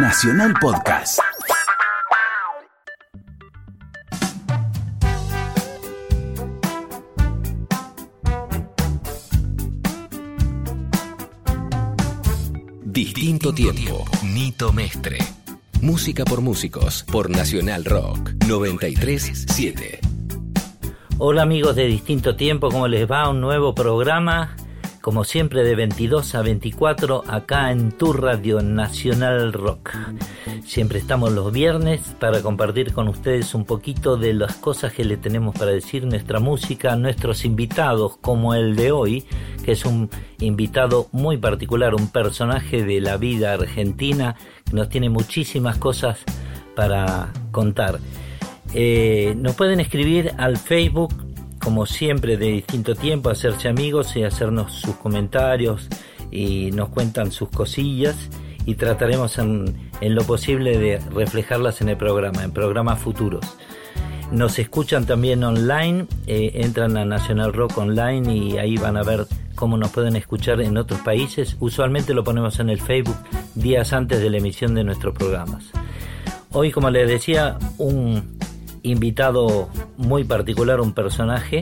[0.00, 1.18] Nacional Podcast.
[12.84, 14.04] Distinto tiempo.
[14.22, 15.18] Nito Mestre.
[15.80, 19.98] Música por músicos por Nacional Rock 937.
[21.20, 23.28] Hola amigos de Distinto Tiempo, ¿cómo les va?
[23.28, 24.54] Un nuevo programa,
[25.08, 29.96] como siempre de 22 a 24 acá en tu radio Nacional Rock.
[30.66, 35.16] Siempre estamos los viernes para compartir con ustedes un poquito de las cosas que le
[35.16, 39.24] tenemos para decir, nuestra música, nuestros invitados como el de hoy,
[39.64, 40.10] que es un
[40.40, 44.36] invitado muy particular, un personaje de la vida argentina
[44.66, 46.18] que nos tiene muchísimas cosas
[46.76, 47.98] para contar.
[48.74, 51.14] Eh, nos pueden escribir al Facebook,
[51.62, 55.88] como siempre, de distinto tiempo, hacerse amigos y hacernos sus comentarios
[56.30, 58.16] y nos cuentan sus cosillas
[58.64, 63.44] y trataremos en, lo posible de reflejarlas en el programa, en programas futuros.
[64.30, 69.26] Nos escuchan también online, eh, entran a Nacional Rock Online y ahí van a ver
[69.54, 71.56] cómo nos pueden escuchar en otros países.
[71.60, 73.16] Usualmente lo ponemos en el Facebook
[73.54, 75.64] días antes de la emisión de nuestros programas.
[76.52, 78.38] Hoy, como les decía, un
[78.90, 81.60] invitado muy particular, un personaje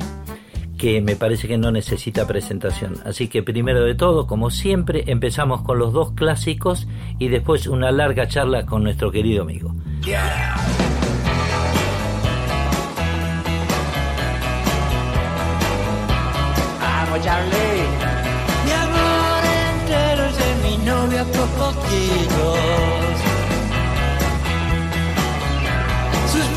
[0.77, 2.96] que me parece que no necesita presentación.
[3.05, 6.86] Así que primero de todo, como siempre, empezamos con los dos clásicos
[7.19, 9.74] y después una larga charla con nuestro querido amigo.
[16.80, 17.86] Vamos, Charlie.
[18.64, 21.24] Mi amor entero es de mi novia
[21.56, 22.58] poquitos.
[26.32, 26.56] Sus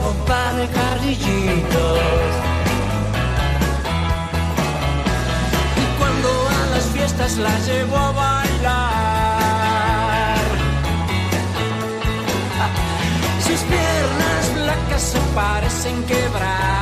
[0.00, 2.00] como de carrillitos.
[5.76, 8.40] Y cuando a las fiestas la llevo a bailar.
[13.46, 16.80] Sus piernas flacas se parecen quebrar.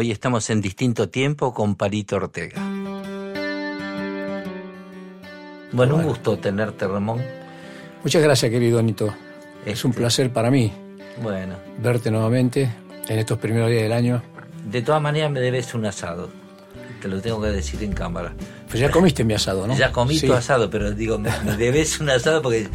[0.00, 2.62] Hoy estamos en distinto tiempo con Parito Ortega.
[5.72, 7.20] Bueno, un gusto tenerte, Ramón.
[8.04, 9.12] Muchas gracias, querido Anito.
[9.66, 10.72] Es un Este- placer para mí
[11.20, 12.70] Bueno, verte nuevamente
[13.08, 14.22] en estos primeros días del año.
[14.70, 16.30] de todas maneras me debes un asado.
[17.02, 18.34] Te lo tengo que decir en cámara.
[18.68, 19.74] Pues ya comiste mi asado, ¿no?
[19.76, 20.28] Ya comí Sí.
[20.28, 22.68] tu asado, pero digo, me, me debes un asado porque,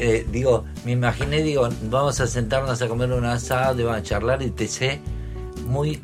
[0.00, 4.02] eh, digo, me imaginé, digo, vamos a sentarnos a comer un asado y vamos a
[4.02, 5.00] charlar y te sé
[5.64, 6.00] muy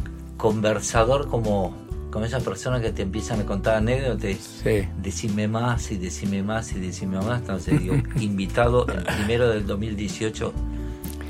[0.49, 1.75] conversador como,
[2.11, 4.37] como esas personas que te empiezan a contar anécdotas.
[4.63, 4.87] Sí.
[5.03, 7.41] Decime más y decime más y decime más.
[7.41, 10.53] Entonces digo, invitado el primero del 2018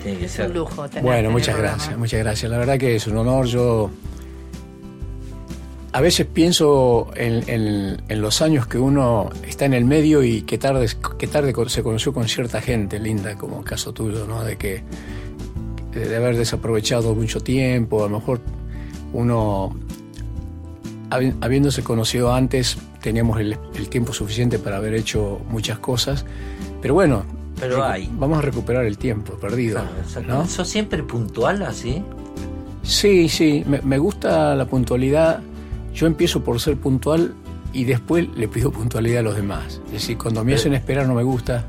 [0.02, 0.48] tiene que Es ser.
[0.48, 2.50] un lujo tener Bueno, muchas gracias, muchas gracias.
[2.50, 3.46] La verdad que es un honor.
[3.46, 3.88] Yo
[5.92, 10.42] a veces pienso en, en- en los años que uno está en el medio y
[10.42, 10.88] que tarde,
[11.18, 14.42] que tarde con- se conoció con cierta gente linda, como el caso tuyo, ¿no?
[14.42, 14.82] De que
[15.92, 18.40] de haber desaprovechado mucho tiempo, a lo mejor
[19.14, 19.72] uno
[21.10, 26.24] habi- habiéndose conocido antes teníamos el, el tiempo suficiente para haber hecho muchas cosas,
[26.82, 27.24] pero bueno,
[27.60, 28.10] Pero hay.
[28.18, 29.80] vamos a recuperar el tiempo perdido,
[30.26, 30.46] ¿no?
[30.46, 32.02] ¿Sos siempre puntual así?
[32.82, 35.40] Sí, sí, me, me gusta la puntualidad.
[35.94, 37.32] Yo empiezo por ser puntual
[37.72, 39.80] y después le pido puntualidad a los demás.
[39.86, 41.64] Es decir, cuando me hacen esperar no me gusta,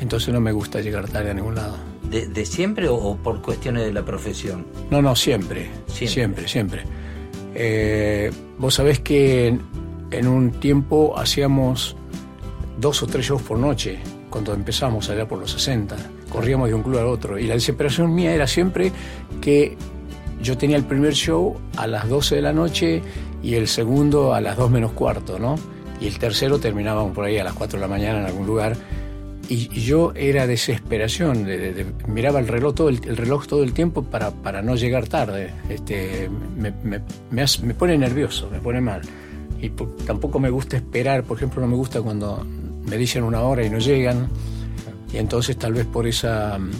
[0.00, 1.76] entonces no me gusta llegar tarde a ningún lado.
[2.12, 4.66] ¿De, de siempre o, o por cuestiones de la profesión?
[4.90, 6.08] No, no, siempre, Siempre.
[6.08, 6.82] siempre, siempre.
[7.54, 9.62] Eh, vos sabés que en,
[10.10, 11.96] en un tiempo hacíamos
[12.78, 13.98] dos o tres shows por noche,
[14.30, 15.96] cuando empezamos allá por los 60.
[16.30, 17.38] Corríamos de un club al otro.
[17.38, 18.92] Y la desesperación mía era siempre
[19.40, 19.76] que
[20.40, 23.02] yo tenía el primer show a las 12 de la noche
[23.42, 25.56] y el segundo a las 2 menos cuarto, ¿no?
[26.00, 28.76] Y el tercero terminábamos por ahí a las 4 de la mañana en algún lugar.
[29.48, 33.62] Y yo era desesperación, de- de- de- miraba el reloj todo el, el reloj todo
[33.64, 35.50] el tiempo para, para no llegar tarde.
[35.68, 39.02] Este, me, me- me hace- me pone nervioso, me pone mal.
[39.60, 42.44] Y po- tampoco me gusta esperar, por ejemplo, no me gusta cuando
[42.88, 44.28] me dicen una hora y no llegan.
[45.12, 46.70] Y entonces tal vez por esa mm,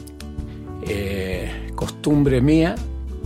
[0.87, 2.75] eh, costumbre mía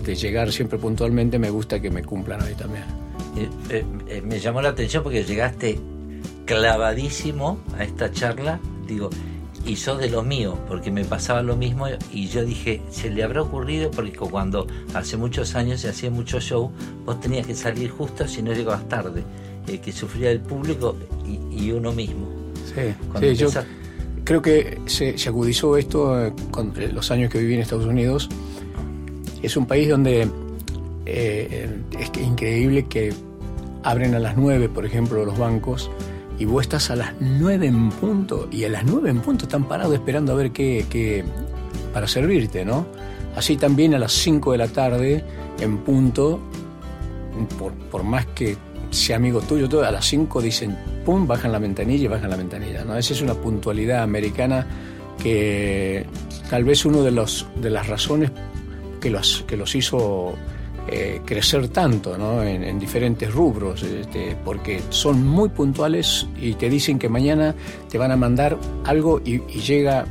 [0.04, 2.84] de llegar siempre puntualmente, me gusta que me cumplan hoy también.
[3.36, 5.78] Eh, eh, eh, me llamó la atención porque llegaste
[6.46, 9.10] clavadísimo a esta charla, digo,
[9.64, 13.24] y sos de lo mío, porque me pasaba lo mismo y yo dije, se le
[13.24, 16.70] habrá ocurrido porque cuando hace muchos años se hacía mucho show,
[17.04, 19.24] vos tenías que salir justo si no llegabas tarde,
[19.66, 22.26] eh, que sufría el público y, y uno mismo.
[22.74, 23.48] Sí, sí, yo
[24.24, 28.28] creo que se, se agudizó esto eh, con los años que viví en Estados Unidos.
[29.42, 30.28] Es un país donde
[31.06, 33.14] eh, es que increíble que
[33.84, 35.90] abren a las 9, por ejemplo, los bancos,
[36.38, 39.66] y vos estás a las 9 en punto, y a las 9 en punto están
[39.68, 41.24] parados esperando a ver qué, qué
[41.92, 42.86] para servirte, ¿no?
[43.36, 45.24] Así también a las 5 de la tarde,
[45.60, 46.40] en punto,
[47.58, 48.56] por, por más que
[48.90, 52.36] sea amigo tuyo, todo, a las 5 dicen, pum, bajan la ventanilla y bajan la
[52.36, 52.96] ventanilla, ¿no?
[52.96, 54.66] Esa es una puntualidad americana
[55.22, 56.06] que
[56.50, 58.30] tal vez uno de, los, de las razones
[59.00, 60.34] que los, que los hizo
[60.88, 62.14] eh, crecer tanto
[62.44, 67.56] en, en diferentes rubros, este, porque son muy puntuales y te dicen que mañana
[67.90, 70.06] te van a mandar algo y, llega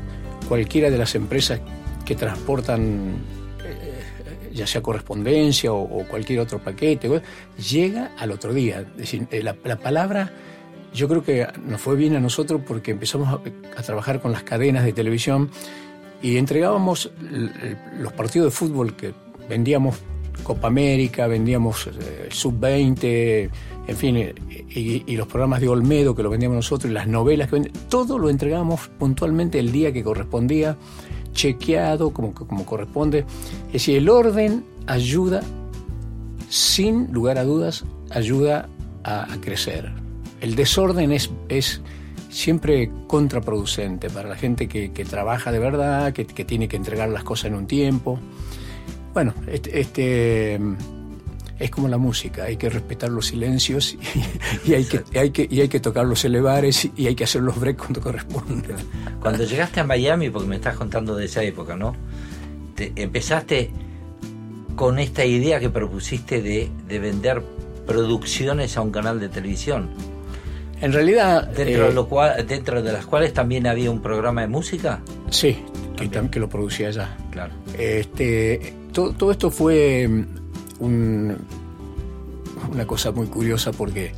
[0.49, 1.61] cualquiera de las empresas
[2.03, 3.15] que transportan
[3.63, 7.21] eh, ya sea correspondencia o, cualquier otro paquete,
[7.57, 8.81] llega al otro día.
[8.81, 10.33] Es decir, eh, la, la palabra
[10.93, 13.39] yo creo que nos fue bien a nosotros porque empezamos
[13.77, 15.51] a, trabajar con las cadenas de televisión
[16.21, 17.11] y entregábamos
[17.97, 19.13] los partidos de fútbol que
[19.47, 19.95] vendíamos
[20.43, 23.49] Copa América, vendíamos eh, Sub-20,
[23.87, 24.33] en fin, eh,
[24.69, 28.17] y, los programas de Olmedo que lo vendíamos nosotros, y las novelas que vendíamos, todo
[28.17, 30.77] lo entregábamos puntualmente el día que correspondía,
[31.33, 32.33] chequeado como,
[32.65, 33.25] corresponde.
[33.67, 35.41] Es decir, el orden ayuda,
[36.49, 38.69] sin lugar a dudas, ayuda
[39.03, 39.91] a, crecer.
[40.41, 41.81] El desorden es,
[42.29, 47.45] siempre contraproducente para la gente que, trabaja de verdad, que tiene que entregar las cosas
[47.45, 48.19] en un tiempo.
[49.15, 50.59] Bueno, este, este,
[51.57, 53.95] es como la música, hay que respetar los silencios
[54.65, 57.23] y, y hay, que, hay, que, y hay que tocar los elevares y hay que
[57.23, 58.75] hacer los breaks cuando corresponde.
[59.21, 61.95] Cuando llegaste a Miami, porque me estás contando de esa época, ¿no?
[62.75, 63.71] Te- empezaste
[64.75, 67.41] con esta idea que propusiste de, de vender
[67.87, 69.89] producciones a un canal de televisión,
[70.81, 74.41] En realidad, dentro, eh, de lo cual, dentro de las cuales también había un programa
[74.41, 74.99] de música.
[75.29, 75.55] sí,
[75.95, 77.15] que, que lo producía allá.
[77.31, 77.53] Claro.
[77.79, 78.73] Este,
[79.03, 81.37] todo, esto fue mm, un-
[82.71, 84.11] una cosa muy curiosa porque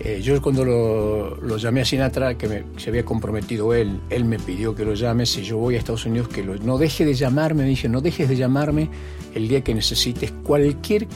[0.00, 4.38] eh, yo cuando lo, lo llamé a Sinatra, que se había comprometido él, él me
[4.38, 7.62] pidió que lo llame, si yo voy a Estados Unidos, que no deje de llamarme,
[7.64, 8.88] me dije, no dejes de llamarme
[9.34, 11.06] el día que necesites cualquier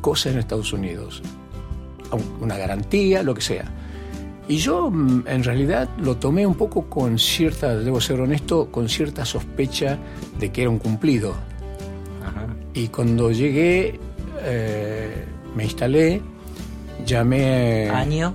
[0.00, 1.22] cosa en Estados Unidos,
[2.40, 3.64] una garantía, lo que sea.
[4.48, 8.88] Y yo mm, en realidad lo tomé un poco con cierta, debo ser honesto, con
[8.88, 9.98] cierta sospecha
[10.38, 11.34] de que era un cumplido.
[12.76, 13.98] Y cuando llegué,
[14.42, 15.24] eh,
[15.56, 16.20] me instalé,
[17.04, 18.34] llamé Año.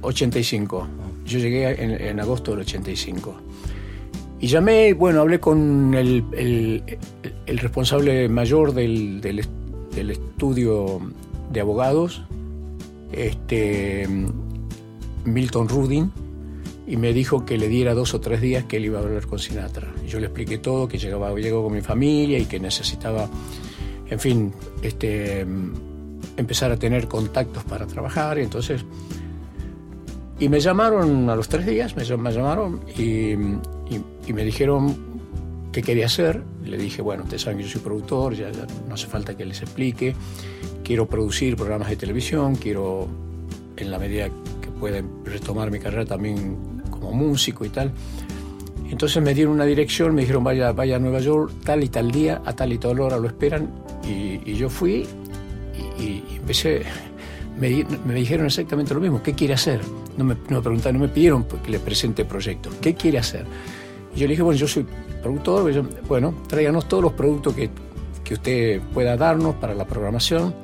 [0.00, 0.86] 85.
[1.26, 3.34] Yo llegué en, en agosto del 85.
[4.40, 6.82] Y llamé, bueno, hablé con el, el-
[7.46, 9.44] el responsable mayor del, del
[9.94, 11.00] del estudio
[11.52, 12.22] de abogados,
[13.10, 14.06] este,
[15.24, 16.12] Milton Rudin,
[16.88, 19.26] y me dijo que le diera dos o tres días que él iba a hablar
[19.26, 19.92] con Sinatra.
[20.08, 23.28] Yo le expliqué todo, que llegaba, llegó con mi familia y que necesitaba,
[24.08, 24.52] en fin,
[24.82, 25.40] este,
[26.36, 28.38] empezar a tener contactos para trabajar.
[28.38, 28.84] Y entonces
[30.40, 34.96] y me llamaron a los tres días, me llamaron y, y- y me dijeron
[35.72, 36.42] qué quería hacer.
[36.64, 39.44] Le dije, bueno, ustedes saben que yo soy productor, ya, ya no hace falta que
[39.44, 40.14] les explique.
[40.84, 43.08] Quiero producir programas de televisión, quiero,
[43.76, 44.28] en la medida
[44.62, 47.92] que pueda, retomar mi carrera también como músico y tal.
[48.90, 52.10] Entonces me dieron una dirección, me dijeron, vaya, vaya a Nueva York, tal y tal
[52.10, 53.68] día, a tal y tal hora lo esperan.
[54.06, 55.06] Y, y yo fui
[55.98, 56.82] y, y empecé,
[57.60, 59.80] me, me dijeron exactamente lo mismo, ¿qué quiere hacer?
[60.16, 63.44] No me, no me preguntaron, no me pidieron que le presente proyectos, ¿qué quiere hacer?
[64.14, 64.86] Y yo le dije, bueno, yo soy
[65.22, 67.68] productor, yo- bueno, tráiganos todos los productos que,
[68.24, 70.54] que usted pueda darnos para la programación.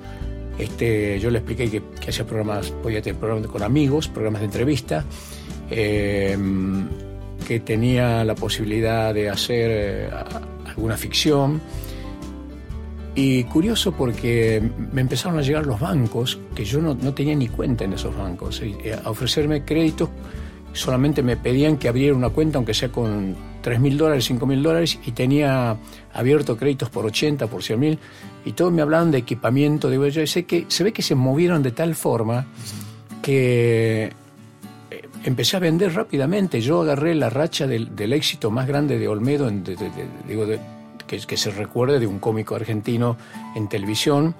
[0.58, 4.46] Este, yo le expliqué que, que hacía programas, podía tener programas con amigos, programas de
[4.46, 5.04] entrevista,
[5.70, 6.36] eh,
[7.46, 10.10] que tenía la posibilidad de hacer eh,
[10.66, 11.60] alguna ficción.
[13.14, 14.60] Y curioso porque
[14.92, 18.16] me empezaron a llegar los bancos, que yo no, no tenía ni cuenta en esos
[18.16, 20.08] bancos, eh, a ofrecerme créditos.
[20.72, 24.60] Solamente me pedían que abriera una cuenta, aunque sea con 3 mil dólares, 5 mil
[24.60, 25.76] dólares, y tenía
[26.12, 27.98] abierto créditos por 80, por 100 mil,
[28.44, 29.88] y todos me hablaban de equipamiento.
[29.88, 32.46] Digo, yo sé que se ve que se movieron de tal forma
[33.22, 34.12] que
[35.24, 36.60] empecé a vender rápidamente.
[36.60, 39.50] Yo agarré la racha del, éxito más grande de Olmedo,
[40.28, 40.46] digo,
[41.06, 43.16] que, se recuerde de un cómico argentino
[43.56, 44.34] en televisión.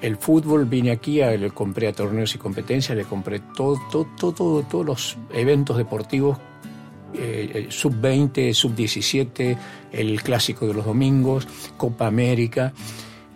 [0.00, 4.06] El fútbol vine aquí, a- le compré a torneos y competencias, le compré todo, todo,
[4.18, 6.38] todo, todo- todos los eventos deportivos,
[7.14, 9.56] eh, eh, sub-20, sub-17,
[9.92, 11.46] el clásico de los domingos,
[11.76, 12.72] Copa América.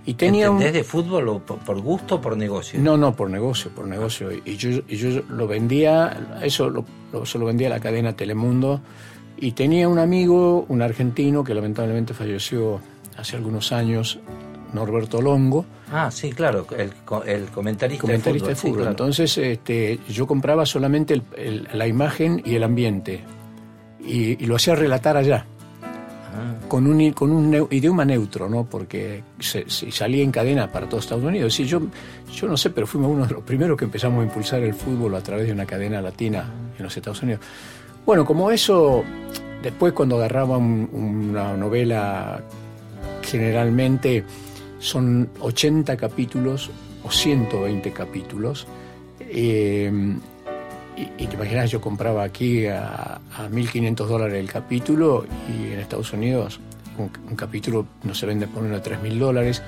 [0.07, 0.59] Y tenía un...
[0.59, 2.79] ¿Entendés de fútbol o por, gusto o por negocio?
[2.81, 4.29] No, no, por negocio, por negocio.
[4.45, 8.15] Y yo, y yo lo vendía, eso lo, lo- se lo vendía a la cadena
[8.15, 8.81] Telemundo,
[9.39, 12.81] Y tenía un amigo, un argentino, que lamentablemente falleció
[13.19, 14.19] hace algunos años,
[14.73, 16.93] Norberto Longo, Ah, sí, claro, el,
[17.27, 18.73] el comentarista, comentarista de fútbol.
[18.73, 18.91] sí, claro.
[18.91, 23.23] Entonces este, yo compraba solamente el- el- la imagen y el ambiente.
[24.01, 25.47] Y, y lo hacía relatar allá.
[26.69, 28.65] Con un, con un idioma neutro, ¿no?
[28.65, 31.55] Porque se, salía en cadena para todo Estados Unidos.
[31.55, 31.81] Sí, yo,
[32.35, 35.15] yo no sé, pero fuimos uno de los primeros que empezamos a impulsar el fútbol
[35.15, 36.45] a través de una cadena latina
[36.77, 37.41] en los Estados Unidos.
[38.05, 39.05] Bueno, como eso,
[39.63, 42.41] después cuando agarraba un- una novela,
[43.23, 44.25] generalmente
[44.79, 46.71] son 80 capítulos
[47.03, 48.67] o 120 capítulos.
[49.21, 49.91] eh,
[50.97, 56.13] y, te imaginas, yo compraba aquí a, a 1.500 dólares el capítulo y en Estados
[56.13, 56.59] Unidos
[56.99, 59.63] un, un capítulo no se vende por menos de 3.000 dólares.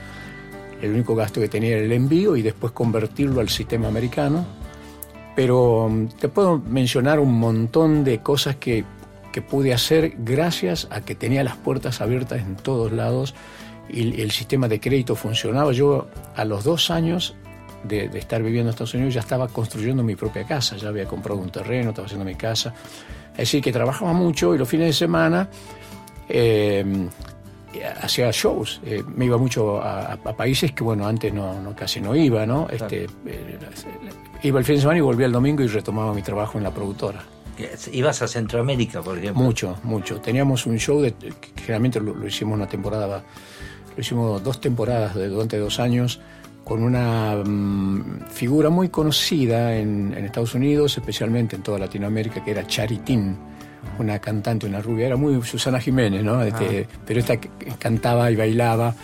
[0.80, 4.46] El único gasto que tenía era el envío y después convertirlo al sistema americano.
[5.34, 8.84] Pero mm, te puedo mencionar un montón de cosas que,
[9.32, 13.34] que pude hacer gracias a que tenía las puertas abiertas en todos lados
[13.88, 15.72] y el sistema de crédito funcionaba.
[15.72, 17.34] Yo a los dos años
[17.84, 21.06] de, de estar viviendo en Estados Unidos ya estaba construyendo mi propia casa, ya había
[21.06, 22.74] comprado un terreno, estaba haciendo mi casa.
[23.32, 25.48] Es decir, que trabajaba mucho y los fines de semana
[26.28, 26.84] eh,
[28.02, 28.80] hacía shows.
[28.84, 32.44] Eh, me iba mucho a, a países que, bueno, antes no, no- casi no iba,
[32.46, 32.66] ¿no?
[32.70, 33.58] Este, eh,
[34.42, 36.70] iba el fin de semana y volvía el domingo y retomaba mi trabajo en la
[36.72, 37.22] productora.
[37.92, 39.42] Ibas a Centroamérica, por ejemplo.
[39.42, 40.20] Mucho, mucho.
[40.20, 43.22] Teníamos un show de, que generalmente lo, lo hicimos una temporada,
[43.96, 46.20] lo hicimos dos temporadas de, durante dos años
[46.68, 52.50] con una mm, figura muy conocida en, en Estados Unidos, especialmente en toda Latinoamérica, que
[52.50, 53.36] era Charitín,
[53.98, 56.42] una cantante, una rubia, era muy Susana Jiménez, ¿no?
[56.42, 57.36] Este, Pero esta
[57.78, 58.94] cantaba y bailaba.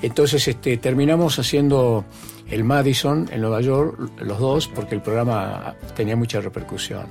[0.00, 2.04] Entonces este, terminamos haciendo
[2.50, 7.04] el Madison en Nueva York, los dos, porque el programa tenía mucha repercusión.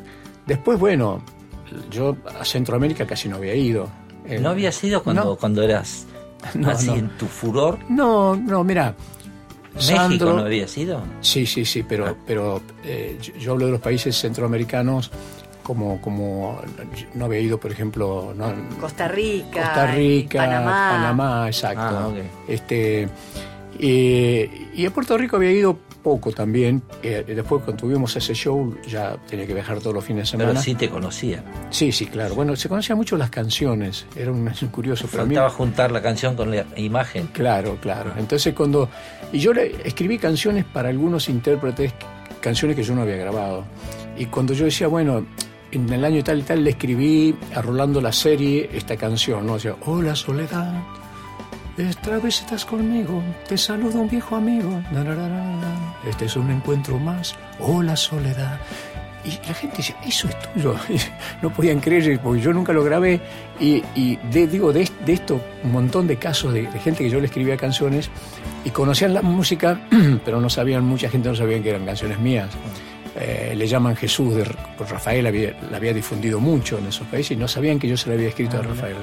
[0.45, 1.21] Después, bueno,
[1.89, 3.87] yo a Centroamérica casi no había ido.
[4.27, 5.35] Eh, ¿No habías ido cuando, No.
[5.37, 6.05] cuando eras
[6.55, 6.95] No, así no.
[6.95, 7.77] en tu furor?
[7.87, 8.93] No, no, mira.
[9.73, 11.01] ¿México Sandro- no habías ido?
[11.21, 15.11] Sí, sí, sí, pero, pero eh, yo, yo hablo de los países centroamericanos
[15.63, 16.59] como, como
[17.13, 20.89] no había ido, por ejemplo, no, Costa Rica, Costa Rica, Panamá.
[20.91, 21.81] Panamá, exacto.
[21.81, 22.11] Ah.
[22.47, 23.07] Este
[23.79, 26.81] eh, y a Puerto Rico había ido poco también.
[27.03, 30.49] Eh, después cuando tuvimos ese show ya tenía que viajar todos los fines de Pero
[30.49, 30.61] semana.
[30.63, 31.43] sí te conocía.
[31.69, 32.35] sí, sí, claro.
[32.35, 34.05] Bueno, se conocían mucho las canciones.
[34.15, 35.07] Era un, un curioso.
[35.09, 37.27] Pero a mí- Faltaba juntar la canción con la imagen.
[37.27, 38.13] Claro, claro.
[38.17, 38.89] Entonces cuando...
[39.31, 41.93] Y yo le escribí canciones para algunos intérpretes,
[42.41, 43.63] canciones que yo no había grabado.
[44.17, 45.25] Y cuando yo decía, bueno,
[45.71, 49.53] en el año tal y tal le escribí a Rolando la serie esta canción, ¿no?
[49.53, 50.73] O sea, hola soledad,
[51.77, 54.81] esta vez estás conmigo, te saluda un viejo amigo.
[56.09, 58.59] Este es un encuentro más, hola soledad.
[59.23, 60.75] Y la gente decía, eso es tuyo.
[61.43, 63.19] No podían creer, porque yo nunca lo grabé.
[63.59, 67.09] Y, y de- digo, de, de esto, un montón de casos de, de gente que
[67.09, 68.09] yo le escribía canciones
[68.65, 69.79] y conocían la música,
[70.25, 72.49] pero no sabían, mucha gente no sabía que eran canciones mías.
[73.19, 74.43] Eh, le llaman Jesús, de,
[74.79, 78.09] Rafael había, la había difundido mucho en esos países y no sabían que yo se
[78.09, 78.95] la había escrito a Rafael.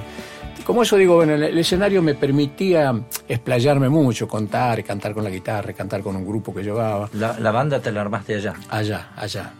[0.68, 2.92] Como eso digo, bueno, el, el escenario me permitía
[3.26, 7.50] explayarme mucho, contar, cantar con la guitarra, cantar con un grupo que llevaba La, la
[7.50, 8.52] banda te la armaste allá.
[8.68, 9.50] allá, allá.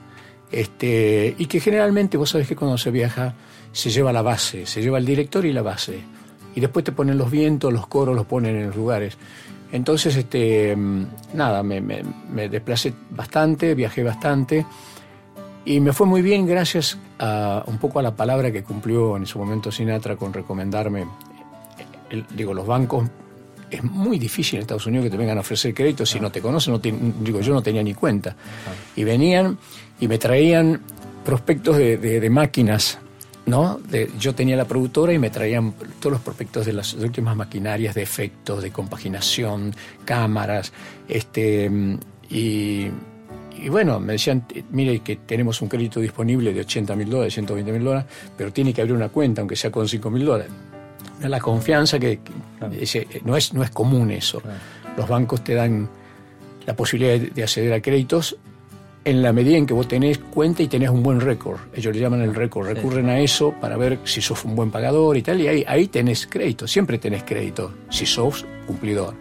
[0.53, 3.33] Este, y que generalmente, vos sabés que cuando se viaja,
[3.73, 5.99] se lleva la base, se lleva el director y la base.
[6.55, 9.17] Y después te ponen los vientos, los coros, los ponen en los lugares.
[9.73, 14.67] Entonces, este, mm, nada, me, me- me desplacé bastante, viajé bastante.
[15.69, 19.27] Y me fue muy bien gracias a un poco a la palabra que cumplió en
[19.27, 21.05] su momento Sinatra con recomendarme.
[22.09, 23.07] El- digo, los bancos,
[23.71, 26.41] es muy difícil en Estados Unidos que te vengan a ofrecer crédito si no te
[26.41, 26.73] conocen.
[26.73, 28.35] No te- digo, yo no tenía ni cuenta.
[28.97, 29.59] Y venían
[30.01, 30.81] y me traían
[31.23, 32.99] prospectos de, de- de máquinas.
[33.45, 33.79] ¿no?
[33.91, 37.95] De- yo tenía la productora y me traían todos los prospectos de las últimas maquinarias
[37.95, 39.75] de efectos, de compaginación,
[40.07, 40.73] cámaras,
[41.09, 41.71] este,
[42.31, 42.89] y,
[43.63, 47.73] y bueno, me decían, mire que tenemos un crédito disponible de 80 mil dólares, 120
[47.73, 50.51] mil dólares, pero tiene que abrir una cuenta, aunque sea con 5 mil dólares.
[51.23, 54.41] La confianza que, que- ese- no, es, no es común eso.
[54.97, 55.89] Los bancos te dan
[56.67, 58.37] la posibilidad de, de acceder a créditos
[59.05, 61.59] en la medida en que vos tenés cuenta y tenés un buen récord.
[61.75, 62.69] Ellos le llaman el récord.
[62.69, 65.87] Recurren a eso para ver si sos un buen pagador y tal, y ahí, ahí
[65.89, 69.15] tenés crédito, siempre tenés crédito, si sos cumplidor.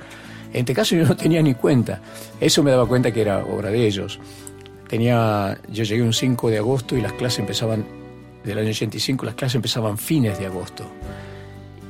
[0.53, 2.01] En este caso yo no tenía ni cuenta.
[2.39, 4.19] Eso me daba cuenta que era obra de ellos.
[4.87, 7.85] Tenía, yo llegué un 5 de agosto y las clases empezaban,
[8.43, 10.85] del año 85, las clases empezaban fines de agosto.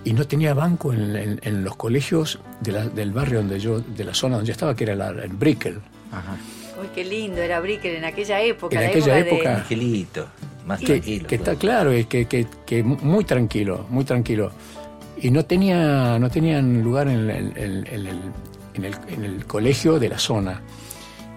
[0.03, 3.81] Y no tenía banco en, en- en los colegios de la- del barrio donde yo,
[3.81, 5.79] de la zona donde yo estaba, que era la, el Brickell.
[6.11, 6.37] Ajá.
[6.81, 8.75] Uy, qué lindo era Bricker en aquella época.
[8.75, 9.55] En la aquella de- época.
[9.57, 10.27] Angelito.
[10.65, 11.27] más que, tranquilo.
[11.27, 14.51] que está claro, es que, que, que muy tranquilo, muy tranquilo.
[15.21, 19.99] Y no tenía, no tenían lugar en, el- en el- en el, en el- colegio
[19.99, 20.62] de la zona.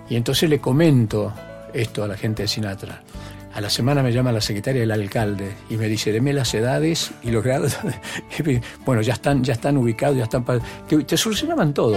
[0.09, 1.33] Y entonces le comento
[1.73, 3.03] esto a la gente de Sinatra.
[3.55, 7.11] A la semana me llama la secretaria del alcalde y me dice, deme las edades
[7.23, 7.77] y los grados.
[8.85, 10.45] bueno, ya están, ya están ubicados, ya están...
[10.88, 11.97] Te, te solucionaban todo.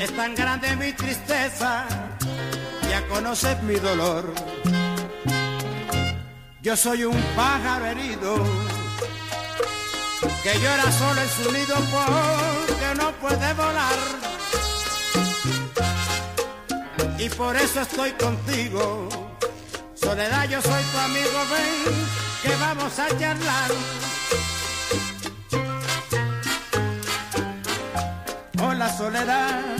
[0.00, 1.84] es tan grande mi tristeza,
[2.88, 4.32] ya conoces mi dolor.
[6.62, 8.36] Yo soy un pájaro herido,
[10.42, 13.98] que llora solo en su nido porque no puede volar.
[17.18, 19.08] Y por eso estoy contigo,
[19.94, 22.06] soledad yo soy tu amigo, ven,
[22.42, 23.70] que vamos a charlar.
[28.62, 29.79] Hola soledad,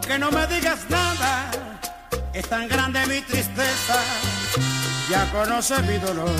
[0.00, 1.50] aunque no me digas nada,
[2.32, 4.00] es tan grande mi tristeza,
[5.10, 6.30] ya conoces mi dolor.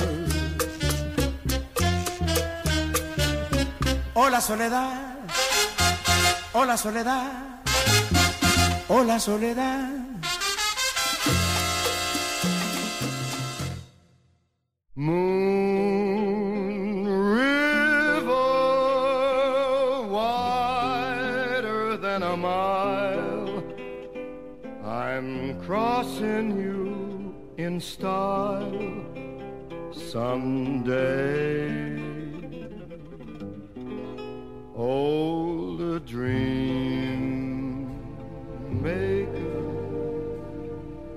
[4.15, 5.15] Hola soledad,
[6.53, 7.61] hola soledad,
[8.87, 9.89] hola soledad.
[14.95, 15.40] Moon
[27.63, 29.05] in style
[29.91, 31.95] someday.
[34.75, 37.91] Old dream
[38.81, 39.29] maker,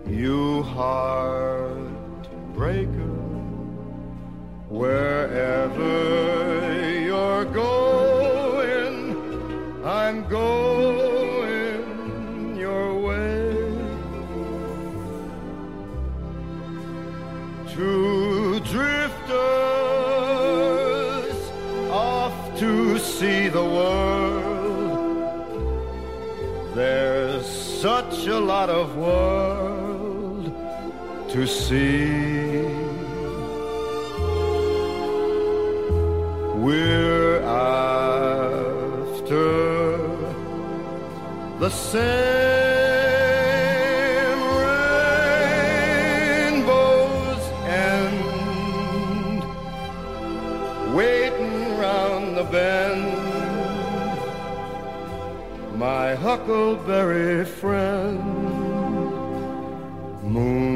[0.06, 1.88] you heartbreaker.
[4.68, 6.63] Wherever
[28.10, 30.52] such a lot of world
[31.30, 32.62] to see.
[36.64, 37.98] We're after
[41.58, 42.53] the same
[56.14, 58.20] Huckleberry friend,
[60.22, 60.73] Moon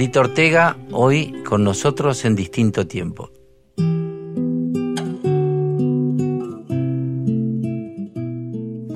[0.00, 0.06] me.
[0.06, 3.30] Palito Ortega, hoy con nosotros en distinto tiempo.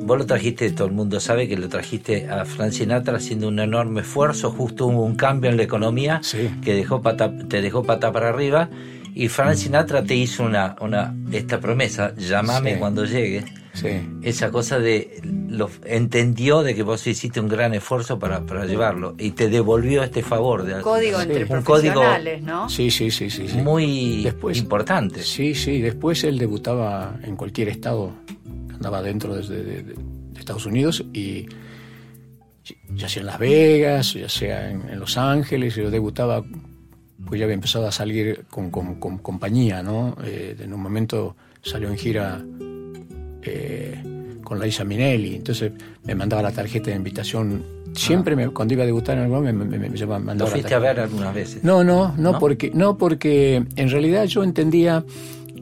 [0.06, 3.58] Vos lo trajiste, todo el mundo sabe que lo trajiste a Frank Sinatra haciendo un
[3.58, 6.50] enorme esfuerzo, justo hubo un cambio en la economía Sí.
[6.62, 8.68] que dejó pata, te dejó pata para arriba
[9.14, 12.78] y Frank Sinatra te hizo una, una esta promesa, llamame Sí.
[12.78, 13.44] cuando llegue.
[13.72, 13.88] Sí.
[14.22, 15.13] Esa cosa de
[15.56, 20.02] lo entendió de que vos hiciste un gran esfuerzo para, para llevarlo y te devolvió
[20.02, 21.24] este favor de Código Sí.
[21.24, 22.68] entre Un código- profesionales, ¿no?
[22.68, 23.48] Sí, sí, sí, sí.
[23.48, 23.56] sí.
[23.58, 25.22] muy Después- importante.
[25.22, 25.80] Sí, sí.
[25.80, 28.12] Después él debutaba en cualquier estado.
[28.74, 31.46] Andaba dentro de, de- de- de Estados Unidos y
[32.90, 36.42] ya sea en Las Vegas, ya sea en, en Los Ángeles, yo debutaba,
[37.26, 40.16] pues ya había empezado a salir con, con- con compañía, ¿no?
[40.24, 42.42] Eh, en un momento salió en gira
[43.42, 44.02] eh,
[44.54, 45.72] con Laisa Minelli, entonces
[46.04, 47.62] me mandaba la tarjeta de invitación.
[47.92, 50.48] Siempre me- cuando iba a debutar en algo me, me, me- me llevaba- Lo mandaba
[50.50, 51.64] la fuiste a ver algunas veces.
[51.64, 52.38] No, no, no, ¿No?
[52.38, 55.04] porque no porque en realidad yo entendía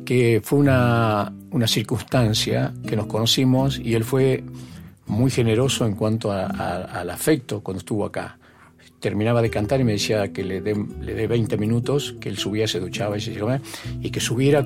[0.05, 4.45] que fue una, una circunstancia que nos conocimos y él fue
[5.07, 8.39] muy generoso en cuanto a- a- al afecto cuando estuvo acá.
[9.01, 12.37] Terminaba de cantar y me decía que le dé le dé 20 minutos, que él
[12.39, 13.61] subía, se duchaba y se llegaba,
[14.01, 14.65] y que subiera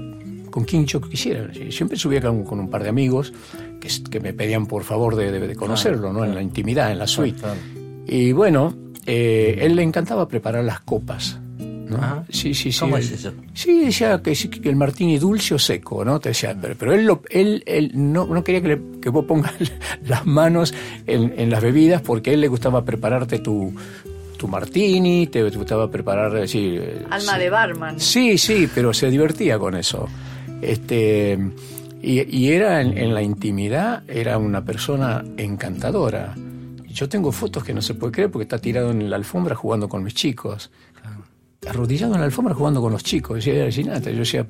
[0.57, 1.51] con quien yo quisiera.
[1.71, 3.31] Siempre subía con, con un par de amigos
[3.79, 6.25] que, s- que me pedían por favor de, de- de conocerlo, ¿no?
[6.25, 7.43] En la intimidad, en la suite.
[8.07, 11.39] Y bueno, eh, él le encantaba preparar las copas.
[11.59, 11.99] ¿no?
[11.99, 12.25] Ajá.
[12.31, 12.81] Sí, sí, sí.
[12.81, 13.35] ¿Cómo él- es eso?
[13.53, 14.33] Sí, decía que,
[14.65, 16.19] el martini dulce o seco, ¿no?
[16.21, 19.27] Te decía, pero, pero él, lo- él, él no, no quería que, le- que vos
[19.27, 19.53] pongas
[20.09, 20.73] las manos
[21.07, 23.75] en, en las bebidas porque a él le gustaba prepararte tu,
[24.39, 26.49] tu martini, te, te gustaba preparar...
[26.49, 27.39] sí, eh, Alma sí.
[27.41, 28.01] de barman.
[28.01, 30.09] Sí, sí, pero se divertía con eso.
[30.63, 31.39] Este,
[32.03, 36.35] y, y era en, en la intimidad, era una persona encantadora.
[36.89, 39.89] Yo tengo fotos que no se puede creer porque está tirado en la alfombra jugando
[39.89, 40.71] con mis chicos.
[41.69, 43.45] Arrodillado en la alfombra jugando con los chicos.
[43.47, 43.69] Era.
[43.69, 44.47] Yo decía,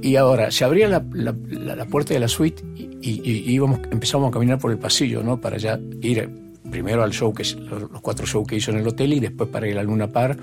[0.00, 1.34] y ahora, se abría la, la-
[1.74, 5.22] la- puerta de la suite y, y- y íbamos, empezamos a caminar por el pasillo,
[5.22, 5.40] ¿no?
[5.40, 6.30] Para ya ir
[6.70, 9.66] primero al show, que los cuatro shows que hizo en el hotel, y después para
[9.68, 10.36] ir a Luna Par,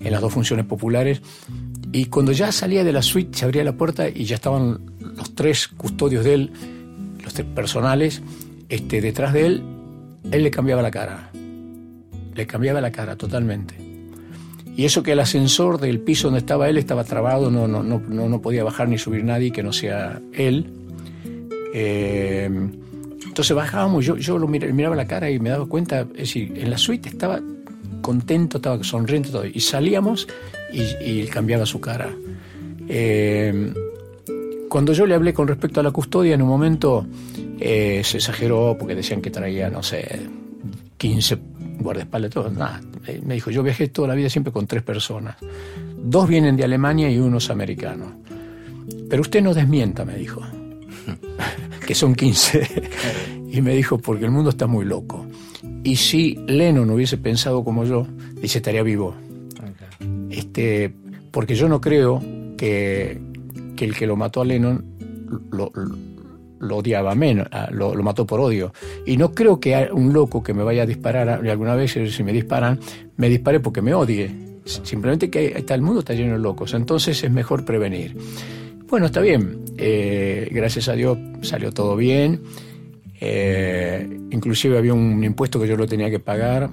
[0.00, 1.20] en las dos funciones populares.
[1.94, 4.80] Y cuando ya salía de la suite, se abría la puerta y ya estaban
[5.16, 6.50] los tres custodios de él,
[7.22, 8.20] los tres personales,
[8.68, 9.62] este, detrás de él,
[10.32, 11.30] él le cambiaba la cara.
[12.34, 13.76] Le cambiaba la cara totalmente.
[14.76, 18.00] Y eso que el ascensor del piso donde estaba él estaba trabado, no, no, no,
[18.00, 20.66] no, podía bajar ni subir nadie que no sea él.
[21.72, 22.50] Eh,
[23.24, 26.54] entonces bajábamos, yo, yo lo mir- miraba la cara y me daba cuenta, es decir,
[26.56, 27.40] en la suite estaba
[28.04, 30.28] contento, estaba sonriente todo, y salíamos
[30.70, 32.10] y, y cambiaba su cara.
[32.86, 33.72] Eh,
[34.68, 37.06] cuando yo le hablé con respecto a la custodia, en un momento
[37.58, 40.20] eh, se exageró porque decían que traía, no sé,
[40.98, 41.38] 15
[41.78, 42.50] guardaespaldas, todo.
[42.50, 42.82] Nada.
[43.06, 45.36] Eh, Me dijo, yo viajé toda la vida siempre con tres personas.
[45.96, 48.20] Dos vienen de Alemania y uno es americano.
[49.08, 50.42] Pero usted no desmienta, me dijo,
[51.86, 52.68] que son 15.
[53.50, 55.26] y me dijo, porque el mundo está muy loco.
[55.82, 58.06] Y si Lennon hubiese pensado como yo,
[58.40, 59.14] dice, estaría vivo.
[60.30, 60.92] Este,
[61.30, 62.22] porque yo no creo
[62.56, 63.20] que,
[63.76, 64.84] que el que lo mató a Lennon
[65.50, 66.14] lo, lo-
[66.60, 68.72] lo odiaba menos, ah, lo, lo mató por odio.
[69.04, 71.94] Y no creo que a- un loco que me vaya a disparar a- alguna vez,
[71.96, 72.78] eh, si me disparan,
[73.16, 74.30] me dispare porque me odie.
[74.64, 76.72] Simplemente que está, el mundo está lleno de locos.
[76.72, 78.16] Entonces es mejor prevenir.
[78.88, 79.58] Bueno, está bien.
[79.76, 82.40] Eh, gracias a Dios salió todo bien.
[83.20, 86.70] Eh, inclusive había un impuesto que yo lo tenía que pagar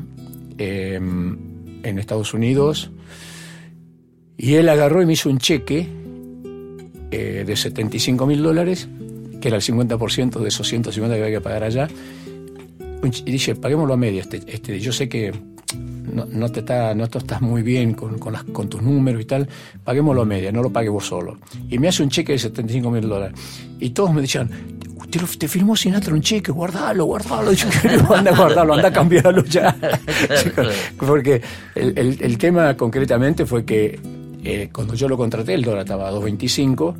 [0.58, 2.92] eh, en Estados Unidos.
[4.38, 5.88] Y él agarró y me hizo un cheque
[7.12, 8.90] eh, de 75 mil dólares,
[9.40, 11.88] que era el 50% de esos 150 que había que pagar allá.
[13.26, 14.22] Y dice, paguémoslo a media.
[14.22, 15.32] Este, este, yo sé que
[16.14, 19.22] no, no te está, no te estás muy bien con, con, las- con tus números
[19.22, 19.48] y tal,
[19.84, 21.38] paguémoslo a media, no lo pague vos solo.
[21.70, 23.40] Y me hace un cheque de 75 mil dólares.
[23.80, 24.50] Y todos me decían,
[25.12, 27.52] te, lo- te firmó Sinatra un cheque, guardalo, guardalo.
[27.54, 27.68] Yo,
[28.08, 29.76] "No, anda a guardarlo, anda a cambiarlo ya.
[30.98, 31.42] Porque
[31.76, 34.00] el, el- el tema concretamente fue que
[34.44, 36.96] eh, cuando yo lo contraté, el dólar estaba a 2.25,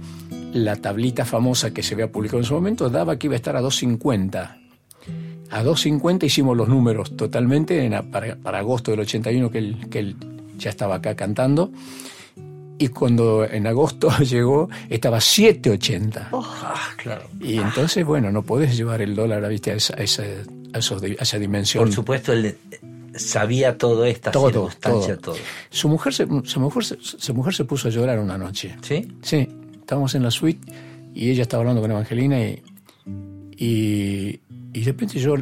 [0.54, 3.56] la tablita famosa que se había publicado en su momento daba que iba a estar
[3.56, 4.58] a 2.50.
[5.50, 10.00] A 2.50 hicimos los números totalmente en para, para agosto del 81 que él, que
[10.00, 10.16] él
[10.58, 11.72] ya estaba acá cantando.
[12.82, 16.30] Y cuando en agosto llegó, estaba 7.80.
[16.34, 17.24] Ah, claro.
[17.40, 19.72] Y entonces, bueno, no podés llevar el dólar ¿viste?
[19.72, 20.24] A, esa, a, esa,
[20.74, 21.84] a esos di- a esa dimensión.
[21.84, 22.58] Por supuesto, él
[23.16, 25.36] sabía todo esta Todo, circunstancia, todo.
[25.36, 25.44] todo.
[25.70, 28.76] Su mujer, se, su, mujer su mujer se puso a llorar una noche.
[28.82, 29.08] ¿Sí?
[29.22, 29.48] Sí,
[29.80, 30.72] estábamos en la suite
[31.14, 32.64] y ella estaba hablando con Evangelina y,
[33.58, 34.40] y,
[34.74, 35.36] y de repente yo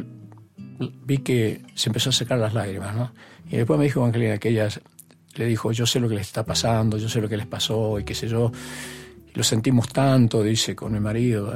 [1.06, 3.12] vi que se empezó a secar las lágrimas, ¿no?
[3.50, 4.68] Y después me dijo Evangelina que ella
[5.36, 7.98] le dijo, yo sé lo que les está pasando, yo sé lo que les pasó
[7.98, 8.50] y qué sé yo.
[9.34, 11.52] Lo sentimos tanto, dice, con mi marido,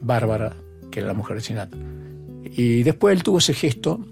[0.00, 0.54] Bárbara,
[0.90, 1.80] que era la mujer de Sinatra.
[2.44, 4.06] Y después él tuvo ese gesto,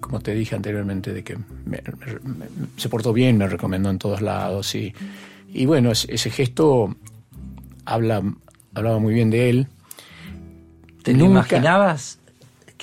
[0.00, 1.80] como te dije anteriormente, de que me- me-
[2.22, 2.46] me-
[2.76, 4.74] se portó bien, me recomendó en todos lados.
[4.76, 4.94] Y,
[5.52, 6.94] y bueno, es- ese gesto
[7.84, 8.22] habla,
[8.74, 9.66] hablaba muy bien de él.
[11.02, 12.20] ¿Te lo Nunca- imaginabas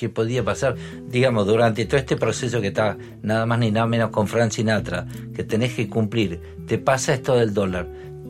[0.00, 0.76] que podía pasar,
[1.10, 5.06] digamos, durante todo este proceso que está nada más ni nada menos con Frank Sinatra,
[5.34, 7.86] que tenés que cumplir, te pasa esto del dólar?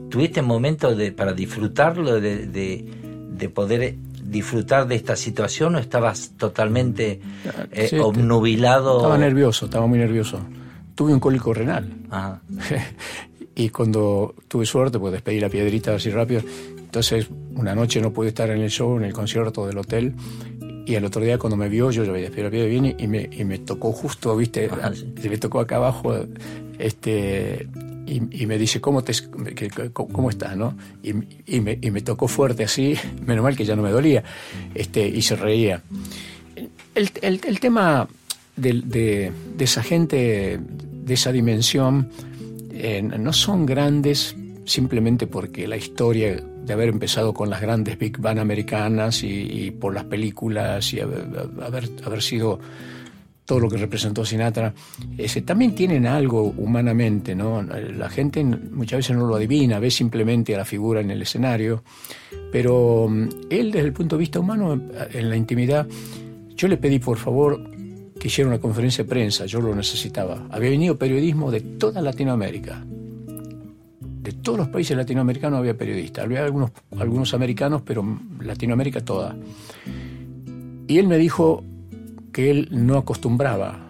[0.09, 2.85] ¿Tuviste momentos de, para disfrutarlo, de, de,
[3.37, 7.21] de poder disfrutar de esta situación o estabas totalmente
[7.71, 8.97] eh, Sí, obnubilado?
[8.97, 10.41] Estaba nervioso, estaba muy nervioso.
[10.97, 11.89] Tuve un cólico renal.
[12.11, 12.43] Ajá.
[13.55, 16.43] y cuando tuve suerte, pues despedí la piedrita así rápido.
[16.79, 20.13] Entonces, una noche no pude estar en el show, en el concierto del hotel.
[20.90, 23.44] Y el otro día, cuando me vio, yo despedido la piedra bien y me, y
[23.44, 24.66] me tocó justo, ¿viste?
[24.66, 25.07] Ajá, sí.
[25.29, 26.16] Me tocó acá abajo.
[26.79, 27.68] este
[28.07, 29.12] y, y me dice, ¿cómo, te,
[29.92, 30.57] cómo estás?
[30.57, 30.76] ¿no?
[31.00, 31.11] Y,
[31.46, 34.24] y me, y me tocó fuerte así, menos mal que ya no me dolía.
[34.74, 35.81] este Y se reía.
[36.96, 38.09] El, el- el tema
[38.57, 38.72] de,
[39.57, 42.09] de esa gente, de esa dimensión,
[42.72, 44.35] eh, no son grandes
[44.71, 49.93] simplemente porque la historia de haber empezado con las grandes big band americanas y, por
[49.93, 52.61] las películas y haber sido
[53.45, 54.73] todo lo que representó Sinatra,
[55.19, 57.61] ese, también tienen algo humanamente, ¿no?
[57.63, 61.83] La gente muchas veces no lo adivina, ve simplemente a la figura en el escenario,
[62.53, 64.81] pero mm, él desde el punto de vista humano,
[65.13, 65.85] en la intimidad,
[66.55, 67.61] yo le pedí por favor
[68.21, 70.47] que hiciera una conferencia de prensa, yo lo necesitaba.
[70.51, 72.85] Había venido periodismo de toda Latinoamérica.
[74.23, 76.25] De todos los países latinoamericanos había periodistas.
[76.25, 78.05] Había algunos, algunos americanos, pero
[78.41, 79.35] Latinoamérica toda.
[80.87, 81.65] Y él me dijo
[82.33, 83.81] que él no acostumbraba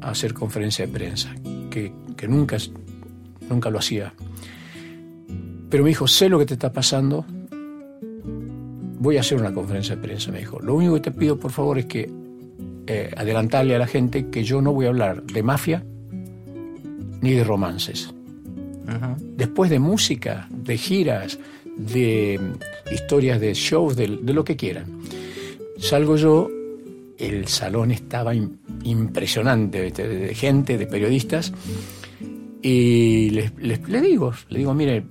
[0.00, 1.34] a hacer conferencia de prensa,
[1.70, 2.56] que, que nunca,
[3.48, 4.14] nunca lo hacía.
[5.68, 7.26] Pero me dijo, sé lo que te está pasando,
[8.98, 10.60] voy a hacer una conferencia de prensa, me dijo.
[10.60, 12.10] Lo único que te pido, por favor, es que
[12.86, 15.84] eh, adelantarle a la gente que yo no voy a hablar de mafia
[17.20, 18.14] ni de romances.
[19.18, 21.38] Después de música, de giras,
[21.76, 22.38] de
[22.92, 24.86] historias de shows, de, lo que quieran.
[25.78, 26.48] Salgo yo,
[27.18, 31.52] el salón estaba im- impresionante, de, gente, de periodistas,
[32.62, 35.04] y les, les- le digo, le digo, mire,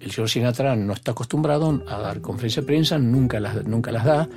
[0.00, 4.04] el señor Sinatra no está acostumbrado a dar conferencias de prensa, nunca las, nunca las
[4.04, 4.28] da,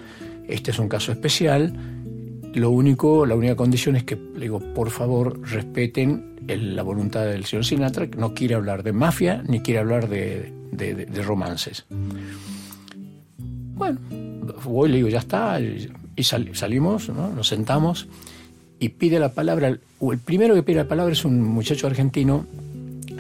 [0.47, 1.73] este es un caso especial,
[2.55, 7.25] lo único, la única condición es que, le digo, por favor, respeten el- la voluntad
[7.25, 11.05] del señor Sinatra, que no quiere hablar de mafia ni quiere hablar de, de- de-
[11.05, 11.85] de romances.
[13.75, 13.99] Bueno,
[14.65, 17.29] voy, le digo, ya está, y, y sal- salimos, ¿no?
[17.29, 18.07] nos sentamos,
[18.79, 22.45] y pide la palabra, o el primero que pide la palabra es un muchacho argentino,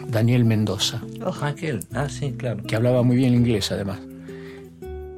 [0.09, 1.81] Daniel Mendoza Oh, aquel.
[1.93, 2.63] Ah, sí, claro.
[2.63, 3.99] que hablaba muy bien inglés además.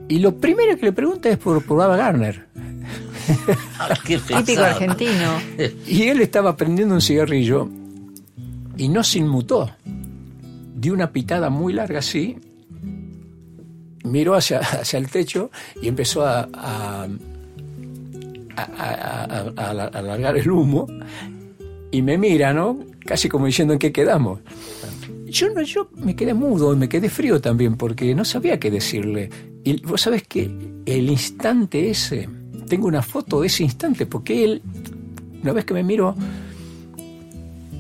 [0.10, 2.46] Y lo primero que le pregunta es por, por Ava Gardner.
[3.80, 3.94] Ah,
[4.46, 5.42] Típico argentino.
[5.88, 7.68] Y él estaba prendiendo un cigarrillo
[8.78, 9.70] y no se inmutó.
[10.76, 12.38] Dio una pitada muy larga así,
[14.04, 15.52] miró hacia, hacia el techo
[15.82, 17.08] y empezó a, a,
[18.56, 20.88] a- a- a- a- a alargar el humo
[21.92, 22.80] y me mira, ¿no?
[23.06, 24.40] Casi como diciendo en qué quedamos.
[25.26, 28.70] Yo, no, yo me quedé mudo y me quedé frío también porque no sabía qué
[28.70, 29.30] decirle.
[29.64, 30.52] Y vos sabés que
[30.86, 32.28] el instante ese,
[32.72, 34.62] tengo una foto de ese instante porque él,
[35.44, 36.16] una vez que me miro,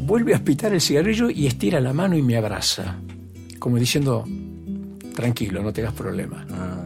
[0.05, 2.97] vuelve a aspitar el cigarrillo y estira la mano y me abraza,
[3.57, 4.25] como diciendo,
[5.15, 6.45] tranquilo, no tengas problema.
[6.51, 6.85] Ah,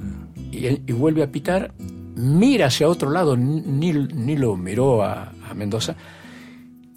[0.51, 1.73] Y, y vuelve a pitar,
[2.15, 5.95] mira hacia otro lado, ni, ni lo miró a, a Mendoza,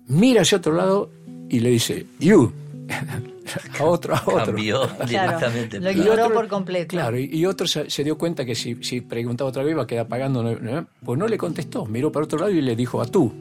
[0.09, 1.11] mira hacia otro lado
[1.49, 2.53] y le dice, you,
[3.79, 4.45] a otro, a otro.
[4.47, 5.81] Cambió directamente.
[5.81, 6.89] lo ignoró otro- por completo.
[6.89, 9.83] Claro, y, y otro se, se dio cuenta que si, si preguntaba otra vez iba
[9.83, 13.01] a quedar pagando, no- pues no le contestó, miró para otro lado y le dijo
[13.01, 13.33] a tú,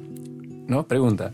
[0.68, 0.86] ¿no?
[0.88, 1.32] Pregunta.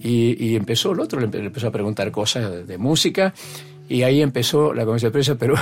[0.00, 3.32] Y, y empezó el otro, le, empe- le empezó a preguntar cosas de, de música
[3.88, 5.54] y ahí empezó la conferencia de prensa, pero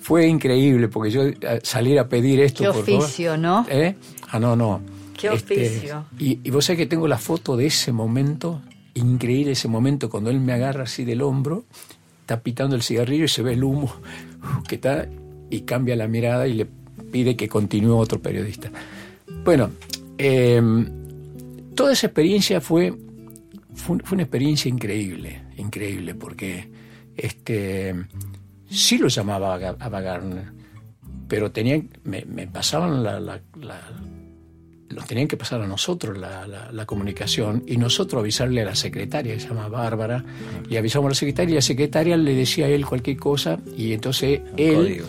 [0.00, 1.22] fue increíble porque yo
[1.62, 3.02] salir a pedir esto, Qué por favor.
[3.04, 3.66] oficio, ¿no?
[3.68, 3.94] ¿Eh?
[4.30, 4.80] Ah, no, no.
[5.16, 6.04] Qué oficio.
[6.18, 8.60] Y, y vos sabés que tengo la foto de ese momento,
[8.94, 11.64] increíble ese momento, cuando él me agarra así del hombro,
[12.20, 13.92] está pitando el cigarrillo y se ve el humo
[14.68, 15.08] que está,
[15.50, 16.66] y cambia la mirada y le
[17.12, 18.70] pide que continúe otro periodista.
[19.44, 19.70] Bueno,
[20.18, 20.62] eh,
[21.74, 22.94] toda esa experiencia fue,
[23.74, 26.68] fue, una experiencia increíble, increíble, porque
[27.16, 27.94] este,
[28.70, 30.52] sí lo llamaba a a Wagner,
[31.28, 33.90] pero tenían, me, me pasaban la, la- la-
[34.90, 38.74] nos tenían que pasar a nosotros la, la- la comunicación y nosotros avisarle a la
[38.74, 40.24] secretaria, que se llama Bárbara,
[40.68, 43.92] y avisamos a la secretaria y la secretaria le decía a él cualquier cosa y
[43.92, 45.02] entonces él,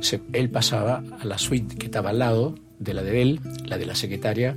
[0.00, 3.78] se- él pasaba a la suite que estaba al lado de la de él, la
[3.78, 4.56] de la secretaria,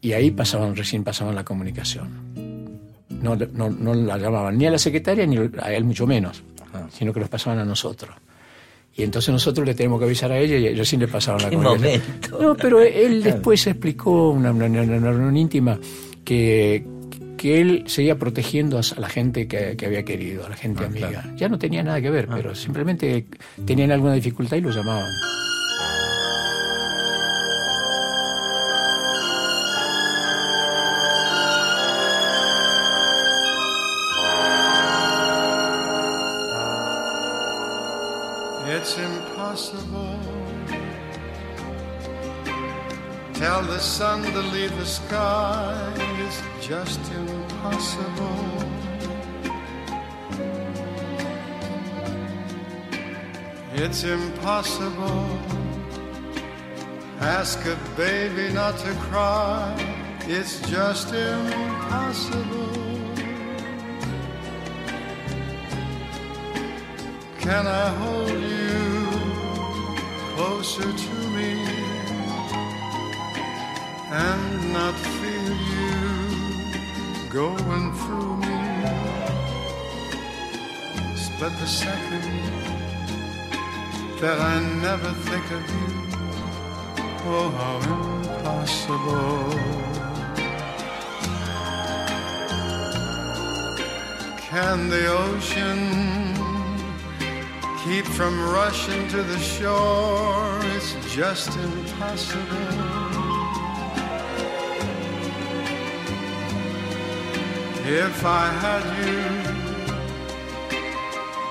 [0.00, 2.08] y ahí pasaban, recién pasaban la comunicación.
[3.10, 6.42] No, no, no la llamaban ni a la secretaria ni a él mucho menos,
[6.90, 8.14] sino que los pasaban a nosotros.
[8.96, 12.38] Y entonces nosotros le tenemos que avisar a ella y recién le pasaban la momento.
[12.40, 15.78] No, pero él después explicó una, una, una- una reunión íntima
[16.24, 16.84] que,
[17.38, 21.24] que él seguía protegiendo a la gente que, que había querido, a la gente amiga.
[21.36, 23.26] Ya no tenía nada que ver, pero simplemente
[23.64, 25.10] tenían alguna dificultad y lo llamaban.
[43.80, 45.92] Sun to leave the sky.
[46.26, 48.70] is just impossible.
[53.72, 55.38] It's impossible.
[57.20, 59.74] Ask a baby not to cry.
[60.26, 62.60] It's just impossible.
[67.38, 69.06] Can I hold you
[70.36, 71.19] closer to
[74.10, 78.60] and not feel you going through me?
[81.16, 82.22] Split the second
[84.20, 85.88] that I never think of you.
[87.32, 89.40] Oh, how impossible.
[94.50, 96.40] Can the ocean
[97.84, 100.60] keep from rushing to the shore.
[100.76, 102.99] It's just impossible.
[107.92, 109.24] If I had you,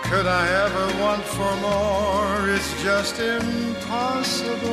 [0.10, 2.50] could I ever want for more?
[2.56, 4.70] It's just impossible.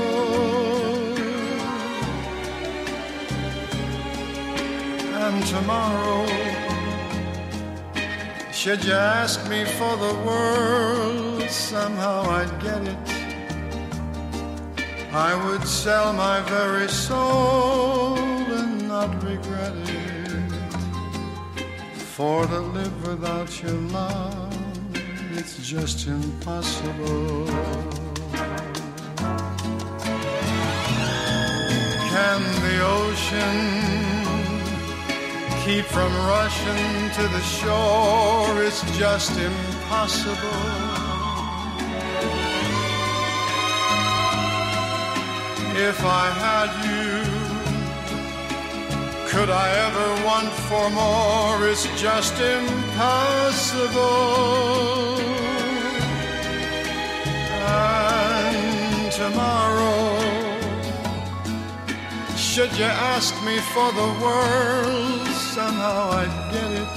[5.24, 6.24] And tomorrow,
[8.52, 12.96] should you ask me for the world, somehow I'd get it.
[15.12, 20.05] I would sell my very soul and not regret it.
[22.16, 24.96] For to live without your love,
[25.36, 27.46] it's just impossible.
[32.08, 33.86] Can the ocean
[35.66, 38.62] keep from rushing to the shore.
[38.62, 40.62] It's just impossible.
[45.88, 47.35] If I had you,
[49.36, 51.68] could I ever want for more?
[51.68, 53.98] It's just impossible.
[57.68, 60.06] And tomorrow,
[62.34, 65.26] should you ask me for the world,
[65.56, 66.96] somehow I'd get it.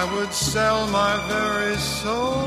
[0.00, 2.44] I would sell my very soul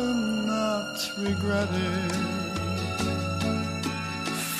[0.00, 2.11] and not regret it.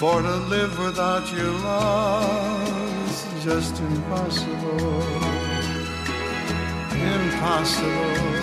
[0.02, 5.00] For to live without your love is just impossible.
[6.90, 8.42] Impossible.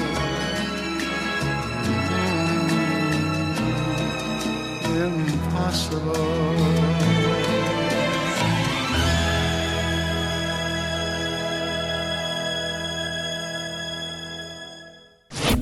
[4.87, 6.49] Mm, Impossible.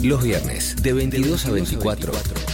[0.04, 2.47] Los viernes, de 22 a 24, por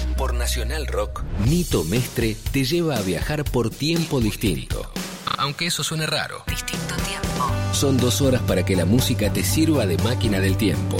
[0.44, 4.92] Nacional Rock, Nito Mestre te lleva a viajar por tiempo distinto.
[5.38, 6.44] Aunque eso suene raro.
[6.46, 7.50] Distinto tiempo.
[7.72, 10.98] Son dos horas para que la música te sirva de máquina del tiempo.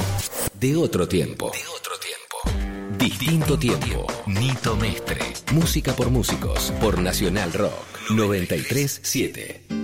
[0.54, 1.52] De otro tiempo.
[1.52, 2.98] De otro tiempo.
[2.98, 4.08] Distinto, tiempo.
[4.28, 5.20] Nito Mestre.
[5.52, 6.72] Música por músicos.
[6.80, 9.66] Por Nacional Rock 937.
[9.68, 9.83] 93,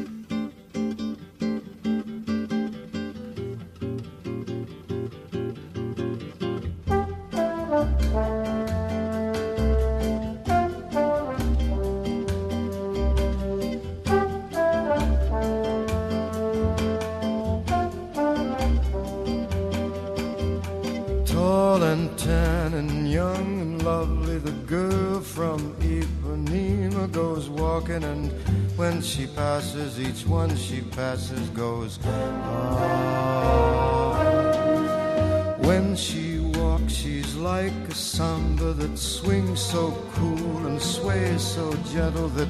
[38.90, 42.48] that swings so cool and sways so gentle that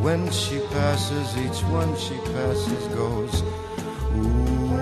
[0.00, 3.42] when she passes, each one she passes goes.
[4.16, 4.76] Ooh,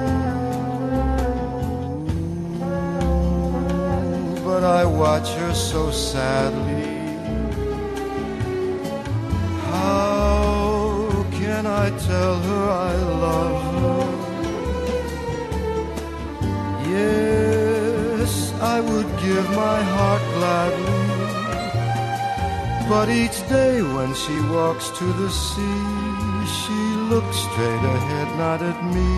[4.44, 6.94] but I watch her so sadly.
[9.70, 14.07] How can I tell her I love her?
[16.90, 20.75] Yes, I would give my heart gladly.
[22.89, 25.82] But each day when she walks to the sea,
[26.47, 26.80] she
[27.11, 29.12] looks straight ahead, not at me.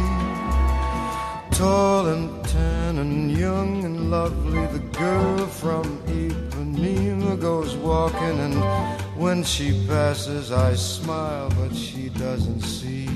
[1.51, 8.55] Tall and tan and young and lovely, the girl from Ipanema goes walking, and
[9.19, 13.07] when she passes, I smile, but she doesn't see.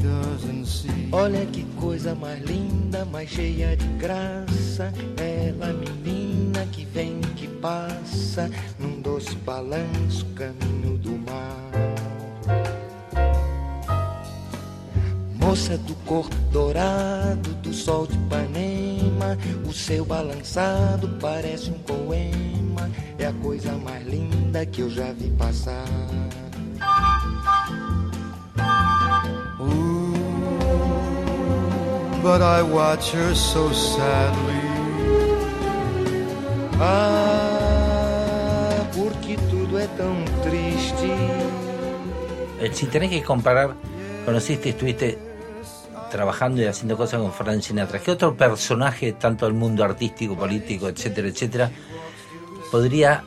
[0.00, 1.08] Doesn't see.
[1.12, 4.92] Olha que coisa mais linda, mais cheia de graça.
[5.18, 5.92] Ela, que
[8.36, 11.70] passa, num doce balanço, caminho do mar.
[15.40, 22.90] Moça do corpo dourado, do sol de Ipanema, o seu balançado parece um poema.
[23.18, 25.86] É a coisa mais linda que eu já vi passar.
[32.22, 34.60] But I watch her so sadly.
[36.80, 37.45] Ah,
[42.72, 43.74] Si tenés que comparar,
[44.24, 45.18] conociste, estuviste
[46.10, 47.98] trabajando y haciendo cosas con Frank Sinatra.
[48.00, 51.70] ¿Qué otro personaje, tanto del mundo artístico, político, etcétera, etcétera,
[52.70, 53.22] podría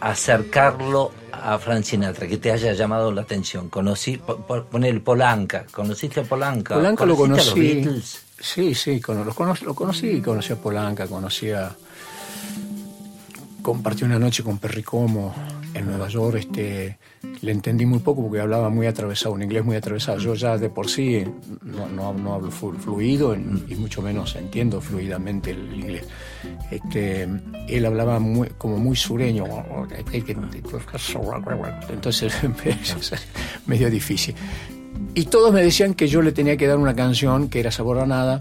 [0.00, 3.68] acercarlo a Frank Sinatra, que te haya llamado la atención?
[3.68, 6.74] Conocí, po- po- poner Polanca, ¿conociste a Polanca?
[6.76, 7.74] Polanca lo ¿Conociste a los conocí.
[7.82, 8.20] Beatles?
[8.40, 11.74] Sí, sí, lo, cono- lo conocí, conocí a Polanca, conocí a...
[13.62, 15.34] Compartí una noche con Perry Como
[15.74, 16.98] en Nueva York, este,
[17.42, 20.18] le entendí muy poco porque hablaba muy atravesado, un inglés muy atravesado.
[20.18, 21.24] Yo ya de por sí
[21.62, 26.04] no, no, no hablo flu- fluido y mucho menos entiendo fluidamente el inglés.
[26.70, 27.28] Este,
[27.68, 29.44] él hablaba muy, como muy sureño,
[31.90, 32.32] entonces
[33.66, 34.34] medio difícil.
[35.14, 37.98] Y todos me decían que yo le tenía que dar una canción que era Sabor
[37.98, 38.40] a Nada,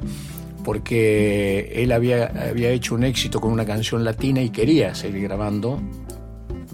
[0.64, 5.82] porque él había, había hecho un éxito con una canción latina y quería seguir grabando,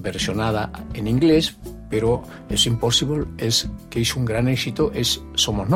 [0.01, 1.55] versionada en inglés,
[1.89, 5.69] pero es Impossible, es que hizo un gran éxito, es Somos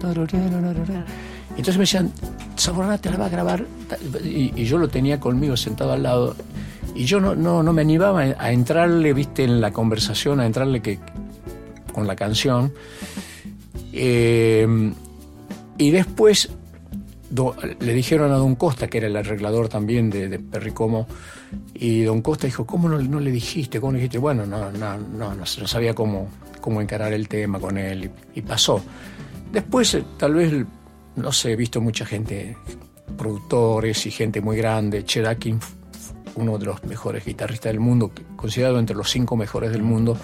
[0.00, 1.04] tararararara.
[1.50, 2.12] Entonces me decían,
[2.56, 3.64] Sabor a Nada te la va a grabar.
[4.24, 6.36] Y, y yo lo tenía conmigo sentado al lado.
[6.94, 10.82] Y yo no, no, no me animaba a entrarle, viste, en la conversación, a entrarle
[10.82, 10.98] que,
[11.92, 12.72] con la canción.
[13.92, 14.92] Eh,
[15.78, 16.50] y después
[17.34, 21.06] do- le dijeron a Don Costa, que era el arreglador también de, de Perry Como,
[21.74, 23.80] y Don Costa dijo, ¿cómo no, no le dijiste?
[23.80, 24.18] ¿Cómo le dijiste?
[24.18, 26.28] Bueno, no, no, no, no, sabía cómo,
[26.60, 28.82] cómo encarar el tema con él y, y pasó.
[29.52, 30.52] Después, eh, tal vez,
[31.16, 32.56] no sé, he visto mucha gente,
[33.16, 35.04] productores y gente muy grande.
[35.04, 35.64] Chet Atkins,
[36.36, 40.16] uno de los mejores guitarristas del mundo, considerado entre los cinco mejores del mundo,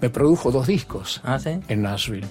[0.00, 1.50] me produjo dos discos Ah, ¿sí?
[1.68, 2.26] en Nashville.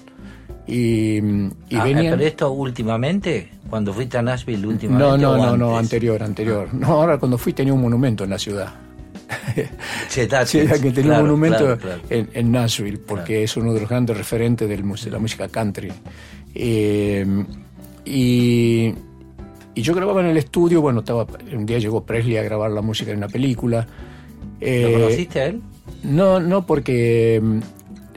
[0.68, 2.14] Y, y Ah, venían...
[2.16, 3.48] ¿Pero esto últimamente?
[3.70, 5.22] Cuando fuiste a Nashville últimamente?
[5.22, 6.68] No, no, no, no, anterior, anterior.
[6.74, 8.72] No, ahora cuando fui tenía un monumento en la ciudad.
[10.08, 12.00] Sí, que tenía claro, un monumento claro, claro.
[12.10, 15.92] En, en Nashville, porque es uno de los grandes referentes del de la música country.
[16.54, 17.26] Eh,
[18.04, 18.94] y,
[19.74, 22.82] y yo grababa en el estudio, bueno, estaba, un día llegó Presley a grabar la
[22.82, 23.86] música de una película.
[24.60, 25.60] ¿Lo Eh, conociste a él?
[26.04, 27.58] no, no, porque mm,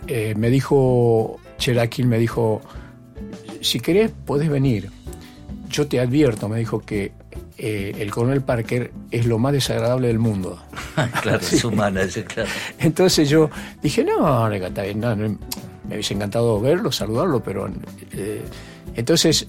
[0.07, 2.61] eh, me dijo, Cherokee me dijo,
[3.61, 4.89] si querés, podés venir.
[5.69, 7.11] Yo te advierto, me dijo que
[7.57, 10.59] eh, el coronel Parker es lo más desagradable del mundo.
[11.21, 11.59] claro, Sí.
[11.59, 12.49] su manager, claro.
[12.79, 13.51] Entonces yo
[13.83, 15.37] dije, no, no, está bien, no, no,
[15.87, 17.69] me hubiese encantado verlo, saludarlo, pero...
[18.13, 18.41] eh,
[18.95, 19.47] entonces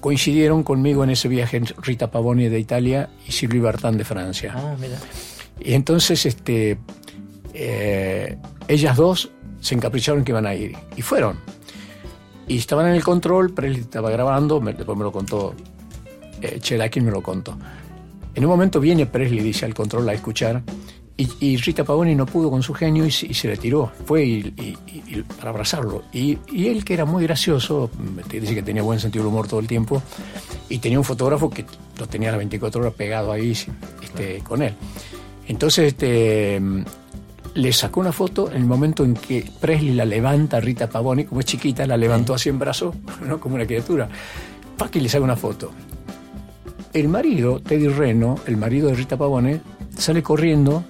[0.00, 4.52] coincidieron conmigo en ese viaje Rita Pavoni de Italia y Silvio Bertán de Francia.
[4.56, 4.96] Ah, mira.
[5.60, 6.78] Y entonces este,
[7.52, 8.36] eh,
[8.68, 9.30] ellas dos
[9.64, 10.76] se encapricharon que iban a ir.
[10.94, 11.38] Y fueron.
[12.46, 15.54] Y estaban en el control, Presley estaba grabando, me- después me lo contó,
[16.42, 17.56] eh, Chelakin me lo contó.
[18.34, 20.62] En un momento viene Presley, dice, al control a escuchar,
[21.16, 24.24] y, y Rita Pavoni no pudo con su genio y, y se le tiró, fue
[24.24, 26.02] y, para abrazarlo.
[26.12, 26.38] Y,
[26.68, 27.88] él, que era muy gracioso,
[28.30, 30.02] dice que tenía buen sentido del humor todo el tiempo,
[30.68, 31.64] y tenía un fotógrafo que
[31.98, 33.52] lo tenía las 24 horas pegado ahí
[34.02, 34.74] este, con él.
[35.48, 36.60] Entonces este,
[37.54, 41.24] le sacó una foto en el momento en que Presley la levanta a Rita Pavoni,
[41.24, 42.94] como es chiquita, la levantó así en brazos,
[43.26, 43.40] ¿no?
[43.40, 44.08] como una criatura.
[44.76, 45.70] Pac y le saca una foto.
[46.92, 49.60] El marido, Teddy Reno, el marido de Rita Pavone,
[49.96, 50.84] sale corriendo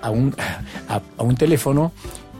[0.00, 0.34] a un,
[0.88, 1.92] a, a un teléfono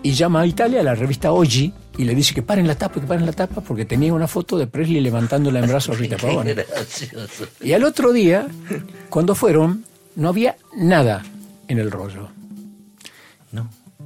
[0.02, 3.00] y llama a Italia, a la revista Oggi, y le dice que paren la tapa,
[3.00, 6.16] que paren la tapa, porque tenía una foto de Presley levantándola en brazos a Rita
[6.20, 6.56] Pavone.
[7.60, 8.46] Y al otro día,
[9.10, 9.84] cuando fueron,
[10.16, 11.22] no había nada
[11.68, 12.39] en el rollo.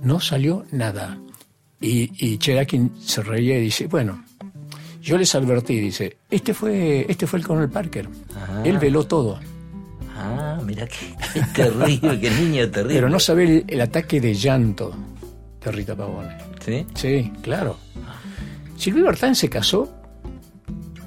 [0.04, 0.20] No.
[0.20, 1.18] Salió nada.
[1.80, 4.24] Y, y Cherakin se reía y dice, bueno,
[5.02, 8.08] yo les advertí, dice, este fue, este fue el coronel Parker.
[8.34, 8.62] Ah.
[8.64, 9.38] Él veló todo.
[10.16, 12.94] Ah, mira qué, qué terrible, qué niño terrible.
[12.94, 14.94] Pero no sabe el, el ataque de llanto
[15.62, 16.36] de Rita Pavone.
[16.64, 16.86] ¿Sí?
[16.94, 17.76] Sí, claro.
[18.76, 19.92] Silvio Bertán se casó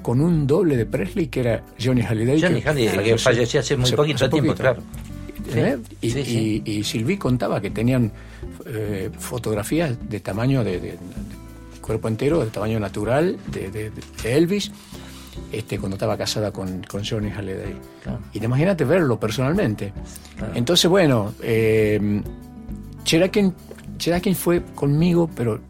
[0.02, 2.40] con un doble de Presley que era Johnny Halliday.
[2.40, 4.82] Johnny Halliday, la que falleció hace muy poquito tiempo, claro.
[5.54, 5.78] ¿Eh?
[6.64, 8.12] Y, Silvi contaba que tenían
[8.66, 10.98] eh, fotografías de tamaño de, de- de
[11.80, 13.90] cuerpo entero, de tamaño natural, de,
[14.24, 14.70] Elvis,
[15.52, 17.74] este, cuando estaba casada con, con Johnny Halliday.
[18.02, 18.18] Claro.
[18.34, 19.92] Y te imagínate verlo personalmente.
[20.36, 20.52] Claro.
[20.54, 22.20] Entonces, bueno, eh,
[23.04, 23.54] Cherakin,
[23.96, 25.60] Cherakin fue conmigo, pero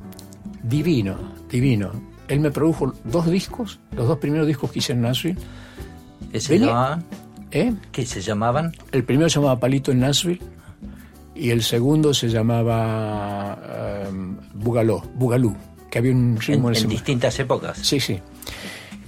[0.64, 1.16] divino,
[1.48, 1.92] divino.
[2.26, 5.38] Él me produjo dos discos, los dos primeros discos que hice en Nashville.
[6.32, 7.00] ¿Qué se Venía-?
[7.50, 7.72] ¿Eh?
[7.92, 8.72] ¿Qué se llamaban?
[8.92, 10.40] El primero se llamaba Palito en Nashville
[11.34, 15.56] y el segundo se llamaba um, Bugaló, Bugalú,
[15.90, 17.78] que había un En, ritmo en, en ese distintas épocas.
[17.78, 18.18] Sí, sí.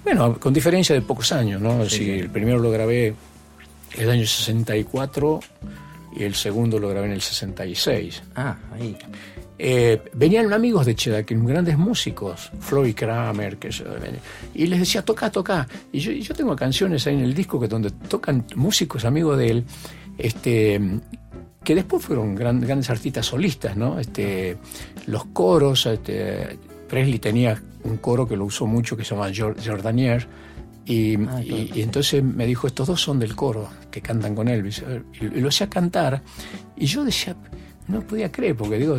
[0.05, 1.85] Bueno, con diferencia de pocos años, ¿no?
[1.85, 2.11] Sí, Sí, sí.
[2.13, 5.41] El primero lo grabé en el año 64
[6.17, 8.23] y el segundo lo grabé en el 66.
[8.35, 8.97] Ah, ahí.
[9.63, 13.85] Eh, venían amigos de Chedakin, grandes músicos, Floyd Kramer, que yo,
[14.55, 15.69] y les decía, toca, toca.
[15.93, 19.37] Y yo, y yo tengo canciones ahí en el disco que donde tocan músicos amigos
[19.37, 19.65] de él,
[20.17, 20.81] este,
[21.63, 23.99] que después fueron gran- grandes artistas solistas, ¿no?
[24.01, 24.57] Este,
[25.07, 26.59] los coros, este,
[26.89, 30.27] Presley tenía un coro que lo usó mucho que se llama Jor- Jordanier.
[30.87, 34.49] Y, Ah, y- y entonces me dijo, estos dos son del coro, que cantan con
[34.49, 34.83] Elvis.
[35.21, 36.23] Y, y lo hacía cantar.
[36.77, 37.37] Y yo decía,
[37.87, 38.99] no podía creer, porque digo,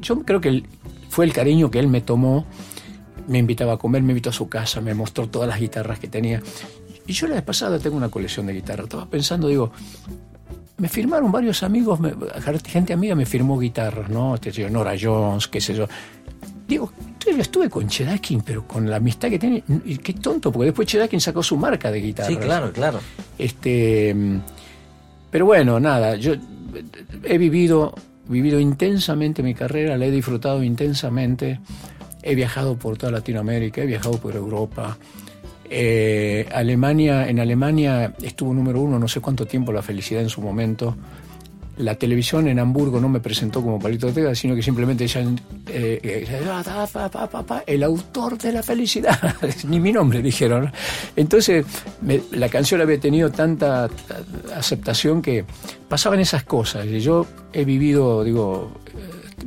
[0.00, 0.62] yo creo que
[1.08, 2.44] fue el cariño que él me tomó.
[3.28, 6.06] Me invitaba a comer, me invitó a su casa, me mostró todas las guitarras que
[6.08, 6.40] tenía.
[7.06, 8.84] Y yo la vez pasada tengo una colección de guitarras.
[8.84, 9.72] Estaba pensando, digo,
[10.78, 12.14] me firmaron varios amigos, me-
[12.66, 14.34] gente amiga me firmó guitarras, ¿no?
[14.36, 15.88] Este, yo, Nora Jones, qué sé yo.
[16.68, 16.92] Digo,
[17.24, 20.86] yo estuve con Chedakin, pero con la amistad que tiene, y qué tonto, porque después
[20.86, 22.32] Chedakin sacó su marca de guitarras.
[22.32, 23.00] Sí, claro, claro.
[23.38, 24.14] Este,
[25.30, 26.34] pero bueno, nada, yo
[27.24, 27.94] he vivido,
[28.28, 31.60] vivido intensamente mi carrera, la he disfrutado intensamente.
[32.22, 34.96] He viajado por toda Latinoamérica, he viajado por Europa.
[35.68, 40.40] Eh, Alemania, en Alemania estuvo número uno no sé cuánto tiempo la felicidad en su
[40.40, 40.96] momento.
[41.78, 46.00] La televisión en Hamburgo no me presentó como Palito Ortega, sino que simplemente decían, eh,
[46.02, 49.18] eh, ah, pa, el autor de la felicidad,
[49.68, 50.72] ni mi nombre dijeron.
[51.16, 51.66] Entonces
[52.00, 53.90] me- la canción había tenido tanta eh,
[54.54, 55.44] aceptación que
[55.88, 56.86] pasaban esas cosas.
[56.86, 58.72] Y yo he vivido, digo,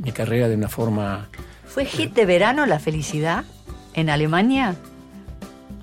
[0.04, 1.28] mi carrera de una forma
[1.66, 3.44] ¿Fue hit de verano la felicidad
[3.94, 4.74] en Alemania?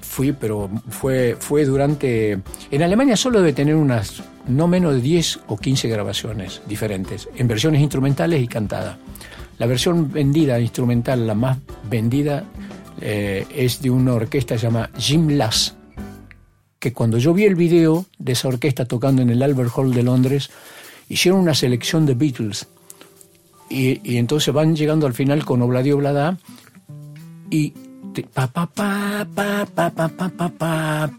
[0.02, 2.40] Fui, pero fue, fue durante...
[2.72, 7.48] En Alemania solo debe tener unas no menos de 10 o 15 grabaciones diferentes, en
[7.48, 8.98] versiones instrumentales y cantadas.
[9.58, 11.58] La versión vendida instrumental, la más
[11.90, 12.44] vendida,
[13.02, 15.76] eh, es de una orquesta llamada Jim Lass,
[16.80, 20.04] que cuando yo vi el video de esa orquesta tocando en el Albert Hall de
[20.04, 20.50] Londres,
[21.10, 22.68] hicieron una selección de Beatles.
[23.70, 26.38] Y, y entonces van llegando al final con Obladi Oblada
[27.50, 27.74] y
[28.24, 30.50] pa pa pa pa pa pa pa pa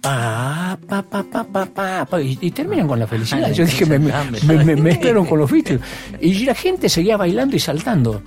[0.01, 3.53] pa pa pa pa pa y, terminan con la felicidad.
[3.53, 4.13] Yo dije, me, me,
[4.47, 5.81] me- me mezclaron con los Beatles.
[6.21, 8.23] Y la gente seguía bailando y saltando.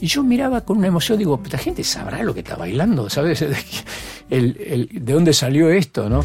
[0.00, 3.42] Y yo miraba con una emoción, digo, esta gente sabrá lo que está bailando, ¿sabes?
[3.42, 6.24] El, el- ¿De dónde salió esto, no?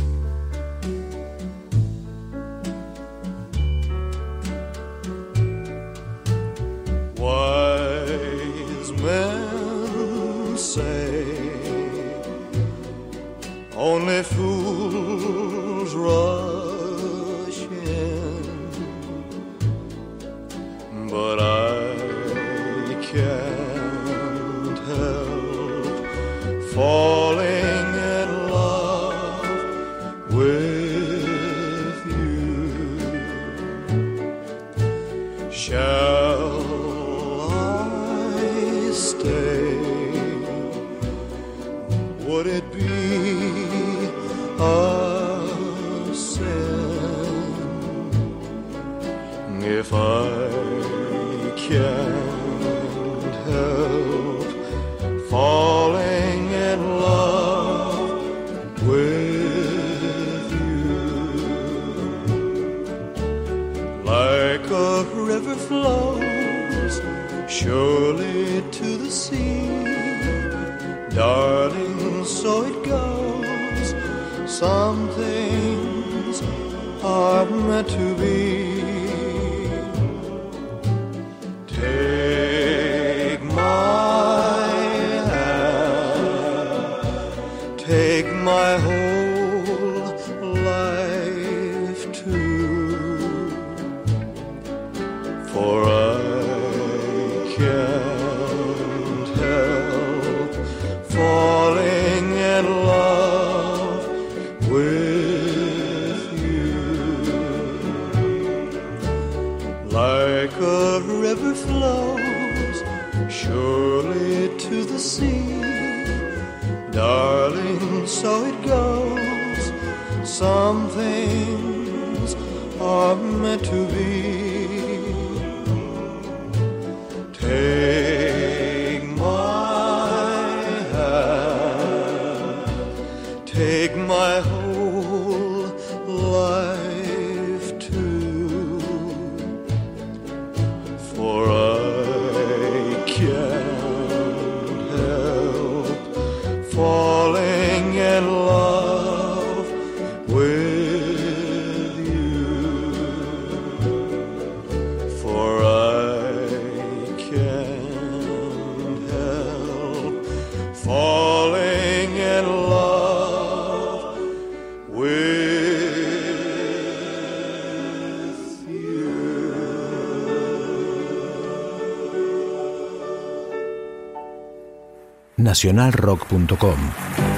[175.52, 177.31] nacionalrock.com.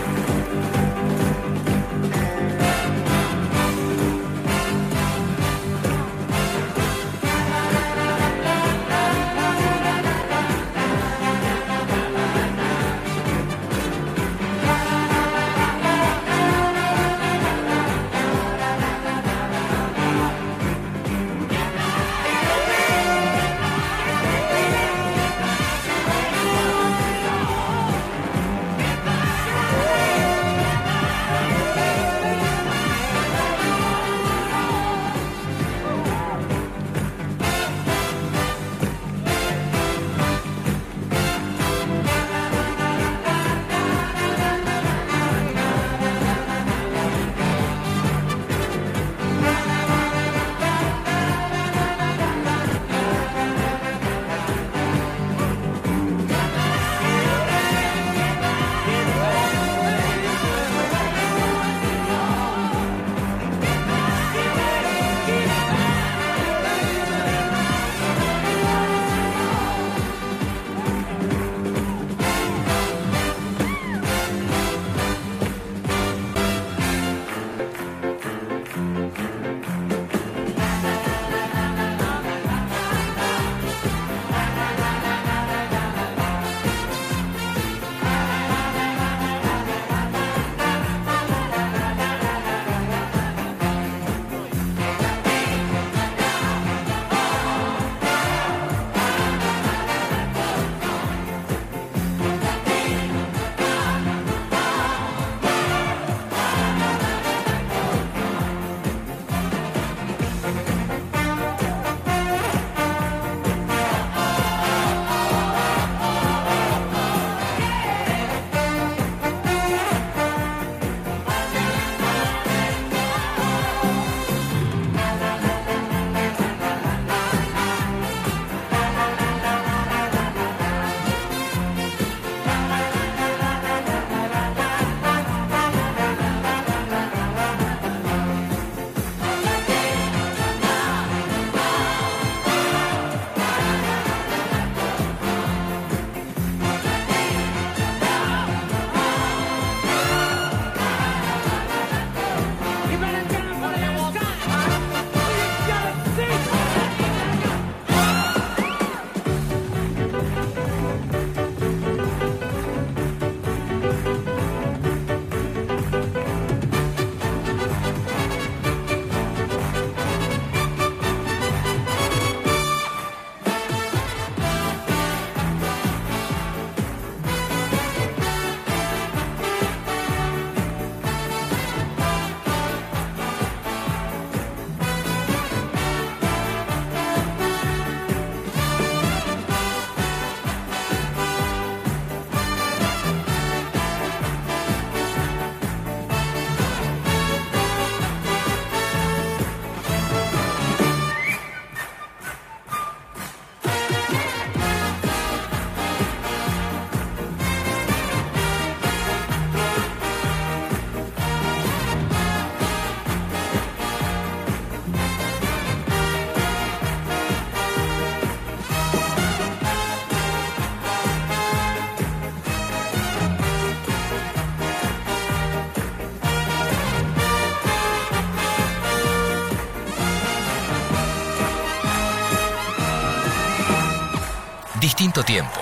[234.84, 235.62] Distinto tiempo.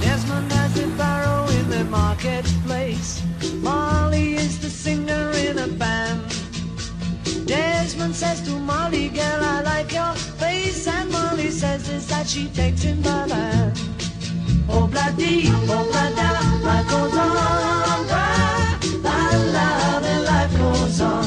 [0.00, 3.22] Desmond has a barrow in the marketplace.
[3.62, 6.20] Molly is the singer in a band.
[7.46, 10.88] Desmond says to Molly, girl, I like your face.
[10.88, 13.78] And Molly says this that she takes him by the hand.
[14.68, 16.28] Oh, bloody, oh, blada,
[16.64, 17.36] life goes on.
[19.04, 21.26] La, la, the life goes on.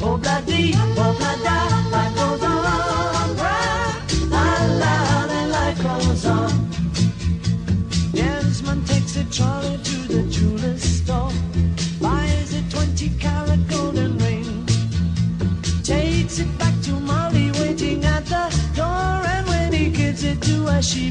[0.00, 1.41] Oh, bloody, oh, blada,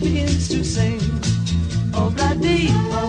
[0.02, 1.00] begins to sing.
[1.94, 3.01] Oh, bloody, oh,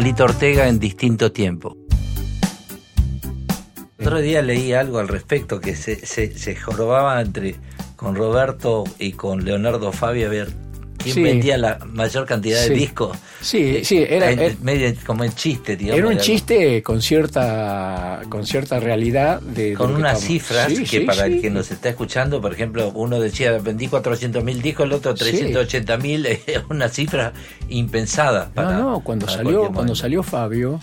[0.00, 1.76] Palito Ortega en distinto tiempo.
[4.00, 7.56] Otro día leí algo al respecto que se, se, se jorobaba entre
[7.96, 10.48] con Roberto y con Leonardo Fabio a ver
[10.96, 11.22] quién Sí.
[11.22, 12.72] vendía la mayor cantidad de Sí.
[12.72, 13.14] discos.
[13.42, 15.98] Sí, Eh, sí, era- en- era- medio como en chiste, digamos.
[15.98, 20.86] Era un chiste con cierta con cierta realidad de Con unas estamos- cifras Sí, que
[20.86, 21.32] sí, para sí.
[21.32, 25.16] el que nos está escuchando, por ejemplo, uno decía vendí 400 mil discos, el otro
[25.16, 25.24] Sí.
[25.24, 27.32] 380 mil, es una cifra
[27.70, 28.50] impensada.
[28.54, 30.78] Para, no, no, cuando salió, cuando salió Fabio,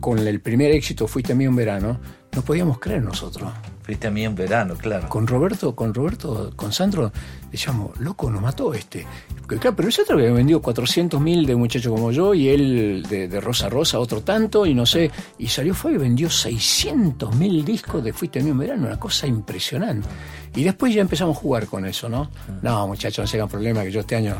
[0.00, 1.98] con el primer éxito Fuiste a mí un verano,
[2.34, 3.50] no podíamos creer nosotros.
[3.86, 5.08] Fuiste a mí un verano, claro.
[5.08, 7.12] Con Roberto, con Roberto, con Sandro,
[7.52, 9.06] decíamos, loco, nos mató este.
[9.38, 13.06] Porque, claro, pero nosotros habíamos vendido 400 mil de un muchacho como yo y él
[13.08, 15.08] de, de Rosa Rosa otro tanto y no sé.
[15.38, 18.98] Y salió Fabio y vendió 600 mil discos de Fuiste a mí un verano, una
[18.98, 20.08] cosa impresionante.
[20.56, 22.28] Y después ya empezamos a jugar con eso, ¿no?
[22.62, 24.34] No, muchachos, no se hagan problema que yo este año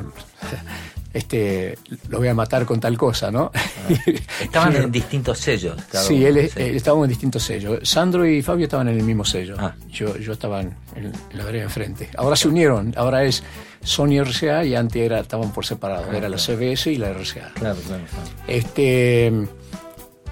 [1.16, 3.50] este lo voy a matar con tal cosa, ¿no?
[4.40, 4.78] Estaban Sí.
[4.78, 5.76] en distintos sellos.
[5.92, 7.78] Sí, él eh, estábamos en distintos sellos.
[7.88, 9.56] Sandro y Fabio estaban en el mismo sello.
[9.58, 9.74] Ah.
[9.90, 12.10] Yo, yo estaba en, en la vereda enfrente.
[12.16, 12.92] Ahora se unieron.
[12.96, 13.42] Ahora es
[13.82, 16.12] Sony RCA y antes era, estaban por separado.
[16.12, 17.52] Era la CBS y la RCA.
[17.54, 18.28] Claro, claro, claro.
[18.46, 19.32] Este,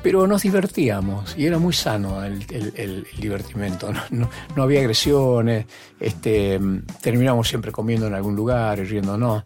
[0.04, 3.90] pero nos divertíamos y era muy sano el, el- el- el divertimento.
[3.92, 5.66] No, no- no había agresiones.
[5.98, 6.60] Este,
[7.00, 9.42] terminamos siempre comiendo en algún lugar y riéndonos.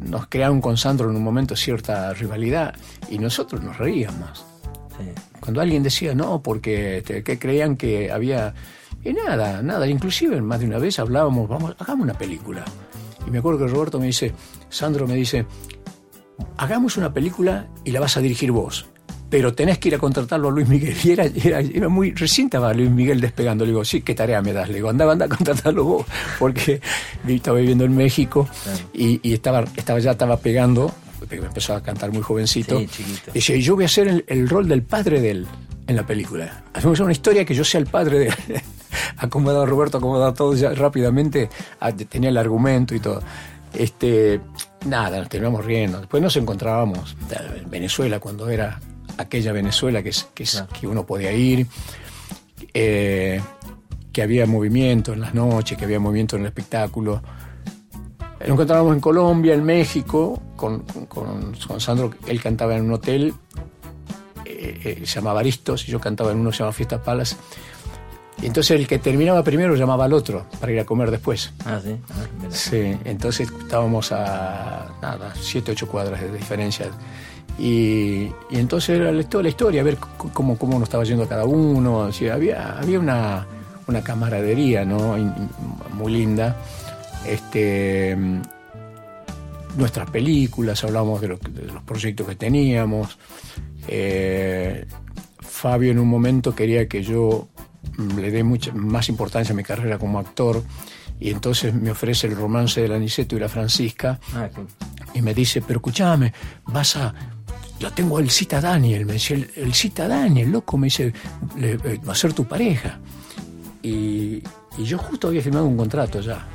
[0.00, 2.74] Nos crearon con Sandro en un momento cierta rivalidad
[3.10, 4.46] y nosotros nos reíamos.
[4.96, 5.10] Sí.
[5.40, 8.54] Cuando alguien decía no, porque este, que creían que había.
[9.02, 9.86] Y nada, nada.
[9.88, 12.64] Inclusive más de una vez hablábamos, vamos, hagamos una película.
[13.26, 14.32] Y me acuerdo que Roberto me dice,
[14.68, 15.46] Sandro me dice,
[16.58, 18.86] hagamos una película y la vas a dirigir vos.
[19.34, 20.96] Pero tenés que ir a contratarlo a Luis Miguel.
[21.02, 22.12] Y era, era, era muy.
[22.12, 23.64] Recién estaba Luis Miguel despegando.
[23.64, 24.68] Le digo, sí, ¿qué tarea me das?
[24.68, 26.06] Le digo, anda, anda a contratarlo vos.
[26.38, 26.80] Porque
[27.26, 28.48] estaba viviendo en México
[28.92, 30.94] y, y estaba, estaba, ya estaba pegando.
[31.18, 32.78] porque Empezó a cantar muy jovencito.
[32.78, 33.32] Sí, chiquito.
[33.34, 35.46] Dice, y yo voy a hacer el, el rol del padre de él
[35.88, 36.62] en la película.
[36.72, 38.34] Hacemos una historia que yo sea el padre de él.
[39.16, 43.20] acomodado Roberto, acomodado todo ya rápidamente, ah, tenía el argumento y todo.
[43.72, 44.40] Este,
[44.86, 45.98] nada, nos terminamos riendo.
[45.98, 47.16] Después nos encontrábamos
[47.60, 48.78] en Venezuela, cuando era
[49.18, 51.66] aquella Venezuela que, es- que, es- que uno podía ir,
[52.72, 53.40] eh,
[54.12, 57.22] que había movimiento en las noches, que había movimiento en el espectáculo.
[58.40, 63.34] Nos encontrábamos en Colombia, en México, con, con- con Sandro, él cantaba en un hotel,
[64.44, 67.36] eh, eh, se llamaba Aristos, y yo cantaba en uno que se llama Fiesta Palace.
[68.42, 71.52] Y entonces el que terminaba primero llamaba al otro para ir a comer después.
[71.64, 71.96] Ah, sí.
[72.10, 72.46] Ah.
[72.50, 76.86] Sí, entonces estábamos a nada, siete, ocho cuadras de diferencia.
[77.58, 81.28] Y, y entonces era la- toda la historia, ver c- cómo, cómo nos estaba yendo
[81.28, 81.98] cada uno.
[81.98, 83.46] o sea, había, había una,
[83.86, 85.16] una camaradería ¿no?
[85.92, 86.56] Muy linda.
[87.26, 88.42] Este, mm,
[89.76, 93.18] nuestras películas, hablamos de, lo de los proyectos que teníamos.
[93.88, 94.84] Eh,
[95.40, 97.48] Fabio en un momento quería que yo
[97.96, 100.62] mm, le dé mucha más importancia a mi carrera como actor
[101.20, 104.48] y entonces me ofrece el romance del Aniceto y la Francisca Ah,
[105.14, 106.32] y me dice, pero escúchame,
[106.66, 107.14] vas a...
[107.78, 111.12] Yo tengo el cita Daniel, me dice, el, el cita Daniel, loco, me dice,
[111.58, 112.98] le- eh, va a ser tu pareja.
[113.82, 114.42] Y,
[114.78, 116.46] y yo justo había firmado un contrato ya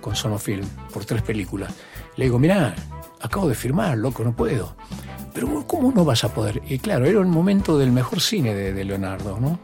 [0.00, 1.72] con Sonofilm por tres películas.
[2.16, 2.74] Le digo, mirá,
[3.20, 4.74] acabo de firmar, loco, no puedo.
[5.34, 6.62] Pero ¿cómo no vas a poder?
[6.68, 9.58] Y claro, era un momento del mejor cine de, de Leonardo, ¿no?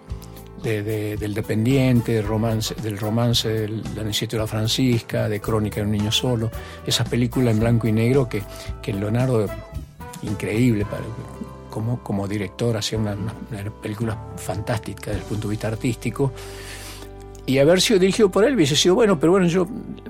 [0.62, 5.92] De- de- del dependiente, del romance, del romance y la Francisca, de Crónica de un
[5.92, 6.50] niño solo,
[6.86, 8.42] esas películas en blanco y negro que,
[8.82, 9.46] que Leonardo,
[10.22, 11.02] increíble, para,
[11.70, 16.32] como, como director, hacía una, una, una película fantástica desde el punto de vista artístico.
[17.48, 19.68] Y haber sido dirigido por él hubiese sido bueno, pero bueno, yo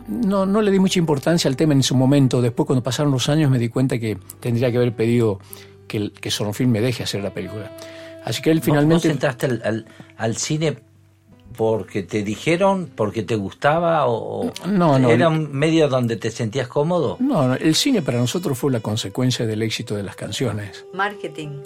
[0.09, 2.41] no, no le di mucha importancia al tema en su momento.
[2.41, 5.39] Después, cuando pasaron los años, me di cuenta que tendría que haber pedido
[5.87, 7.73] que, que Sonofilm me deje hacer la película.
[8.25, 9.09] Así que él ¿Vos- finalmente...
[9.09, 9.87] ¿Vos entraste al, al-
[10.17, 10.79] al cine
[11.57, 15.11] porque te dijeron, porque te gustaba o o No, no.
[15.11, 17.17] era un medio donde te sentías cómodo?
[17.21, 20.85] No, no, el cine para nosotros fue la consecuencia del éxito de las canciones.
[20.93, 21.61] Marketing.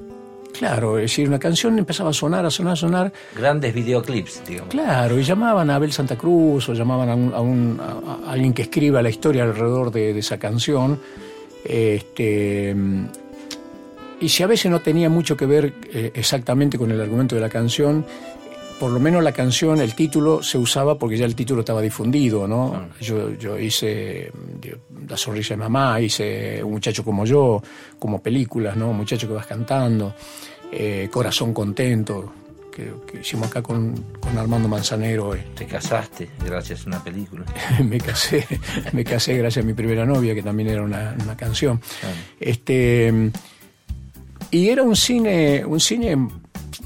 [0.52, 4.70] Claro, es decir, una canción empezaba a sonar, a sonar, a sonar, Grandes videoclips, digamos.
[4.70, 8.52] claro, y llamaban a Abel Santa Cruz o llamaban a, un- a un- a alguien
[8.52, 10.98] que escriba la historia alrededor de, de esa canción.
[11.64, 12.74] Este,
[14.20, 17.40] y si a veces no tenía mucho que ver eh, exactamente con el argumento de
[17.40, 18.04] la canción,
[18.80, 22.48] por lo menos la canción, el título se usaba porque ya el título estaba difundido,
[22.48, 22.88] ¿no?
[22.98, 24.32] Yo, yo hice
[25.06, 27.62] La sonrisa de mamá, hice Un muchacho como yo,
[27.98, 28.94] como películas, ¿no?
[28.94, 30.14] Muchacho que vas cantando,
[30.72, 32.32] eh, Corazón contento,
[32.74, 35.34] que, que hicimos acá con, con Armando Manzanero.
[35.34, 35.44] eh.
[35.54, 37.44] Te casaste gracias a una película.
[37.84, 38.46] me casé,
[38.92, 41.82] me casé gracias a mi primera novia, que también era una, una canción.
[42.00, 42.16] Claro.
[42.40, 43.30] Este,
[44.50, 46.16] y era un cine, un cine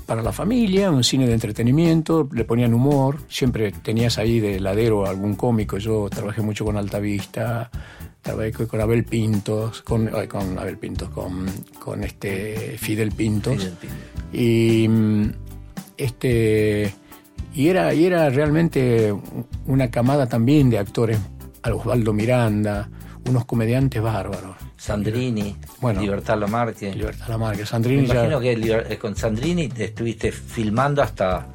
[0.07, 5.07] para la familia, un cine de entretenimiento, le ponían humor, siempre tenías ahí de ladero
[5.07, 7.71] algún cómico, yo trabajé mucho con Altavista,
[8.23, 11.47] trabajé con Abel Pintos, con, con Abel Pintos, con,
[11.79, 13.57] con este Fidel Pintos.
[13.57, 13.75] Fidel.
[14.33, 15.31] Y mm,
[15.97, 16.93] este
[17.55, 19.15] y era, y era realmente
[19.67, 21.19] una camada también de actores,
[21.63, 22.91] a Osvaldo Miranda,
[23.29, 24.57] unos comediantes bárbaros.
[24.85, 26.01] Sandrini, Bueno.
[26.03, 26.95] Libertad Lamarque.
[26.95, 28.53] Libertad Lamarque, Me Sandrini ya- imagino que
[28.93, 31.47] eh, con Sandrini te estuviste filmando hasta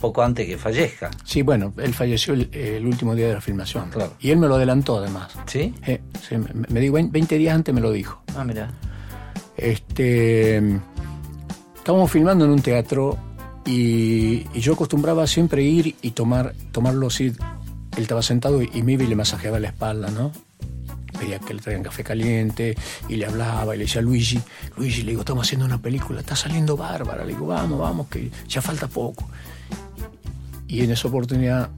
[0.00, 1.10] poco antes que fallezca.
[1.24, 3.90] Sí, bueno, él falleció el, el último día de la filmación.
[3.90, 4.14] Claro.
[4.20, 5.32] Y él me lo adelantó además.
[5.46, 5.74] ¿Sí?
[5.86, 8.22] Eh, sí, me, me dijo, 20 días antes me lo dijo.
[8.36, 8.70] Ah, mira.
[9.56, 10.56] Este,
[11.76, 13.16] estábamos filmando en un teatro
[13.64, 17.26] y, y yo acostumbraba siempre ir y tomar, tomarlo así.
[17.96, 20.32] Él estaba sentado y, y me iba y le masajeaba la espalda, ¿no?
[21.22, 22.74] Pedía que le traigan café caliente
[23.08, 24.40] y le hablaba y le decía a Luigi,
[24.76, 27.24] Luigi, le digo, estamos haciendo una película, está saliendo bárbara.
[27.24, 29.28] Le digo, vamos, vamos, que ya falta poco.
[30.66, 31.70] Y en esa oportunidad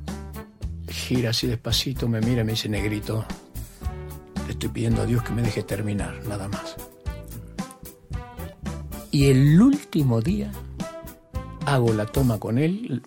[0.88, 3.26] gira así despacito, me mira me dice, negrito,
[4.46, 6.76] le estoy pidiendo a Dios que me deje terminar, nada más.
[9.10, 10.50] Y el último día
[11.66, 13.02] hago la toma con él,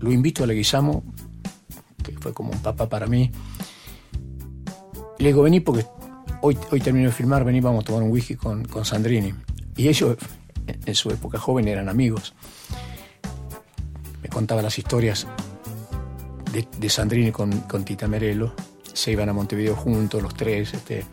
[0.00, 1.04] lo invito a Leguizamo,
[2.02, 3.30] que fue como un papá para mí.
[5.18, 5.86] Le digo, vení porque
[6.42, 9.32] hoy, hoy termino de filmar, vení, vamos a tomar un whisky con, con Sandrini.
[9.76, 10.16] Y ellos,
[10.66, 12.34] en su época joven, eran amigos.
[14.22, 15.26] Me contaba las historias
[16.52, 18.54] de, de Sandrini con, con Tita Merelo.
[18.92, 20.74] Se iban a Montevideo juntos, los tres.
[20.74, 21.04] Este.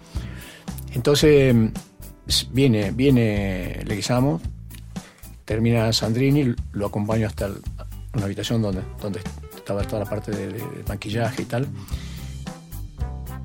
[0.94, 1.56] Entonces,
[2.52, 4.42] viene, viene Leguizamo,
[5.46, 7.62] termina Sandrini, lo acompaño hasta el-
[8.14, 9.22] una habitación donde, donde
[9.56, 11.68] estaba toda la parte de, de- maquillaje y tal.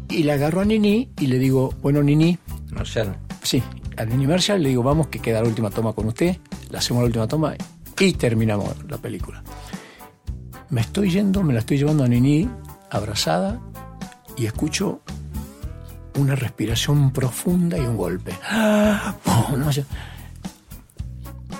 [0.08, 2.38] Y le agarro a Nini y le digo, bueno, Nini,
[2.70, 3.16] Marcial.
[3.42, 3.62] sí,
[3.96, 6.36] a Nini Marshall le digo, vamos, que queda la última toma con usted,
[6.70, 7.54] le hacemos la última toma
[7.98, 9.42] y terminamos la película.
[10.70, 12.48] Me estoy yendo, me la estoy llevando a Nini
[12.90, 13.60] abrazada
[14.36, 15.00] y escucho
[16.18, 18.32] una respiración profunda y un golpe.
[18.44, 19.14] ¡Ah!
[19.56, 19.70] No,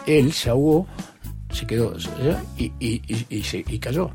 [0.07, 0.86] Él se ahogó,
[1.51, 1.94] se quedó
[2.57, 4.11] y, y- y- y cayó.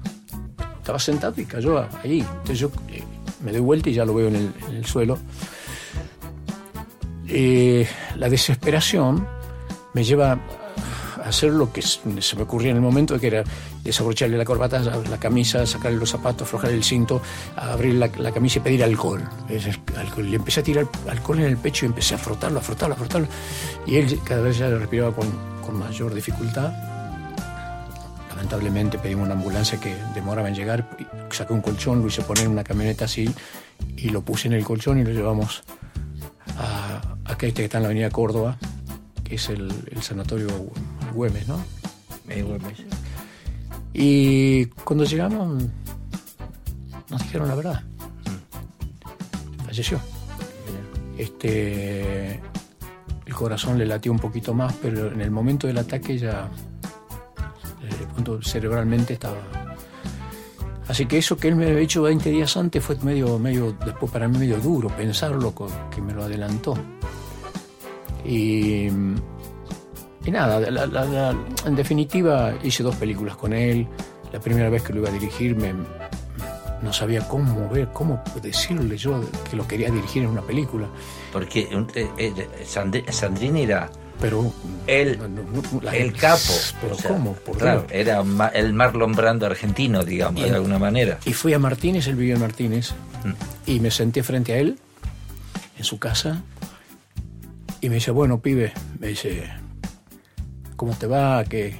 [0.77, 2.19] Estaba sentado y cayó ahí.
[2.21, 3.03] Entonces yo eh,
[3.43, 5.17] me doy vuelta y ya lo veo en el, suelo.
[7.27, 7.87] Eh,
[8.17, 9.27] la desesperación
[9.93, 13.43] me lleva a hacer lo que se me ocurría en el momento, que era
[13.83, 17.21] desabrocharle la corbata, la camisa, sacarle los zapatos, aflojar el cinto,
[17.55, 19.27] abrir la, camisa y pedir alcohol.
[19.97, 20.29] Alcohol.
[20.29, 22.97] Le empecé a tirar alcohol en el pecho y empecé a frotarlo, a frotarlo, a
[22.97, 23.27] frotarlo.
[23.85, 25.27] Y él cada vez ya respiraba con,
[25.65, 26.90] con mayor dificultad.
[28.41, 30.97] Lamentablemente pedimos una ambulancia que demoraba en llegar.
[31.29, 33.29] Saqué un colchón, lo hice poner en una camioneta así
[33.97, 35.61] y lo puse en el colchón y lo llevamos
[36.57, 38.57] a, a que este que está en la avenida Córdoba,
[39.23, 40.47] que es el, el sanatorio
[41.13, 41.63] Güemes, ¿no?
[43.93, 45.63] Y cuando llegamos
[47.11, 47.83] nos dijeron la verdad.
[49.67, 49.99] Falleció.
[51.15, 52.39] Este
[53.23, 56.70] el corazón le latió un poquito más, pero en el momento del ataque ya eh,
[58.11, 59.37] cuando cerebralmente estaba.
[60.87, 64.11] Así que eso que él me había dicho 20 días antes fue medio, medio, después
[64.11, 65.53] para mí medio duro pensarlo,
[65.93, 66.73] que me lo adelantó.
[68.25, 71.35] Y, y nada, la- la- la-
[71.65, 73.87] en definitiva hice dos películas con él.
[74.33, 75.73] La primera vez que lo iba a dirigir me,
[76.81, 80.87] no sabía cómo ver, cómo decirle yo que lo quería dirigir en una película.
[81.33, 82.33] Porque eh, eh,
[83.55, 83.89] era
[84.21, 84.53] Pero
[84.87, 86.53] el, no, no, no, la el capo.
[86.79, 87.33] Pero o sea, ¿cómo?
[87.33, 87.91] Por claro, Dios.
[87.93, 91.17] era ma- el Marlon Brando argentino, digamos, Y de alguna manera.
[91.25, 92.91] Y fui a Martínez, él vivía en Martínez,
[93.23, 93.31] Mm.
[93.71, 94.77] y me senté frente a él,
[95.77, 96.43] en su casa,
[97.81, 99.43] y me dice, bueno, pibe, me dice,
[100.75, 101.39] ¿cómo te va?
[101.39, 101.79] ¿A qué,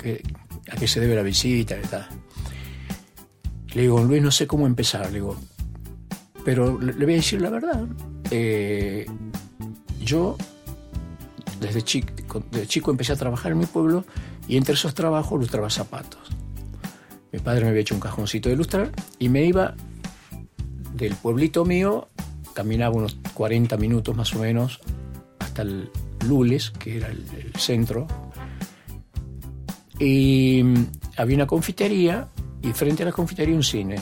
[0.00, 0.22] qué-
[0.70, 1.76] a qué se debe la visita?
[1.78, 2.06] y tal?
[3.74, 5.36] Le digo, Luis, no sé cómo empezar, le digo,
[6.44, 7.84] pero le, le voy a decir la verdad.
[8.30, 9.06] Eh,
[10.02, 10.36] yo,
[11.62, 14.04] desde chico, desde chico empecé a trabajar en mi pueblo,
[14.46, 16.20] y entre esos trabajos lustraba zapatos.
[17.32, 19.74] Mi padre me había hecho un cajoncito de lustrar y me iba
[20.92, 22.08] del pueblito mío,
[22.52, 24.80] caminaba unos 40 minutos más o menos
[25.38, 25.90] hasta el
[26.26, 28.06] Lules, que era el, el centro.
[29.98, 30.86] Y mm,
[31.16, 32.28] había una confitería
[32.60, 33.96] y frente a la confitería un cine.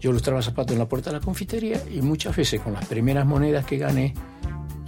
[0.00, 3.26] Yo lustraba zapatos en la puerta de la confitería y muchas veces con las primeras
[3.26, 4.14] monedas que gané,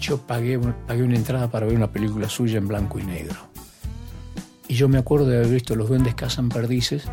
[0.00, 3.36] yo pagué, pagué una entrada para ver una película suya en blanco y negro.
[4.66, 7.04] Y yo me acuerdo de haber visto Los Duendes Cazan Perdices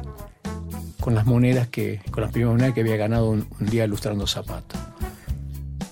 [1.02, 4.26] con las monedas que, con las primeras monedas que había ganado un, un día ilustrando
[4.28, 4.80] zapatos.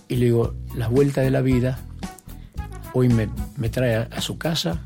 [0.08, 1.80] Y le digo, la vuelta de la vida
[2.94, 4.82] hoy me, me trae a, a su casa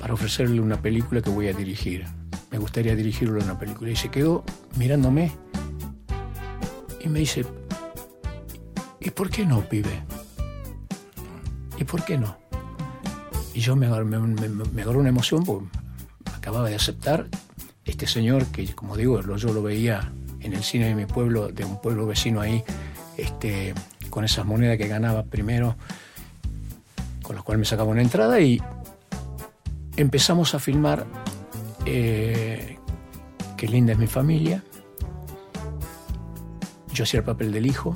[0.00, 2.06] para ofrecerle una película que voy a dirigir.
[2.50, 3.90] Me gustaría dirigirlo en una película.
[3.90, 4.44] Y se quedó
[4.76, 5.32] mirándome
[7.00, 7.44] y me dice,
[9.00, 10.02] ¿y por qué no, pibe?
[11.82, 12.36] ¿Y por qué no?
[13.54, 15.66] Y yo me, me, me- agarró una emoción porque
[16.32, 17.26] acababa de aceptar
[17.84, 21.64] este señor que, como digo, yo lo veía en el cine de mi pueblo, de
[21.64, 22.62] un pueblo vecino ahí,
[23.16, 23.74] este,
[24.10, 25.74] con esas monedas que ganaba primero,
[27.20, 28.62] con las cuales me sacaba una entrada y
[29.96, 31.04] empezamos a filmar
[31.84, 32.78] eh,
[33.56, 34.62] Qué linda es mi familia.
[36.94, 37.92] Yo hacía el papel del hijo.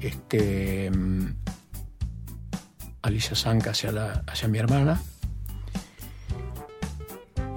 [0.00, 0.88] Este,
[3.08, 5.00] Alicia Zanca hacia, mi hermana.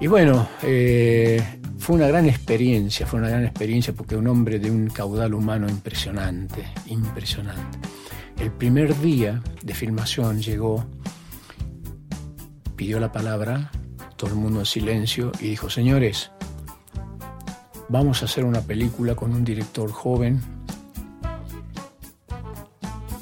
[0.00, 1.42] Y bueno, eh,
[1.78, 5.68] fue una gran experiencia, fue una gran experiencia porque un hombre de un caudal humano
[5.68, 7.78] impresionante, impresionante.
[8.40, 10.86] El primer día de filmación llegó,
[12.74, 13.70] pidió la palabra,
[14.16, 16.30] todo el mundo en silencio, y dijo, señores,
[17.90, 20.40] vamos a hacer una película con un director joven,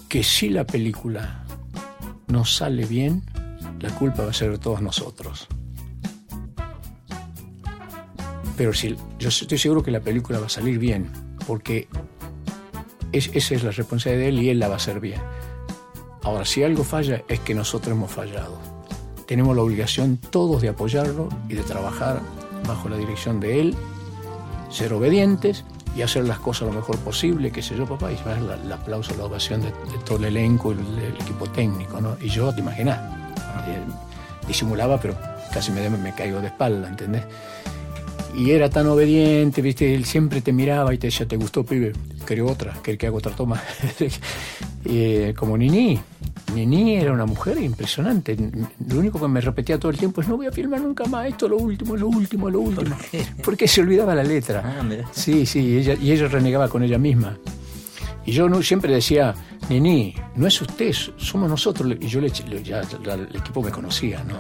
[0.09, 1.40] que si la película
[2.31, 3.23] no sale bien,
[3.81, 5.47] la culpa va a ser de todos nosotros.
[8.57, 11.11] Pero si, yo estoy seguro que la película va a salir bien,
[11.47, 11.89] porque
[13.13, 15.21] es- esa es la responsabilidad de él y él la va a hacer bien.
[16.23, 18.59] Ahora, si algo falla, es que nosotros hemos fallado.
[19.27, 22.21] Tenemos la obligación todos de apoyarlo y de trabajar
[22.69, 23.75] bajo la dirección de él,
[24.71, 25.65] ser obedientes
[25.97, 28.73] y hacer las cosas lo mejor posible, qué sé yo, papá, y va el, el
[28.73, 32.17] aplauso, la ovación de, de todo el elenco, el, el equipo técnico, ¿no?
[32.21, 32.99] Y yo, te imaginas,
[33.67, 33.81] eh,
[34.47, 35.17] disimulaba, pero
[35.53, 37.25] casi me, me caigo de espalda, ¿entendés?
[38.37, 39.95] Y era tan obediente, ¿viste?
[39.95, 41.93] Él siempre te miraba y te decía, ¿te gustó, pibe?
[42.25, 43.61] Creo otra, ¿querés que haga otra toma?
[44.83, 46.01] Eh, como Nini.
[46.55, 48.37] Nini era una mujer impresionante.
[48.89, 51.27] Lo único que me repetía todo el tiempo es no voy a filmar nunca más,
[51.27, 52.97] esto es lo último, lo último, lo último.
[53.45, 54.63] Porque se olvidaba la letra.
[54.65, 55.05] Ah.
[55.13, 57.37] Sí, sí, ella, y ella renegaba con ella misma.
[58.27, 59.35] Y yo no, siempre decía,
[59.69, 61.95] Nini, no es usted, somos nosotros.
[62.01, 64.35] Y yo le, eché- le- ya, ya el equipo me conocía, ¿no?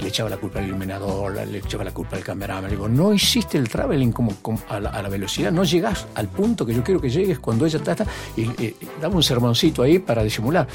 [0.00, 2.64] Le echaba la culpa al iluminador, le echaba la culpa al cameraman.
[2.64, 6.06] Le digo, no hiciste el traveling como, como a, la, a la velocidad, no llegás
[6.14, 8.04] al punto que yo quiero que llegues cuando ella está.
[8.36, 10.66] Y, y daba un sermoncito ahí para disimular.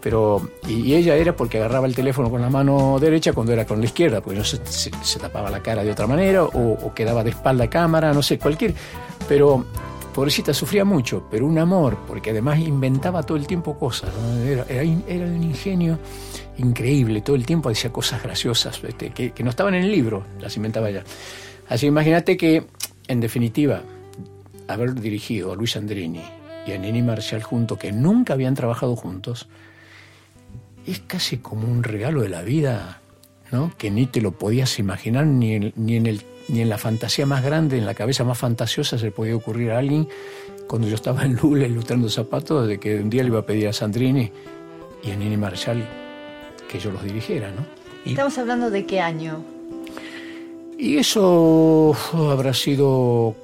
[0.00, 3.66] Pero, y, y ella era porque agarraba el teléfono con la mano derecha cuando era
[3.66, 6.72] con la izquierda, porque no se, se- se tapaba la cara de otra manera o,
[6.72, 8.74] o quedaba de espalda a cámara, no sé, cualquier.
[9.28, 9.64] Pero
[10.14, 14.10] pobrecita sufría mucho, pero un amor, porque además inventaba todo el tiempo cosas.
[14.14, 14.38] ¿no?
[14.44, 15.98] Era, era era un ingenio
[16.58, 20.24] increíble, todo el tiempo decía cosas graciosas este, que, que no estaban en el libro,
[20.40, 21.04] las inventaba ella.
[21.68, 22.64] Así imagínate que,
[23.06, 23.82] en definitiva,
[24.66, 26.22] haber dirigido a Luis Andrini
[26.66, 29.48] y a Nini Marshall juntos, que nunca habían trabajado juntos,
[30.86, 33.00] es casi como un regalo de la vida,
[33.52, 33.72] ¿no?
[33.76, 37.26] Que ni te lo podías imaginar ni en, ni en el ni en la fantasía
[37.26, 40.08] más grande, en la cabeza más fantasiosa se podía ocurrir a alguien
[40.66, 43.68] cuando yo estaba en Lula ilustrando zapatos de que un día le iba a pedir
[43.68, 44.32] a Sandrini
[45.02, 45.84] y a Nini Marshall
[46.68, 47.66] que yo los dirigiera, ¿no?
[48.04, 49.44] Estamos hablando de qué año.
[50.78, 51.96] Y eso
[52.30, 53.34] habrá sido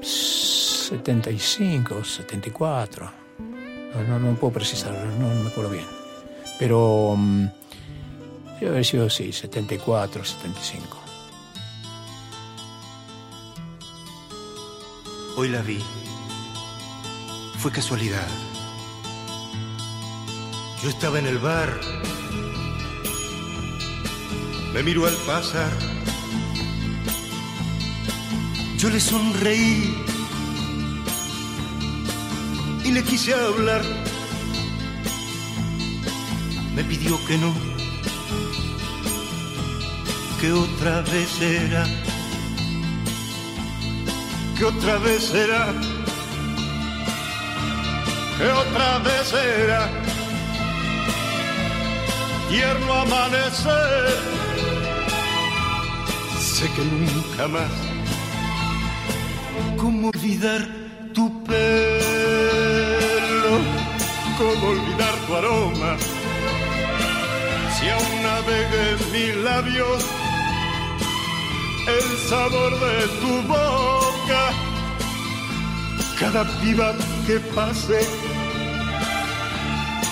[0.00, 3.10] 75, 74.
[3.94, 5.86] No, no, no puedo precisar, no, no me acuerdo bien.
[6.58, 7.46] Pero mm,
[8.60, 10.98] debe haber sido, sí, 74, 75.
[15.36, 15.78] Hoy la vi.
[17.58, 18.26] Fue casualidad.
[20.82, 21.80] Yo estaba en el bar.
[24.78, 25.72] Me miró al pasar.
[28.76, 29.92] Yo le sonreí
[32.84, 33.82] y le quise hablar.
[36.76, 37.52] Me pidió que no,
[40.40, 41.84] que otra vez era
[44.56, 45.72] que otra vez será,
[48.38, 49.88] que otra vez será,
[52.48, 54.47] tierno amanecer,
[56.58, 57.70] sé que nunca más,
[59.76, 60.66] cómo olvidar
[61.14, 61.60] tu pelo,
[64.38, 65.96] cómo olvidar tu aroma,
[67.74, 70.04] si aún navega en mis labios
[71.96, 74.42] el sabor de tu boca.
[76.18, 76.88] Cada piba
[77.24, 78.00] que pase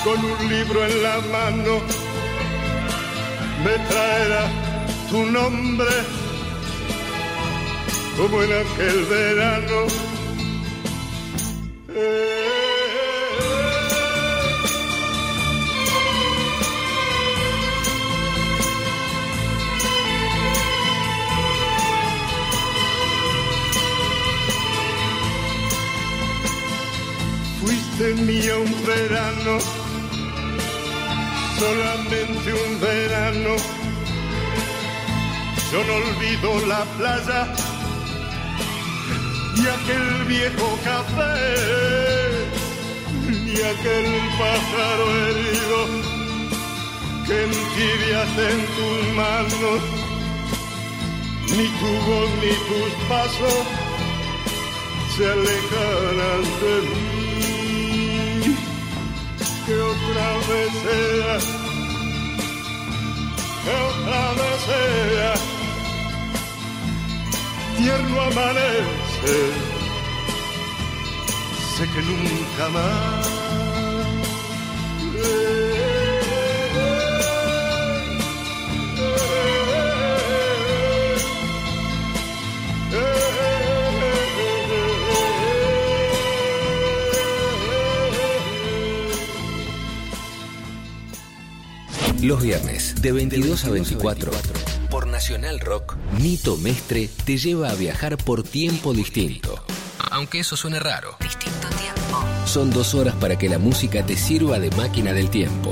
[0.04, 1.74] con un libro en la mano
[3.64, 4.44] me traerá
[5.10, 6.25] tu nombre
[8.16, 9.86] como en aquel verano.
[27.60, 29.58] Fuiste mía un verano,
[31.58, 33.56] solamente un verano.
[35.70, 37.65] Yo no olvido la playa
[39.68, 41.36] aquel viejo café
[43.28, 44.06] y aquel
[44.38, 45.80] pájaro herido
[47.26, 49.80] que entibias en tus manos.
[51.56, 53.64] Ni tu voz ni tus pasos
[55.16, 57.06] se alejarán de mí.
[59.66, 61.34] Que otra vez sea,
[63.64, 65.32] que otra vez sea,
[67.76, 69.05] tierno amanece,
[71.76, 73.36] sé que nunca más.
[92.22, 94.32] Los viernes, de 22 a 24,
[94.90, 99.62] por Nacional Rock, Nito Mestre te lleva a viajar por tiempo distinto.
[100.10, 101.16] Aunque eso suene raro.
[101.20, 102.24] Distinto tiempo.
[102.46, 105.70] Son dos horas para que la música te sirva de máquina del tiempo.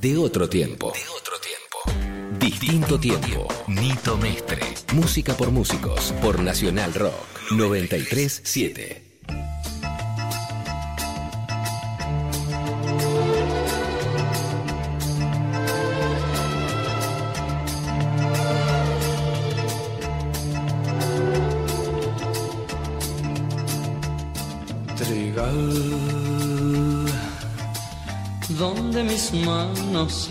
[0.00, 0.92] De otro tiempo.
[0.92, 2.38] De otro tiempo.
[2.38, 3.48] Distinto tiempo.
[3.68, 4.62] Nito Mestre.
[4.94, 6.12] Música por músicos.
[6.22, 7.50] Por Nacional Rock.
[7.50, 9.03] 937.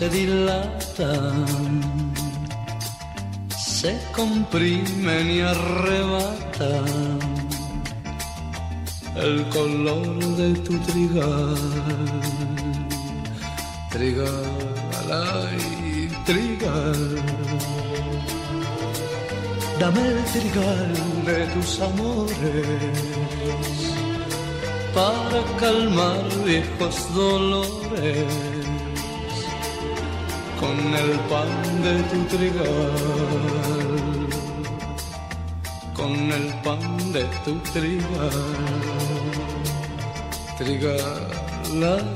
[0.04, 1.46] Se dilatan,
[3.56, 7.18] se comprimen y arrebatan
[9.16, 11.56] el color de tu trigal,
[13.90, 17.22] trigal, ay, trigal.
[19.80, 20.92] Dame el trigal
[21.28, 22.36] de tus amores
[24.94, 28.53] para calmar viejos dolores
[30.64, 31.50] con el pan
[31.82, 32.96] de tu trigal,
[35.98, 38.40] con el pan de tu trigal,
[40.58, 41.26] trigal,
[41.92, 42.06] ay,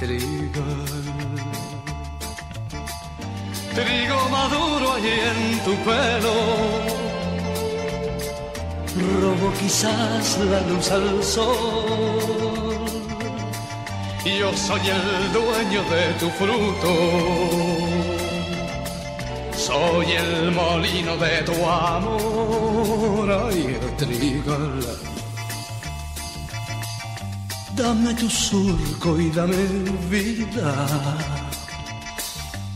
[0.00, 0.86] trigal.
[3.76, 6.36] Trigo maduro allí en tu pelo,
[9.20, 12.45] robo quizás la luz al sol.
[14.26, 16.92] Yo soy el dueño de tu fruto,
[19.56, 24.80] soy el molino de tu amor, ay, trigal.
[27.76, 29.56] Dame tu surco y dame
[30.10, 30.74] vida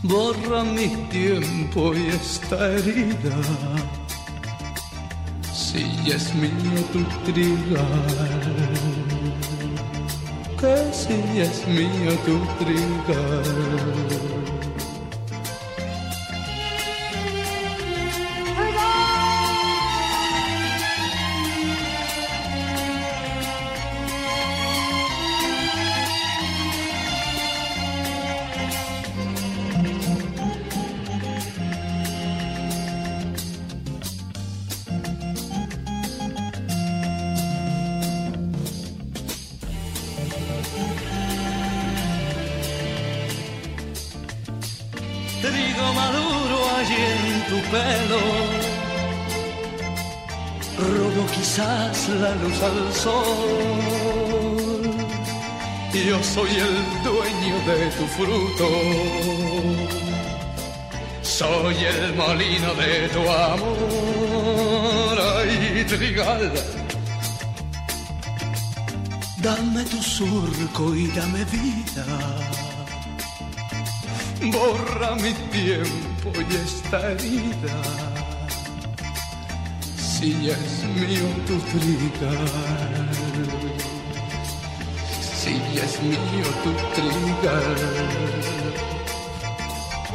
[0.03, 3.37] borra mi tiempo y esta herida.
[5.53, 9.00] Si es mío tu trigal,
[10.61, 14.40] que si es mío tu.
[61.41, 65.15] Soy el molino de tu amor.
[65.37, 66.51] Ay, trigal.
[69.37, 72.05] Dame tu surco y dame vida
[74.49, 77.77] borra mi tiempo y esta herida.
[79.97, 82.47] Si es mío tu trigal,
[85.35, 87.75] si es mío tu trigal,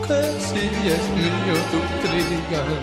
[0.06, 2.80] que si es mío tu trigal,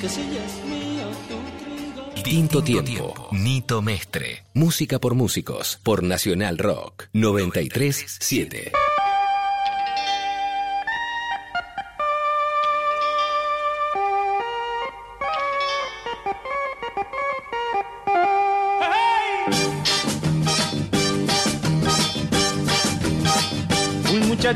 [0.00, 2.64] que si es mío tu trigal.
[2.64, 3.28] Tiempo.
[3.32, 4.44] Nito Mestre.
[4.54, 5.78] Música por músicos.
[5.82, 7.04] Por Nacional Rock.
[7.12, 8.72] 937.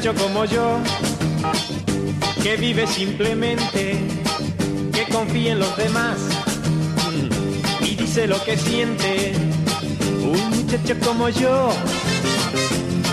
[0.07, 0.78] Muchacho como yo,
[2.41, 3.99] que vive simplemente,
[4.93, 6.19] que confía en los demás
[7.81, 9.33] y dice lo que siente.
[10.23, 11.70] Un muchacho como yo,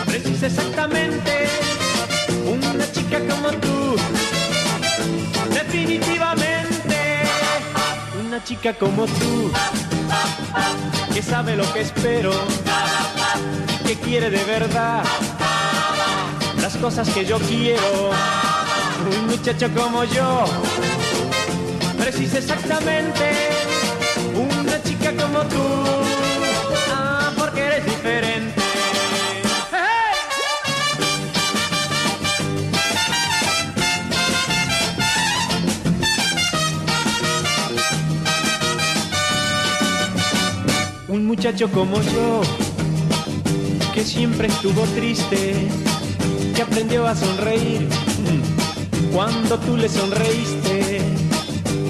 [0.06, 1.48] precisa exactamente
[2.46, 3.96] una chica como tú.
[5.52, 7.24] Definitivamente,
[8.24, 9.52] una chica como tú,
[11.12, 12.34] que sabe lo que espero
[13.82, 15.04] y que quiere de verdad
[16.78, 18.12] cosas que yo quiero.
[19.10, 20.46] Un muchacho como yo
[21.98, 23.54] precisa exactamente
[24.36, 25.64] una chica como tú.
[26.90, 28.62] Ah, porque eres diferente.
[41.08, 42.42] Un muchacho como yo,
[43.94, 45.68] que siempre estuvo triste,
[46.64, 47.90] aprendió a sonreír
[49.14, 51.02] cuando tú le sonreíste.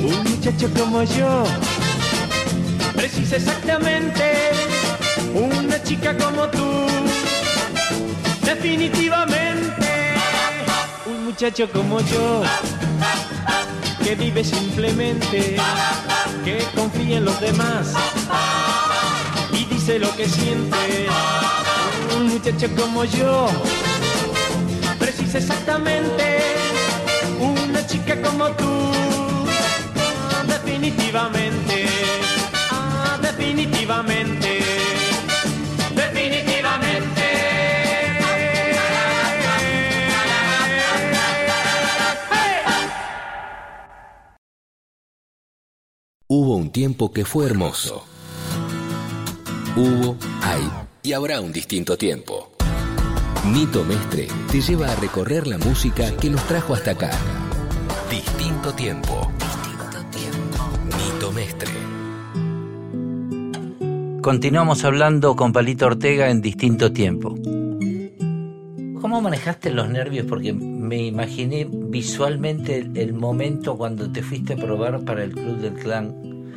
[0.03, 1.43] Un muchacho como yo,
[2.95, 4.23] precisa exactamente
[5.33, 6.87] una chica como tú.
[8.43, 10.15] Definitivamente,
[11.05, 12.43] un muchacho como yo,
[14.03, 15.57] que vive simplemente,
[16.43, 17.93] que confía en los demás
[19.51, 21.07] y dice lo que siente.
[22.15, 23.47] Un muchacho como yo
[25.35, 26.23] exactamente
[27.39, 28.91] una chica como tú.
[29.95, 31.85] Ah, definitivamente,
[32.71, 34.59] ah, definitivamente.
[35.95, 37.23] Definitivamente.
[46.27, 48.05] Hubo un tiempo que fue hermoso.
[49.75, 50.69] Hubo, hay
[51.03, 52.52] y habrá un distinto tiempo.
[53.51, 57.11] Nito Mestre te lleva a recorrer la música que nos trajo hasta acá.
[58.09, 59.29] Distinto tiempo.
[59.37, 60.69] Distinto tiempo.
[60.97, 61.69] Nito Mestre.
[64.21, 67.35] Continuamos hablando con Palito Ortega en distinto tiempo.
[69.01, 70.25] ¿Cómo manejaste los nervios?
[70.25, 75.57] Porque me imaginé visualmente el, el momento cuando te fuiste a probar para el Club
[75.57, 76.53] del Clan,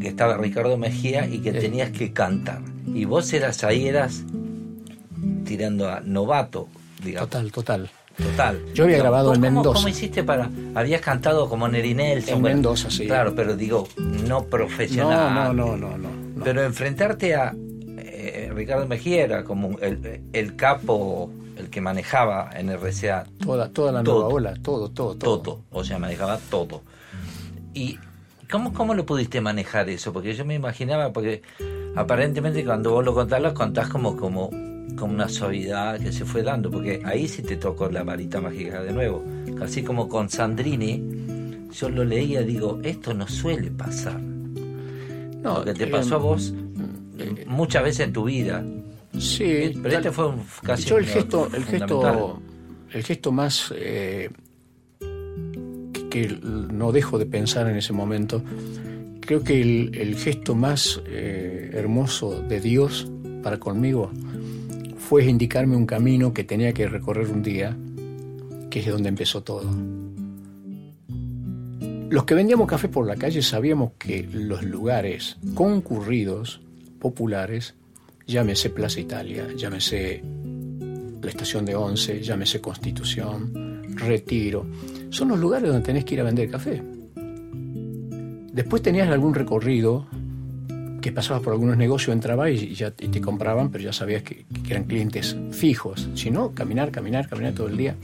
[0.00, 2.62] que estaba Ricardo Mejía y que tenías que cantar.
[2.86, 4.24] Y vos eras ahí, eras
[5.44, 6.68] tirando a novato,
[7.02, 7.30] digamos.
[7.30, 7.90] Total, total.
[8.16, 8.60] Total.
[8.74, 9.74] Yo había No, grabado ¿vos en Mendoza.
[9.74, 10.48] ¿Cómo hiciste para.?
[10.76, 12.36] Habías cantado como Neri Nelson.
[12.36, 13.06] En bueno, Mendoza, sí.
[13.06, 15.34] Claro, pero digo, no profesional.
[15.34, 16.08] No, no, no, no, no.
[16.36, 16.44] no.
[16.44, 17.52] Pero enfrentarte a
[17.98, 23.90] eh, Ricardo Mejía era como el, el capo, el que manejaba en RCA Toda, toda
[23.90, 24.20] la Todo.
[24.20, 25.40] nueva ola, todo, todo, todo.
[25.40, 26.82] todo, o sea, manejaba todo.
[27.74, 27.98] ¿Y
[28.48, 30.12] cómo, cómo lo pudiste manejar eso?
[30.12, 31.42] Porque yo me imaginaba, porque
[31.96, 34.50] aparentemente cuando vos lo contás, lo contás como, como,
[34.96, 38.82] como una suavidad que se fue dando, porque ahí sí te tocó la varita mágica
[38.82, 39.24] de nuevo.
[39.60, 44.20] Así como con Sandrini, yo lo leía y digo, esto no suele pasar.
[44.20, 46.54] No, Lo que te eh, pasó a vos
[47.46, 48.64] muchas veces en tu vida.
[49.18, 52.40] Sí, Pero este fue un, casi yo el gesto, el gesto,
[52.92, 54.28] el gesto más eh,
[55.92, 58.42] que, que no dejo de pensar en ese momento,
[59.20, 63.08] creo que el, el gesto más eh, hermoso de Dios
[63.42, 64.10] para conmigo
[65.04, 67.76] fue indicarme un camino que tenía que recorrer un día,
[68.70, 69.70] que es de donde empezó todo.
[72.08, 76.62] Los que vendíamos café por la calle sabíamos que los lugares concurridos,
[76.98, 77.74] populares,
[78.26, 80.22] llámese Plaza Italia, llámese
[81.20, 84.66] la estación de Once, llámese Constitución, Retiro,
[85.10, 86.82] son los lugares donde tenés que ir a vender café.
[88.52, 90.06] Después tenías algún recorrido
[91.04, 94.70] que pasabas por algunos negocios, entrabas y, ya te compraban, pero ya sabías que, que
[94.72, 96.08] eran clientes fijos.
[96.14, 97.94] Si no, caminar, caminar, caminar todo el día.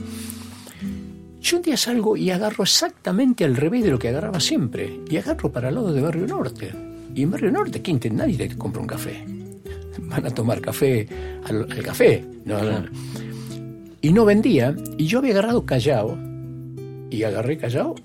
[1.41, 4.99] Yo un día salgo y agarro exactamente al revés de lo que agarraba siempre.
[5.09, 6.71] Y agarro para el lado de Barrio Norte.
[7.15, 9.25] Y en Barrio Norte, ¿quién te, nadie te compra un café?
[10.01, 11.07] Van a tomar café
[11.45, 12.23] al, al café.
[12.45, 12.85] No, no.
[13.99, 14.75] Y no vendía.
[14.99, 16.19] Y yo había agarrado Callao.
[17.09, 17.95] Y agarré Callao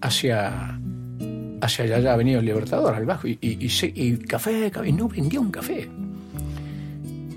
[0.00, 0.79] hacia,
[1.60, 3.26] hacia allá, allá Avenida Libertador, al bajo.
[3.28, 5.88] Y, y, y y café, no vendía un café.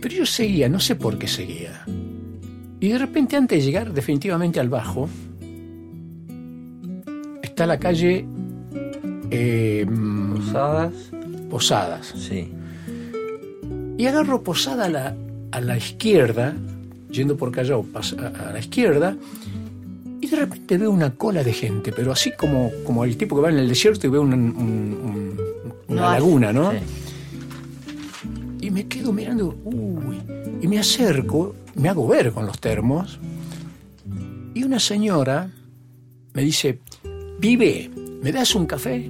[0.02, 1.86] Pero yo seguía, no sé por qué seguía.
[2.80, 5.08] Y de repente, antes de llegar definitivamente al bajo,
[7.42, 8.26] está la calle
[9.32, 9.86] eh,
[10.36, 10.94] Posadas.
[11.50, 12.14] Posadas.
[12.18, 12.52] Sí.
[13.98, 15.16] Y agarro Posada a la,
[15.52, 16.56] a la izquierda,
[17.10, 19.16] yendo por Callao a, la izquierda,
[20.36, 23.50] de repente veo una cola de gente, pero así como, como el tipo que va
[23.50, 25.40] en el desierto y ve un- un- un-
[25.88, 26.72] una No laguna, ¿no?
[26.72, 26.78] sí.
[28.62, 30.18] Y me quedo mirando, uy,
[30.62, 33.20] y me acerco, me hago ver con los termos,
[34.54, 35.50] y una señora
[36.34, 36.80] me dice,
[37.40, 37.90] pibe,
[38.22, 39.10] ¿me das un café?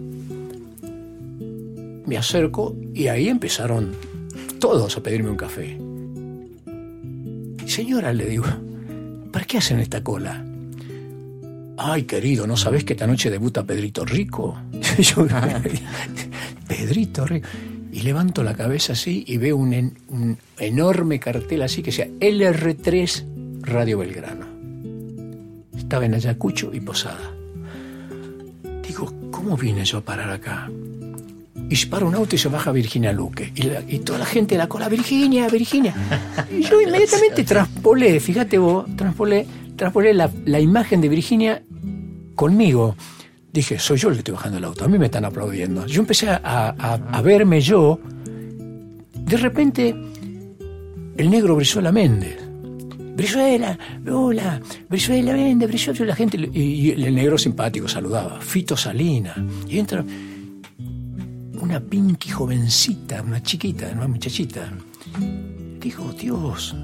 [2.06, 3.91] Me acerco y ahí empezaron
[4.60, 5.78] todos a pedirme un café.
[7.68, 8.45] Señora, le digo,
[9.32, 10.44] ¿para qué hacen esta cola?
[11.78, 14.58] Ay, querido, ¿no sabes que esta noche debuta Pedrito Rico?
[15.00, 15.26] Yo,
[16.68, 17.48] Pedrito Rico.
[17.91, 22.08] Y levanto la cabeza así y veo un, en- un enorme cartel así que sea
[22.08, 24.48] LR3 Radio Belgrano.
[25.78, 27.32] Estaba en Ayacucho y Posada.
[28.88, 30.70] Digo, ¿cómo vine yo a parar acá?
[31.70, 33.52] Y se para un auto y se baja Virginia Luque.
[33.56, 35.94] Y, la- y toda la gente de la cola, Virginia, Virginia.
[36.52, 39.45] Y yo inmediatamente traspolé, fíjate vos, traspolé,
[39.76, 41.64] traspolé la, la imagen de Virginia
[42.36, 42.95] conmigo.
[43.52, 45.86] Dije, soy yo el que estoy bajando el auto, a mí me están aplaudiendo.
[45.86, 46.40] Yo empecé a,
[46.78, 48.00] a- verme yo.
[49.14, 49.95] De repente,
[51.18, 52.40] el negro Brizuela Méndez.
[53.16, 53.78] Brizuela,
[54.12, 54.60] hola,
[54.90, 56.38] Brizuela Méndez, Brizuela, la gente.
[56.52, 58.41] Y, el negro simpático saludaba.
[58.41, 59.36] Fito Salina.
[59.70, 60.04] Y entra
[61.62, 64.68] una pinky jovencita, una chiquita, una muchachita.
[65.80, 66.76] Digo, Dios,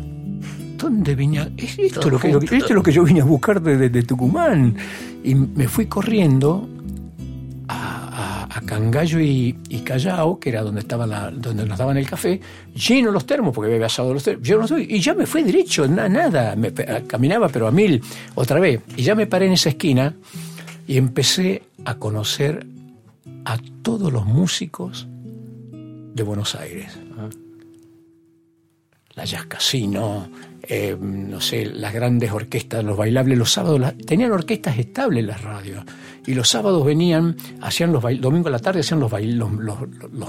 [0.80, 1.40] ¿dónde vine?
[1.40, 3.90] a- es- Esto, es lo que, esto es lo que yo vine a buscar desde
[3.90, 4.76] de Tucumán.
[5.24, 6.68] Y me fui corriendo
[7.68, 11.98] a, a- a Cangallo y, y Callao, que era donde estaba la, donde nos daban
[11.98, 12.40] el café,
[12.74, 15.44] lleno los termos, porque había asado los termos, lleno los termos, y ya me fui
[15.44, 16.72] derecho, na- nada, me,
[17.06, 18.02] caminaba pero a mil
[18.36, 18.82] otra vez.
[18.98, 20.16] Y ya me paré en esa esquina
[20.88, 22.66] y empecé a conocer
[23.46, 25.08] a todos los músicos
[25.72, 26.98] de Buenos Aires.
[29.16, 30.28] la Jazz Casino,
[30.64, 35.84] eh, no sé, las grandes orquestas, los bailables, los sábados, tenían orquestas estables las radios.
[36.28, 39.52] Y los sábados venían, hacían los bail- domingo a la tarde hacían los, bail- los,
[39.54, 39.78] los-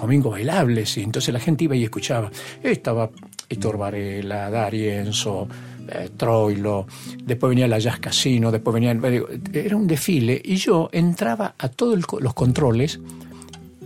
[0.01, 2.31] domingos bailables, y entonces la gente iba y escuchaba.
[2.62, 3.11] Estaba
[3.48, 5.47] Héctor Varela, Darienzo,
[5.89, 6.86] eh, Troilo,
[7.24, 9.01] después venía la Jazz Casino, después venían.
[9.02, 12.98] digo, Era un desfile, y yo entraba a todos los controles,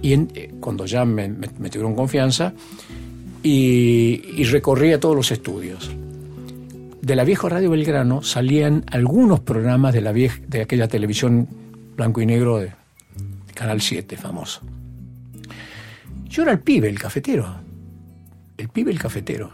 [0.02, 1.28] y eh, cuando ya me,
[1.70, 2.52] tuvieron confianza,
[3.42, 5.90] y recorría todos los estudios.
[7.04, 11.46] De la vieja Radio Belgrano salían algunos programas de, la de aquella televisión
[11.94, 12.72] blanco y negro de,
[13.52, 14.62] Canal 7, famoso.
[16.24, 17.56] Yo era el pibe, el cafetero.
[18.56, 19.50] El pibe, el cafetero.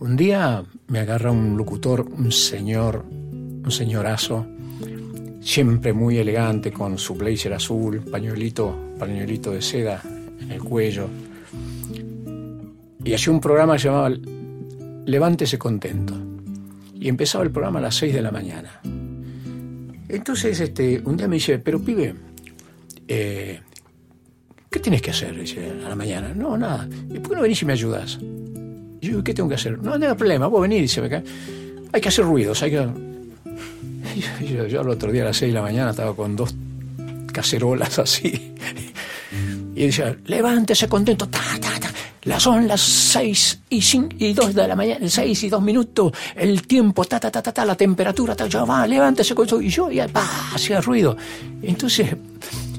[0.00, 4.44] Un día me agarra un locutor, un señor, un señorazo,
[5.40, 10.02] siempre muy elegante, con su blazer azul, pañuelito, pañuelito de seda
[10.40, 11.08] en el cuello.
[13.04, 14.10] Y hacía un programa llamaba
[15.06, 16.21] Levántese contento.
[17.02, 18.80] Y empezaba el programa a las 6 de la mañana.
[20.08, 22.14] Entonces, este, un día me dice, pero pibe,
[23.08, 23.60] eh,
[24.70, 25.34] ¿qué tienes que hacer?
[25.84, 26.32] A la mañana.
[26.32, 26.88] No, nada.
[27.10, 28.20] ¿Y por qué no venís y me ayudas?
[29.00, 29.82] Yo, ¿qué tengo que hacer?
[29.82, 31.24] No, no hay problema, vos venís, dice.
[31.92, 32.86] Hay que hacer ruidos, hay que...
[34.54, 36.54] Yo, yo otro día a las 6 de la mañana estaba con dos
[37.32, 38.54] cacerolas así.
[39.74, 41.90] Y decía, levántese contento, ta, ta, ta.
[42.24, 46.12] La son las seis y, cin- y dos de la mañana, seis y dos minutos,
[46.36, 49.60] el tiempo, ta, ta, ta, ta, ta, la temperatura, ta, yo, va, levántese contento.
[49.60, 50.24] Y yo, ya, pa,
[50.54, 51.16] hacía ruido.
[51.62, 52.14] Entonces,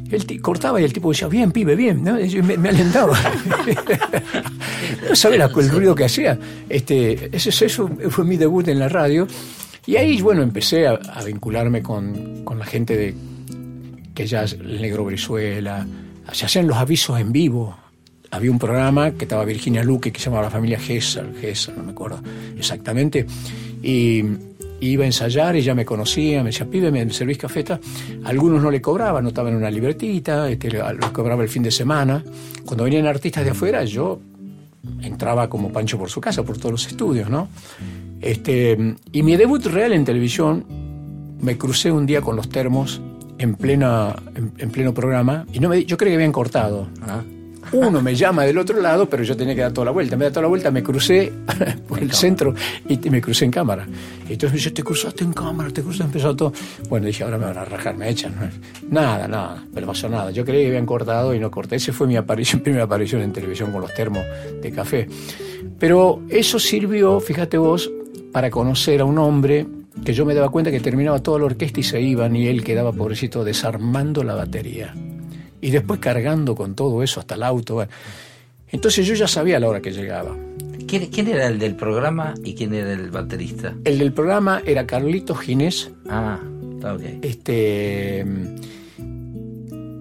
[0.09, 2.17] él cortaba y el tipo decía, bien, pibe, bien, ¿no?
[2.19, 3.19] Y me, me alentaba.
[5.09, 6.37] no sabés la- el ruido que hacía.
[6.69, 9.27] Este, eso, eso fue mi debut en la radio.
[9.85, 13.13] Y ahí, bueno, empecé a, a vincularme con, con la gente de
[14.15, 15.85] que ya el negro Brizuela,
[16.31, 17.77] se hacían los avisos en vivo.
[18.33, 21.83] Había un programa que estaba Virginia Luque que se llamaba La Familia Gesser, Gesser, no
[21.83, 22.19] me acuerdo
[22.57, 23.25] exactamente,
[23.83, 24.23] y
[24.81, 27.79] iba a ensayar, ella me conocía, me decía, pibe, ¿me servís cafeta?
[28.25, 32.23] Algunos no le cobraban, en una libretita, este, le- lo cobraba el fin de semana.
[32.65, 34.19] Cuando venían artistas de afuera, yo
[35.01, 37.47] entraba como Pancho por su casa, por todos los estudios, ¿no?
[38.19, 40.65] Este, y mi debut real en televisión
[41.39, 42.99] me crucé un día con los termos
[43.37, 46.87] en, plena, en, en pleno programa y no me, yo creí que habían cortado.
[47.73, 50.15] Uno me llama del otro lado, pero yo tenía que dar toda la vuelta.
[50.15, 51.33] Me da toda la vuelta, me crucé
[51.87, 52.53] por el centro
[52.87, 53.87] y me crucé en cámara.
[54.29, 56.53] Y entonces me dice, te cruzaste en cámara, te cruzaste, empezó todo.
[56.87, 58.35] Bueno, dije, ahora me van a rajar, me echan.
[58.35, 58.47] ¿no?
[58.89, 60.29] Nada, nada, pero pasó nada.
[60.29, 61.77] Yo creí que habían cortado y no corté.
[61.77, 64.23] Esa fue mi aparición, primera aparición en televisión con los termos
[64.61, 65.07] de café.
[65.79, 67.91] Pero eso sirvió, fíjate vos,
[68.31, 69.65] para conocer a un hombre
[70.05, 72.63] que yo me daba cuenta que terminaba toda la orquesta y se iban y él
[72.63, 74.93] quedaba, pobrecito, desarmando la batería.
[75.63, 77.87] Y después cargando con todo eso hasta el auto.
[78.69, 80.35] Entonces yo ya sabía a la hora que llegaba.
[80.87, 83.73] ¿Quién, quién era el del programa y quién era el baterista?
[83.85, 85.89] El del programa era Carlitos Ginés.
[86.09, 86.39] Ah,
[86.75, 87.01] está ok.
[87.21, 88.25] Este.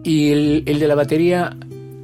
[0.05, 1.57] Y el, el de la batería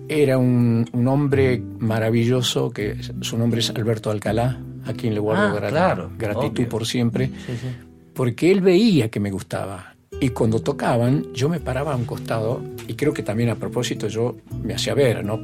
[0.09, 5.49] era un, un hombre maravilloso, que su nombre es Alberto Alcalá, a quien le guardo
[5.49, 6.69] Ah, grat- claro, gratitud obvio.
[6.69, 7.69] por siempre, Sí, sí.
[8.15, 9.95] porque él veía que me gustaba.
[10.21, 14.09] Y cuando tocaban, yo me paraba a un costado, y creo que también a propósito
[14.09, 15.41] yo me hacía ver, ¿no?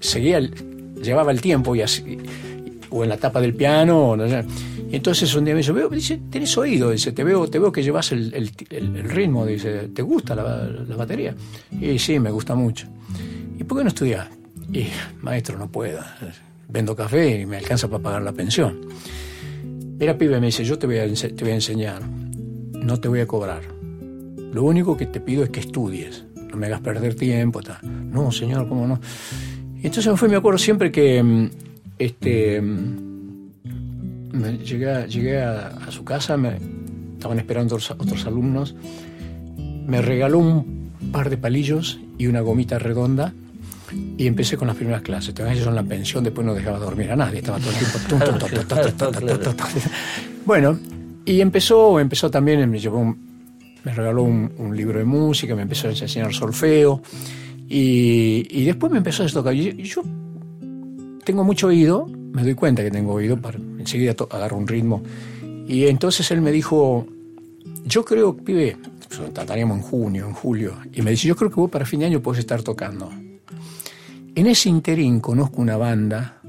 [0.00, 0.52] Seguía, el-
[1.00, 2.18] llevaba el tiempo y así,
[2.90, 4.44] o en la tapa del piano, o no sé.
[4.90, 7.70] Y entonces un día me dice, veo, dice, tenés oído, dice, te veo, te veo
[7.70, 8.50] que llevas el,
[9.04, 11.34] ritmo, dice, ¿te gusta la, batería?
[11.80, 12.86] Y sí, me gusta mucho.
[13.58, 14.28] ¿Y por qué no estudias?
[14.72, 14.86] Y,
[15.22, 16.00] maestro, no puedo.
[16.68, 18.80] Vendo café y me alcanza para pagar la pensión.
[19.98, 23.20] Mira, pibe, me dice, yo te voy a, te voy a enseñar, no te voy
[23.20, 23.75] a cobrar.
[24.56, 27.60] Lo único que te pido es que estudies, no me hagas perder tiempo.
[27.82, 28.98] No, señor, ¿cómo no?
[29.82, 31.50] Entonces me fui, me acuerdo siempre que
[31.98, 36.56] este, me llegué, a, llegué a, su casa, me
[37.12, 38.74] estaban esperando otros, alumnos,
[39.86, 43.34] me regaló un par de palillos y una gomita redonda
[44.16, 45.34] y empecé con las primeras clases.
[45.34, 47.98] Te ellos en la pensión, después no dejaba dormir a nadie, estaba todo el tiempo.
[50.46, 50.78] Bueno,
[51.26, 53.25] y empezó, empezó también, me llevó un,
[53.86, 57.00] me regaló un, libro de música, me empezó a enseñar solfeo
[57.68, 59.54] y, y después me empezó a tocar.
[59.54, 60.02] Y, y yo
[61.22, 65.04] tengo mucho oído, me doy cuenta que tengo oído, para enseguida agarro un ritmo.
[65.68, 67.06] Y entonces él me dijo,
[67.84, 68.76] yo creo, pibe,
[69.32, 72.06] trataríamos en junio, en julio, y me dice, yo creo que vos para fin de
[72.06, 73.08] año puedes estar tocando.
[74.34, 76.40] En ese interín conozco una banda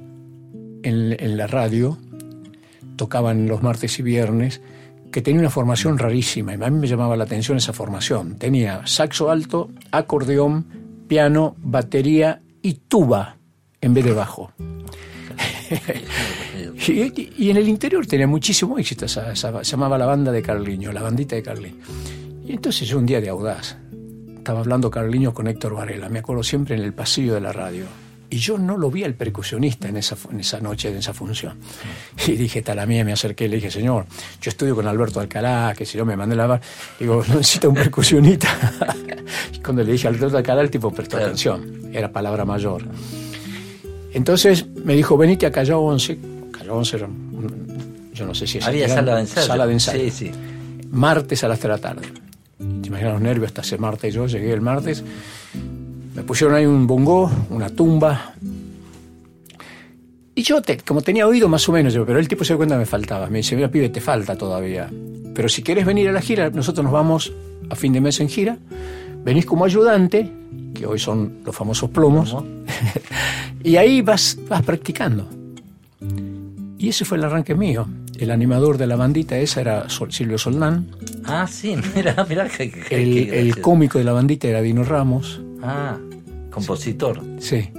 [0.82, 2.00] en la radio,
[2.96, 4.60] tocaban los martes y viernes,
[5.18, 8.38] que tenía una formación rarísima, y a mí me llamaba la atención esa formación.
[8.38, 10.68] Tenía saxo alto, acordeón,
[11.08, 13.38] piano, batería y tuba
[13.82, 14.52] en vez de bajo.
[16.88, 20.42] Y, y en el interior tenía muchísimo éxito, esa, esa- se llamaba la banda de
[20.44, 21.84] Carliño, la bandita de Carliño.
[22.46, 23.76] Y entonces yo un día de audaz,
[24.38, 27.86] estaba hablando Carliño con Héctor Varela, me acuerdo siempre en el pasillo de la radio.
[28.30, 31.58] Y yo no lo vi al percusionista en esa, en esa noche, en esa función.
[32.28, 34.06] Y dije, tal a mí, me acerqué y le dije, señor,
[34.42, 36.62] yo estudio con Alberto Alcalá, que si no me mandé a lavar.
[37.00, 38.50] Digo, no necesita un percusionista.
[39.54, 41.90] y cuando le dije a Alberto Alcalá, el tipo prestó atención.
[41.94, 42.84] Era palabra mayor.
[44.14, 46.20] Entonces me dijo, venite a Callao 11.
[46.52, 47.08] Callao 11 era,
[48.14, 49.48] yo no sé si es Había era sala de ensayo.
[49.48, 50.04] Sala de ensayo.
[50.04, 50.32] Sí, sí.
[50.92, 52.08] Martes a las 3 de la tarde.
[52.58, 54.14] Te imaginas los nervios hasta ese martes.
[54.14, 55.04] Yo llegué el martes,
[56.18, 58.34] me pusieron ahí un bongo, una tumba.
[60.36, 62.58] Y yo, te- como tenía oído más o menos, yo, pero el tipo se dio
[62.58, 63.28] cuenta que me faltaba.
[63.30, 64.90] Me dice, mira, pibe, te falta todavía.
[65.34, 67.32] Pero si quieres venir a la gira, nosotros nos vamos
[67.70, 68.58] a fin de mes en gira.
[69.24, 70.30] Venís como ayudante,
[70.74, 72.36] que hoy son los famosos plomos.
[73.64, 75.28] y ahí vas, vas practicando.
[76.80, 77.88] Y ese fue el arranque mío.
[78.20, 80.88] El animador de la bandita esa era Sol- Silvio Soldán.
[81.26, 85.42] Ah, sí, mira, mira que, que- El, cómico de la bandita era Dino Ramos.
[85.62, 85.98] Ah,
[86.52, 87.22] compositor.
[87.40, 87.70] Sí.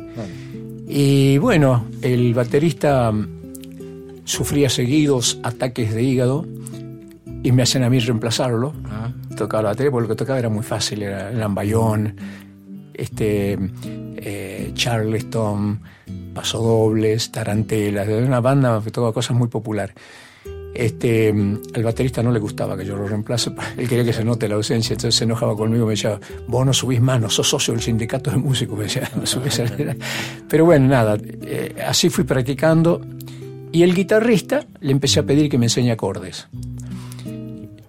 [0.87, 6.47] Y bueno, el baterista mm, sufría seguidos ataques de hígado
[7.43, 8.73] y me hacen a mí reemplazarlo.
[8.87, 9.13] Ah.
[9.37, 12.17] Tocaba la batería porque lo que tocaba era muy fácil, era, eran Bayón,
[12.95, 13.59] este,
[14.17, 15.81] eh, Charleston,
[16.35, 19.95] pasodobles, tarantelas, era una banda que tocaba cosas muy populares.
[20.75, 24.25] Este, mm, al baterista no le gustaba que yo lo reemplace, él quería que se
[24.25, 27.49] note la ausencia, entonces se enojaba conmigo, me decía, vos no subís más, no sos
[27.49, 29.65] socio del sindicato de músicos, me decía, no subís a-
[30.49, 33.01] Pero bueno, nada, eh, así fui practicando
[33.73, 36.47] y el guitarrista le empecé a pedir que me enseñe acordes.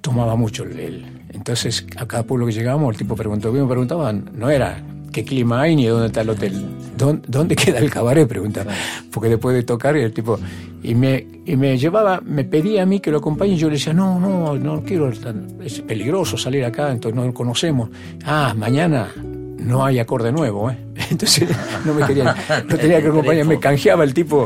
[0.01, 4.31] Tomaba mucho el, entonces a cada pueblo que llegábamos el tipo preguntó, ¿qué me preguntaban?
[4.33, 4.81] No era
[5.11, 6.53] qué clima hay ni dónde está el hotel.
[6.97, 8.27] ¿Dónde, queda el cabaret?
[8.27, 8.73] Preguntaba.
[9.11, 10.39] Porque después de tocar el tipo...
[10.83, 13.73] Y me, y me llevaba, me pedía a mí que lo acompañe y yo le
[13.75, 17.89] decía, no, no, no quiero, es peligroso salir acá, entonces no lo conocemos.
[18.25, 19.09] Ah, mañana
[19.57, 20.77] no hay acorde nuevo, ¿eh?
[21.11, 21.49] Entonces
[21.85, 22.33] no me quería,
[22.67, 24.45] no tenía que acompañar, me canjeaba el tipo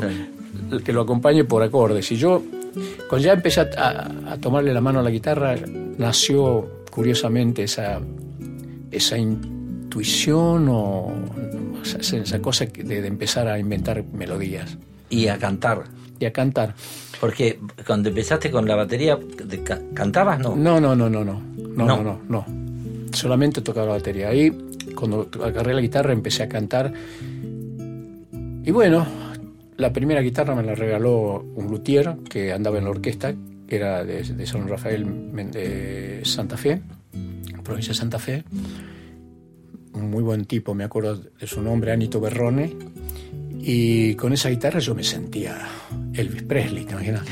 [0.83, 2.11] que lo acompañe por acordes.
[2.11, 2.41] Y yo,
[3.07, 5.55] cuando ya empecé a, a- a tomarle la mano a la guitarra,
[5.99, 7.99] nació curiosamente esa,
[8.91, 9.17] esa
[9.93, 11.13] intuición o
[11.83, 14.75] esa, esa cosa de, de empezar a inventar melodías.
[15.09, 15.83] Y a cantar.
[16.19, 16.73] Y a cantar.
[17.21, 19.19] Porque cuando empezaste con la batería,
[19.93, 20.39] ¿cantabas?
[20.39, 20.55] No.
[20.55, 21.39] No, no, no, no, no.
[21.75, 22.03] No, No.
[22.03, 22.45] no, no.
[23.13, 24.29] Solamente tocaba la batería.
[24.29, 24.51] Ahí,
[24.95, 26.91] cuando agarré la guitarra, empecé a cantar.
[28.65, 29.05] Y bueno,
[29.77, 33.35] la primera guitarra me la regaló un luthier que andaba en la orquesta,
[33.67, 35.05] que era de, de San Rafael
[35.51, 36.81] de Santa Fe,
[37.63, 38.43] provincia de Santa Fe.
[39.93, 42.75] Un muy buen tipo, me acuerdo de su nombre, Anito Berrone.
[43.59, 45.57] Y con esa guitarra yo me sentía
[46.13, 47.23] Elvis Presley, ¿te imaginas?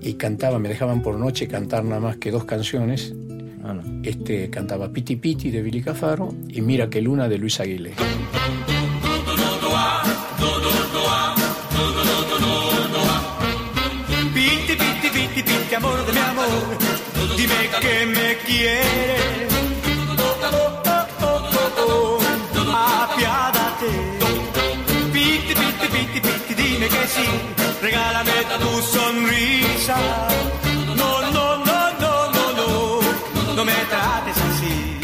[0.00, 3.12] Y cantaba, me dejaban por noche cantar nada más que dos canciones.
[4.02, 7.94] Este cantaba Piti Piti de Billy Cafaro y Mira que luna de Luis Aguilé.
[14.34, 16.46] Piti, piti, piti, piti, amor de mi amor,
[17.36, 19.54] dime que me quieres.
[23.04, 23.90] Apiádate.
[25.12, 27.26] Piti, piti, piti, piti, dime que sí,
[27.82, 29.96] regálame tu sonrisa.
[31.00, 32.68] No, no, no, no, no, no,
[33.56, 35.00] no me trates así.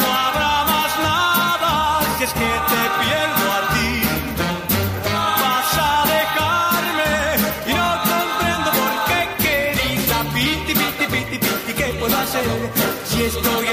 [0.00, 1.72] No habrá más nada
[2.18, 3.90] si es que te pierdo a ti.
[5.42, 7.12] Vas a dejarme
[7.70, 12.44] y no comprendo por qué querida piti piti piti piti qué puedo hacer
[13.08, 13.63] si estoy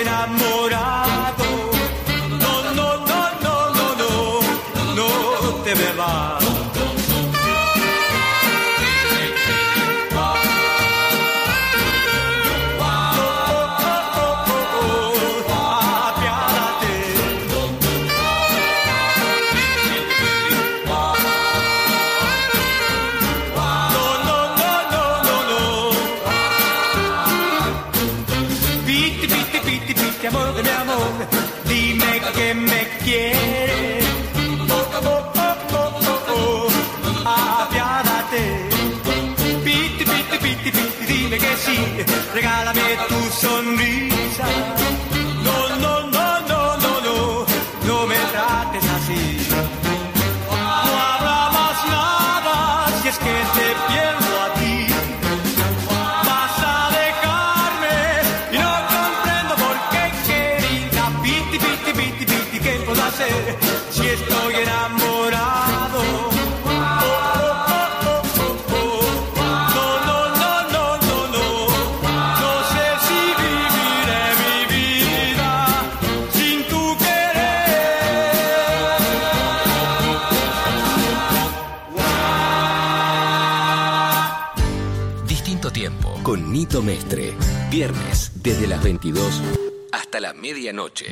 [90.81, 91.05] medianoche.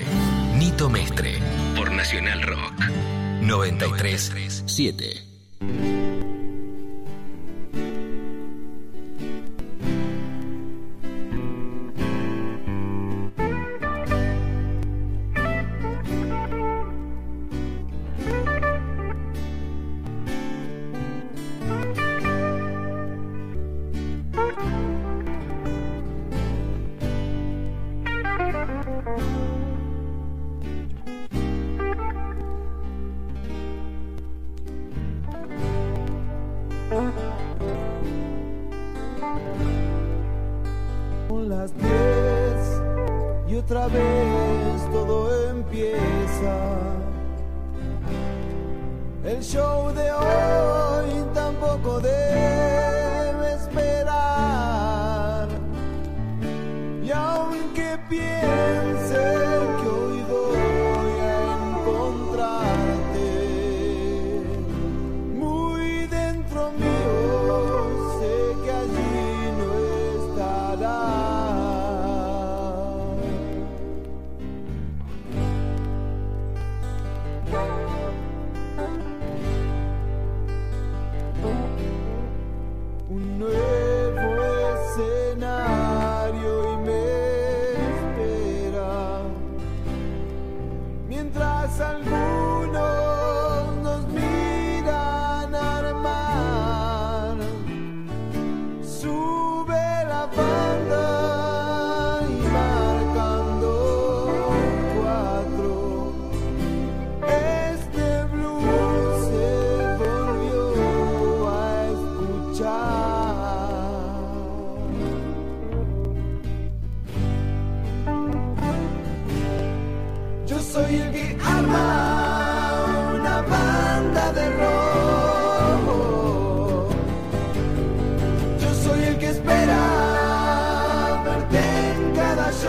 [0.54, 1.40] Nito Mestre,
[1.76, 2.92] por Nacional Rock.
[3.42, 5.29] 93.7.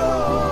[0.01, 0.50] show.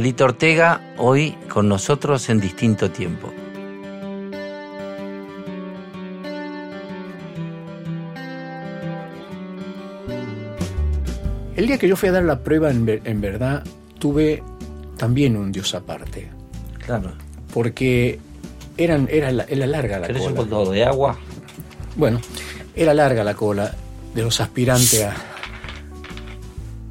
[0.00, 3.30] Palito Ortega, hoy con nosotros en distinto tiempo.
[11.56, 13.64] El día que yo fui a dar la prueba, en, ver- en verdad,
[13.98, 14.42] tuve
[14.96, 16.28] también un dios aparte.
[16.84, 17.12] Claro.
[17.52, 18.18] Porque
[18.76, 20.48] eran, era, la- era larga la ¿Querés un cola.
[20.48, 21.18] poco de agua?
[21.96, 22.20] Bueno,
[22.74, 23.74] era larga la cola
[24.14, 25.14] de los aspirantes a,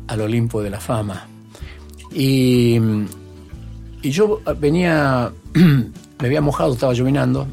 [0.07, 1.25] al Olimpo de la fama.
[2.11, 2.79] Y,
[4.01, 7.47] y yo venía, me había mojado, estaba llovinando,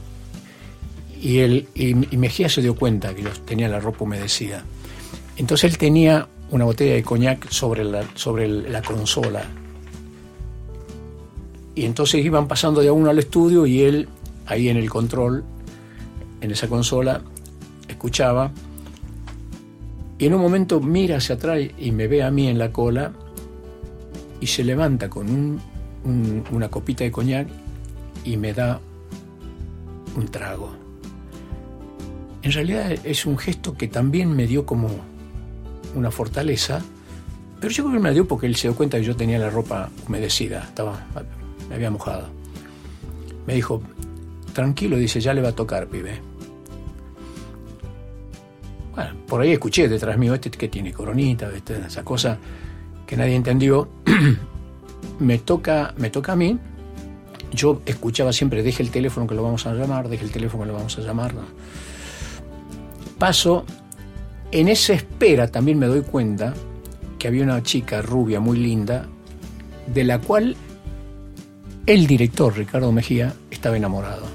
[1.20, 4.64] y, él, y, y Mejía se dio cuenta que yo tenía la ropa humedecida.
[5.36, 9.44] Entonces él tenía una botella de coñac sobre la, sobre la consola.
[11.74, 14.08] Y entonces iban pasando de a uno al estudio y él,
[14.46, 15.44] ahí en el control,
[16.40, 17.20] en esa consola,
[17.88, 18.50] escuchaba.
[20.18, 23.12] Y en un momento mira hacia atrás y me ve a mí en la cola
[24.40, 25.60] y se levanta con un-
[26.04, 27.48] un- una copita de coñac
[28.24, 28.80] y me da
[30.16, 30.72] un trago.
[32.42, 34.88] En realidad es un gesto que también me dio como
[35.94, 36.80] una fortaleza,
[37.60, 39.38] pero yo creo que me la dio porque él se dio cuenta que yo tenía
[39.38, 41.04] la ropa humedecida, estaba,
[41.68, 42.28] me había mojado.
[43.46, 43.82] Me dijo,
[44.52, 46.20] tranquilo, dice, ya le va a tocar, pibe.
[48.94, 51.50] Bueno, por ahí escuché detrás mío, este que tiene coronita,
[51.86, 52.38] esa cosa
[53.06, 53.88] que nadie entendió.
[55.18, 56.58] me, toca, me toca a mí.
[57.52, 60.68] Yo escuchaba siempre, deje el teléfono que lo vamos a llamar, deje el teléfono que
[60.68, 61.32] lo vamos a llamar.
[63.18, 63.64] Paso,
[64.50, 66.52] en esa espera también me doy cuenta
[67.18, 69.06] que había una chica rubia muy linda,
[69.86, 70.56] de la cual
[71.86, 74.26] el director, Ricardo Mejía, estaba enamorado.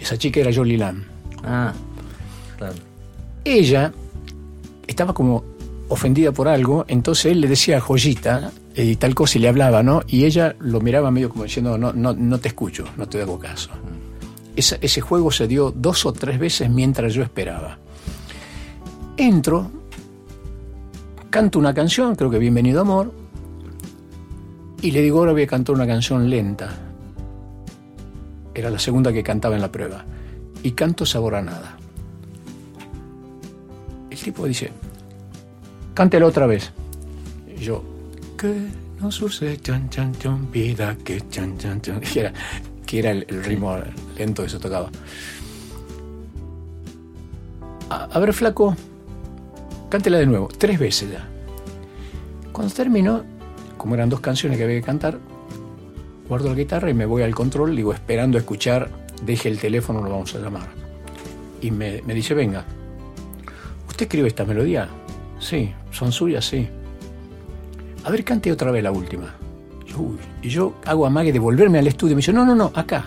[0.00, 1.04] Esa chica era Jolie Lam.
[1.44, 1.72] Ah,
[2.56, 2.74] claro.
[3.44, 3.92] Ella
[4.86, 5.44] estaba como
[5.92, 9.82] ofendida por algo, entonces él le decía joyita eh, y tal cosa y le hablaba,
[9.82, 10.02] ¿no?
[10.06, 13.38] Y ella lo miraba medio como diciendo, no, no, no te escucho, no te hago
[13.38, 13.70] caso.
[14.56, 17.78] Esa- ese juego se dio dos o tres veces mientras yo esperaba.
[19.16, 19.70] Entro,
[21.30, 23.12] canto una canción, creo que Bienvenido Amor,
[24.80, 26.70] y le digo, ahora voy a cantar una canción lenta.
[28.54, 30.04] Era la segunda que cantaba en la prueba.
[30.62, 31.76] Y canto Sabor a Nada.
[34.10, 34.70] El tipo dice,
[35.94, 36.72] cántela otra vez.
[37.56, 37.82] Y yo,
[38.38, 38.54] que
[39.00, 42.00] no sucede, chan, chan, chan, vida, que chan, chan, chan.
[42.00, 42.32] Que era,
[42.86, 43.76] que era el, el ritmo
[44.16, 44.90] lento que se tocaba.
[47.90, 48.76] A, a ver, flaco,
[49.88, 51.28] cántela de nuevo, tres veces ya.
[52.52, 53.24] Cuando terminó,
[53.76, 55.18] como eran dos canciones que había que cantar,
[56.28, 58.88] guardo la guitarra y me voy al control, digo, esperando escuchar,
[59.24, 60.68] deje el teléfono, lo vamos a llamar.
[61.60, 62.64] Y me, me dice, venga,
[63.88, 64.88] ¿usted escribe esta melodía?
[65.42, 66.68] Sí, son suyas, sí.
[68.04, 69.34] A ver, cante otra vez la última.
[69.86, 72.14] Y, uy, y yo hago amague de volverme al estudio.
[72.14, 73.04] Me dice, no, no, no, acá.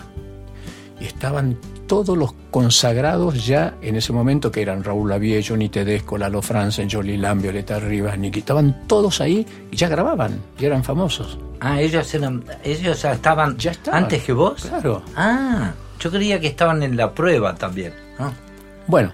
[1.00, 1.56] Y estaban
[1.86, 6.90] todos los consagrados ya en ese momento, que eran Raúl Lavie, Johnny Tedesco, Lalo Franzen,
[6.90, 8.40] Jolie Lam, Violeta Rivas, Nicky.
[8.40, 11.38] Estaban todos ahí y ya grababan, ya eran famosos.
[11.60, 13.56] Ah, ellos eran, ellos ya estaban,
[13.90, 14.62] antes que vos.
[14.62, 15.02] Claro.
[15.16, 17.94] Ah, yo creía que estaban en la prueba también.
[18.18, 18.32] ¿no?
[18.86, 19.12] Bueno,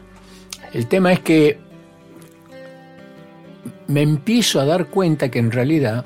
[0.72, 1.71] el tema es que
[3.88, 6.04] me empiezo a dar cuenta que en realidad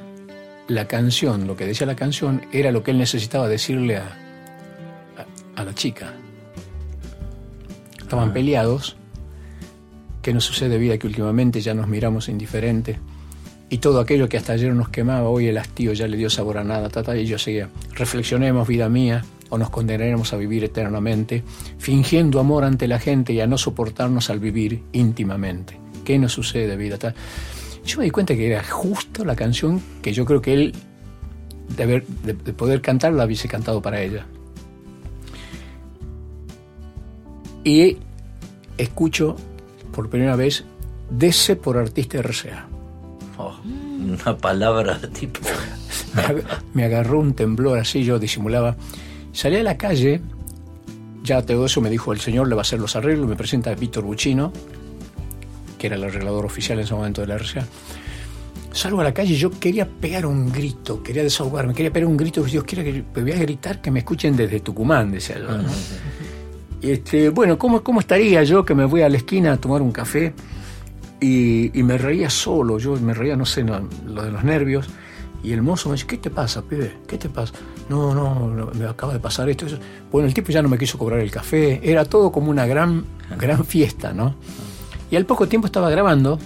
[0.69, 4.16] la canción, lo que decía la canción, era lo que él necesitaba decirle a,
[5.57, 6.12] a, a la chica.
[8.01, 8.97] Estaban peleados,
[10.23, 12.98] que nos sucede vida que últimamente ya nos miramos indiferentes,
[13.69, 16.59] y todo aquello que hasta ayer nos quemaba, hoy el hastío ya le dio sabor
[16.59, 21.44] a nada, tata, y yo seguía, reflexionemos, vida mía, o nos condenaremos a vivir eternamente,
[21.78, 25.78] fingiendo amor ante la gente y a no soportarnos al vivir íntimamente.
[26.05, 26.98] ¿Qué nos sucede, vida?
[26.98, 27.15] Ta-
[27.87, 30.75] Yo me di cuenta que era justo la canción que yo creo que él,
[31.77, 34.27] de, haber- de- de poder cantar, la hubiese cantado para ella.
[37.65, 37.97] Y
[38.79, 39.37] escucho
[39.93, 40.65] por primera vez
[41.09, 42.67] Dese por artista RCA.
[43.39, 45.39] Oh, una palabra tipo.
[46.75, 48.75] me agarró un temblor así, yo disimulaba.
[49.33, 50.21] Salí a la calle,
[51.23, 53.71] ya todo eso me dijo el señor, le va a hacer los arreglos, me presenta
[53.71, 54.53] a Víctor Buchino,
[55.89, 57.65] que era el arreglador oficial en ese momento de la RCA.
[58.73, 62.17] Salgo a la calle y yo quería pegar un grito, quería desahogarme, quería pegar un
[62.17, 65.57] grito, Dios quiera que me voy a gritar que me escuchen desde Tucumán, decía yo.
[65.57, 65.65] ¿no?
[66.83, 69.93] Este, bueno, ¿cómo, ¿cómo estaría yo que me voy a la esquina a tomar un
[69.93, 70.35] café?
[71.21, 74.89] Y, y me reía solo, yo me reía, no sé, no, lo de los nervios.
[75.43, 76.99] Y el mozo me dice, ¿qué te pasa, pibe?
[77.07, 77.55] ¿Qué te pasa?
[77.89, 79.67] No, no, no, me acaba de pasar esto.
[79.67, 79.79] eso".
[80.11, 81.81] Bueno, el tipo ya no me quiso cobrar el café.
[81.83, 83.05] Era todo como una gran,
[83.39, 84.35] gran fiesta, ¿no?
[85.11, 86.39] Y al poco tiempo estaba grabando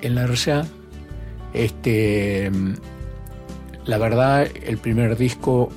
[0.00, 0.66] en la RCA.
[1.52, 2.50] Este,
[3.84, 5.70] la verdad, el primer disco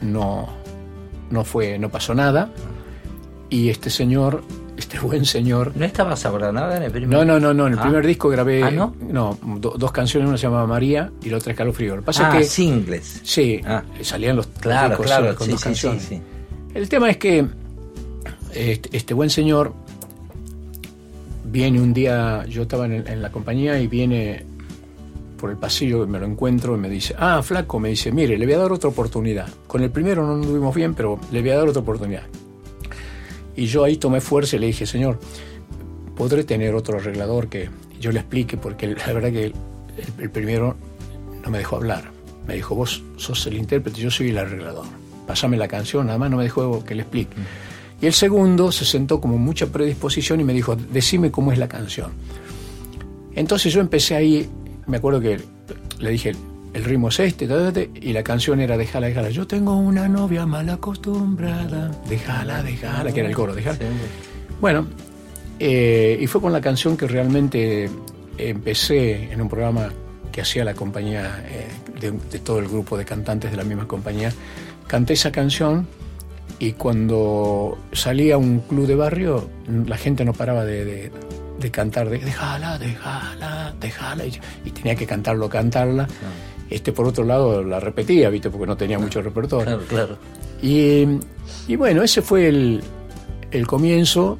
[0.00, 0.48] no,
[1.30, 2.50] no fue, no pasó nada.
[3.50, 4.42] Y este señor
[4.76, 5.72] este buen señor.
[5.74, 7.66] ¿No estaba Sabranada en el primer No, no, no, no.
[7.66, 7.82] En el Ah.
[7.82, 8.62] primer disco grabé.
[8.62, 8.94] ¿Ah, no?
[9.58, 11.52] do- dos canciones, una se llamaba María y la otra.
[11.64, 12.52] Lo que pasa Ah, es que.
[12.52, 13.20] singles.
[13.24, 13.60] Sí,
[14.02, 16.02] salían los Claro, discos claro, con sí, dos sí, canciones.
[16.04, 16.22] sí.
[16.74, 17.46] El tema es que
[18.54, 19.74] este, este buen señor
[21.50, 24.44] viene un día, yo estaba en, la compañía y viene
[25.38, 28.44] por el pasillo, me lo encuentro y me dice, ah, flaco, me dice, mire, le
[28.44, 29.48] voy a dar otra oportunidad.
[29.66, 32.24] Con el primero no anduvimos bien, pero le voy a dar otra oportunidad.
[33.56, 35.18] Y yo ahí tomé fuerza y le dije, señor,
[36.16, 37.70] ¿podré tener otro arreglador que
[38.00, 38.56] yo le explique?
[38.56, 39.52] Porque la verdad que
[40.18, 40.76] el, primero
[41.42, 42.10] no me dejó hablar.
[42.46, 44.86] Me dijo, vos sos el intérprete, yo soy el arreglador.
[45.26, 47.34] Pásame la canción, nada más no me dejó que le explique.
[48.00, 51.68] Y el segundo se sentó como mucha predisposición y me dijo, decime cómo es la
[51.68, 52.12] canción.
[53.34, 54.48] Entonces yo empecé ahí,
[54.86, 55.40] me acuerdo que
[55.98, 56.34] le dije,
[56.74, 57.48] el ritmo es este,
[58.00, 59.30] y la canción era Déjala, déjala.
[59.30, 63.78] Yo tengo una novia mal acostumbrada, déjala, déjala, que era el coro, déjala.
[64.60, 64.86] Bueno,
[65.58, 67.90] eh, y fue con la canción que realmente
[68.36, 69.90] empecé en un programa
[70.30, 71.66] que hacía la compañía, eh,
[72.00, 74.32] de, de todo el grupo de cantantes de la misma compañía.
[74.86, 75.86] Canté esa canción
[76.58, 79.48] y cuando salía a un club de barrio,
[79.86, 81.12] la gente no paraba de, de-
[81.60, 86.06] de cantar, de, déjala, déjala, déjala, y, y tenía que cantarlo, cantarla.
[86.70, 88.48] Este, por otro lado, la repetía, ¿viste?
[88.50, 89.64] Porque no tenía mucho repertorio.
[89.64, 90.18] Claro, claro.
[90.62, 91.04] Y,
[91.66, 92.80] y bueno, ese fue el,
[93.50, 94.38] el comienzo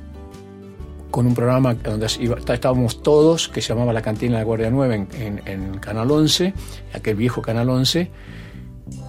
[1.11, 4.45] con un programa donde iba- está- estábamos todos, que se llamaba La Cantina de la
[4.45, 6.53] Guardia Nueva en, en- en Canal 11,
[6.95, 8.11] aquel viejo Canal 11,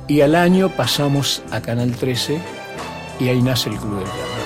[0.08, 2.40] y al año pasamos a Canal 13
[3.20, 4.40] y ahí nace el Club del Piano.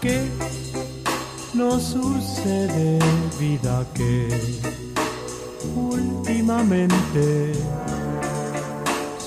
[0.00, 0.28] ¿Qué
[1.54, 2.98] nos sucede,
[3.40, 4.28] vida, que
[5.74, 7.52] últimamente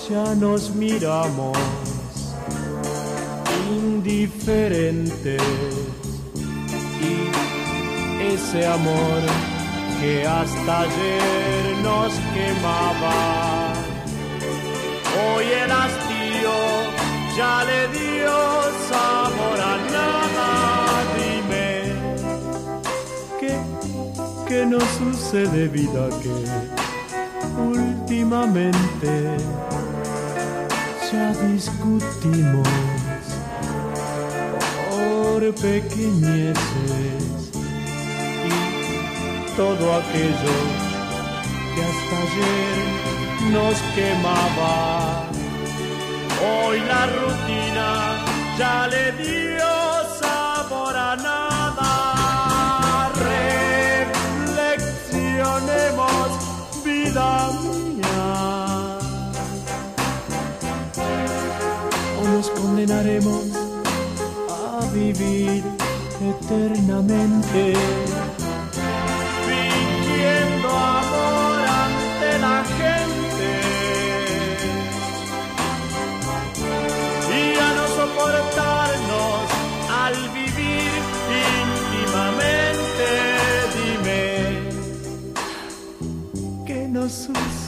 [0.10, 1.58] ya nos miramos
[3.72, 5.42] indiferentes
[7.02, 9.57] y ese amor
[10.00, 13.74] que hasta ayer nos quemaba,
[15.18, 16.56] hoy el hastío
[17.36, 18.36] ya le dio
[18.90, 20.50] sabor a nada.
[21.18, 21.70] Dime,
[23.40, 23.58] ¿qué,
[24.48, 26.36] qué nos sucede, vida, que
[27.60, 29.38] últimamente
[31.12, 32.68] ya discutimos
[34.90, 37.17] por pequeñeces
[39.58, 40.56] todo aquello
[41.74, 42.78] que hasta ayer
[43.52, 44.76] nos quemaba.
[46.46, 47.90] Hoy la rutina
[48.60, 49.72] ya le dio
[50.22, 51.92] sabor a nada.
[53.32, 56.30] Reflexionemos,
[56.86, 59.00] vida mía.
[62.22, 63.46] O nos condenaremos
[64.52, 65.64] a vivir
[66.22, 67.74] eternamente.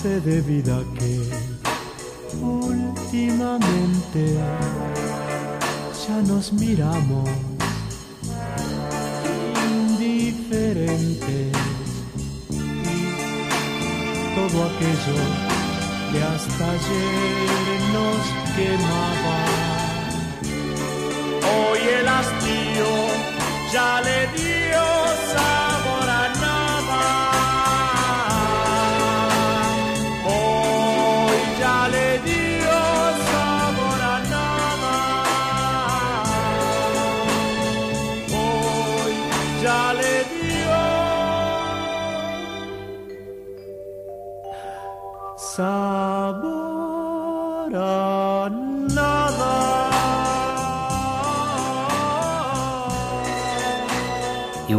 [0.01, 1.19] Sucede, vida, que
[2.41, 4.23] últimamente
[6.07, 7.29] ya nos miramos
[9.97, 11.51] indiferentes
[12.49, 12.55] y
[14.35, 15.19] todo aquello
[16.11, 18.21] que hasta ayer nos
[18.55, 19.37] quemaba.
[21.51, 22.89] Hoy el hastío
[23.73, 24.98] ya le dio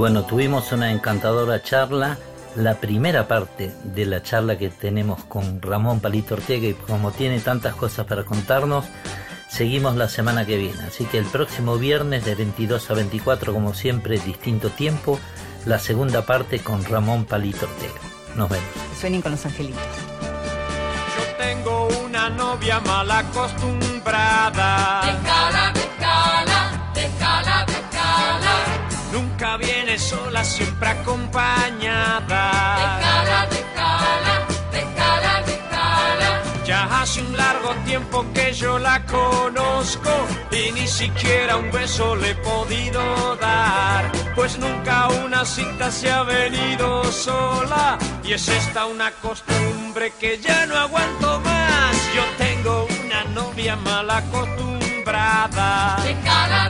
[0.01, 2.16] bueno, tuvimos una encantadora charla.
[2.56, 7.39] La primera parte de la charla que tenemos con Ramón Palito Ortega y como tiene
[7.40, 8.86] tantas cosas para contarnos,
[9.51, 10.82] seguimos la semana que viene.
[10.85, 15.20] Así que el próximo viernes de 22 a 24, como siempre, distinto tiempo,
[15.66, 18.01] la segunda parte con Ramón Palito Ortega.
[18.36, 18.66] Nos vemos.
[18.98, 19.82] Suenen con los angelitos.
[21.18, 25.02] Yo tengo una novia mal acostumbrada.
[25.05, 28.81] Déjala, déjala, déjala, déjala.
[29.12, 32.42] Nunca viene sola, siempre acompañada.
[32.76, 36.42] Déjala, déjala, déjala, déjala.
[36.64, 40.10] Ya hace un largo tiempo que yo la conozco
[40.52, 44.10] y ni siquiera un beso le he podido dar.
[44.34, 50.66] Pues nunca una cita se ha venido sola y es esta una costumbre que ya
[50.66, 51.96] no aguanto más.
[52.14, 55.96] Yo tengo una novia mal acostumbrada.
[56.04, 56.68] De cala,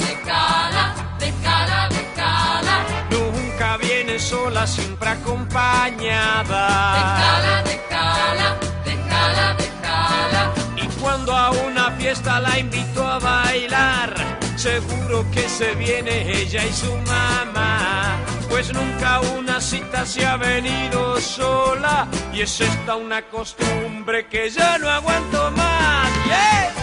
[4.20, 6.64] sola, siempre acompañada.
[6.94, 10.52] De cala, de cala, de cala, de cala.
[10.76, 14.14] Y cuando a una fiesta la invito a bailar,
[14.56, 18.18] seguro que se viene ella y su mamá.
[18.48, 24.76] Pues nunca una cita se ha venido sola y es esta una costumbre que ya
[24.78, 26.10] no aguanto más.
[26.26, 26.79] ¡Yeah!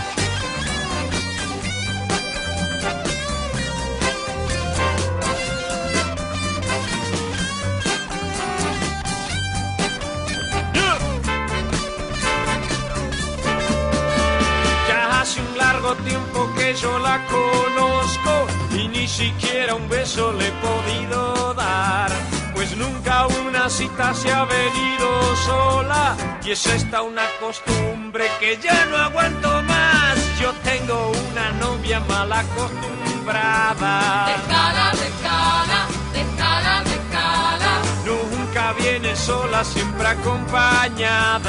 [15.87, 22.11] Largo tiempo que yo la conozco y ni siquiera un beso le he podido dar.
[22.53, 28.85] Pues nunca una cita se ha venido sola y es esta una costumbre que ya
[28.85, 30.17] no aguanto más.
[30.41, 34.27] Yo tengo una novia mal acostumbrada.
[34.27, 37.81] De cala, de cala, de cala, de cala.
[38.05, 41.47] Nunca viene sola, siempre acompañada.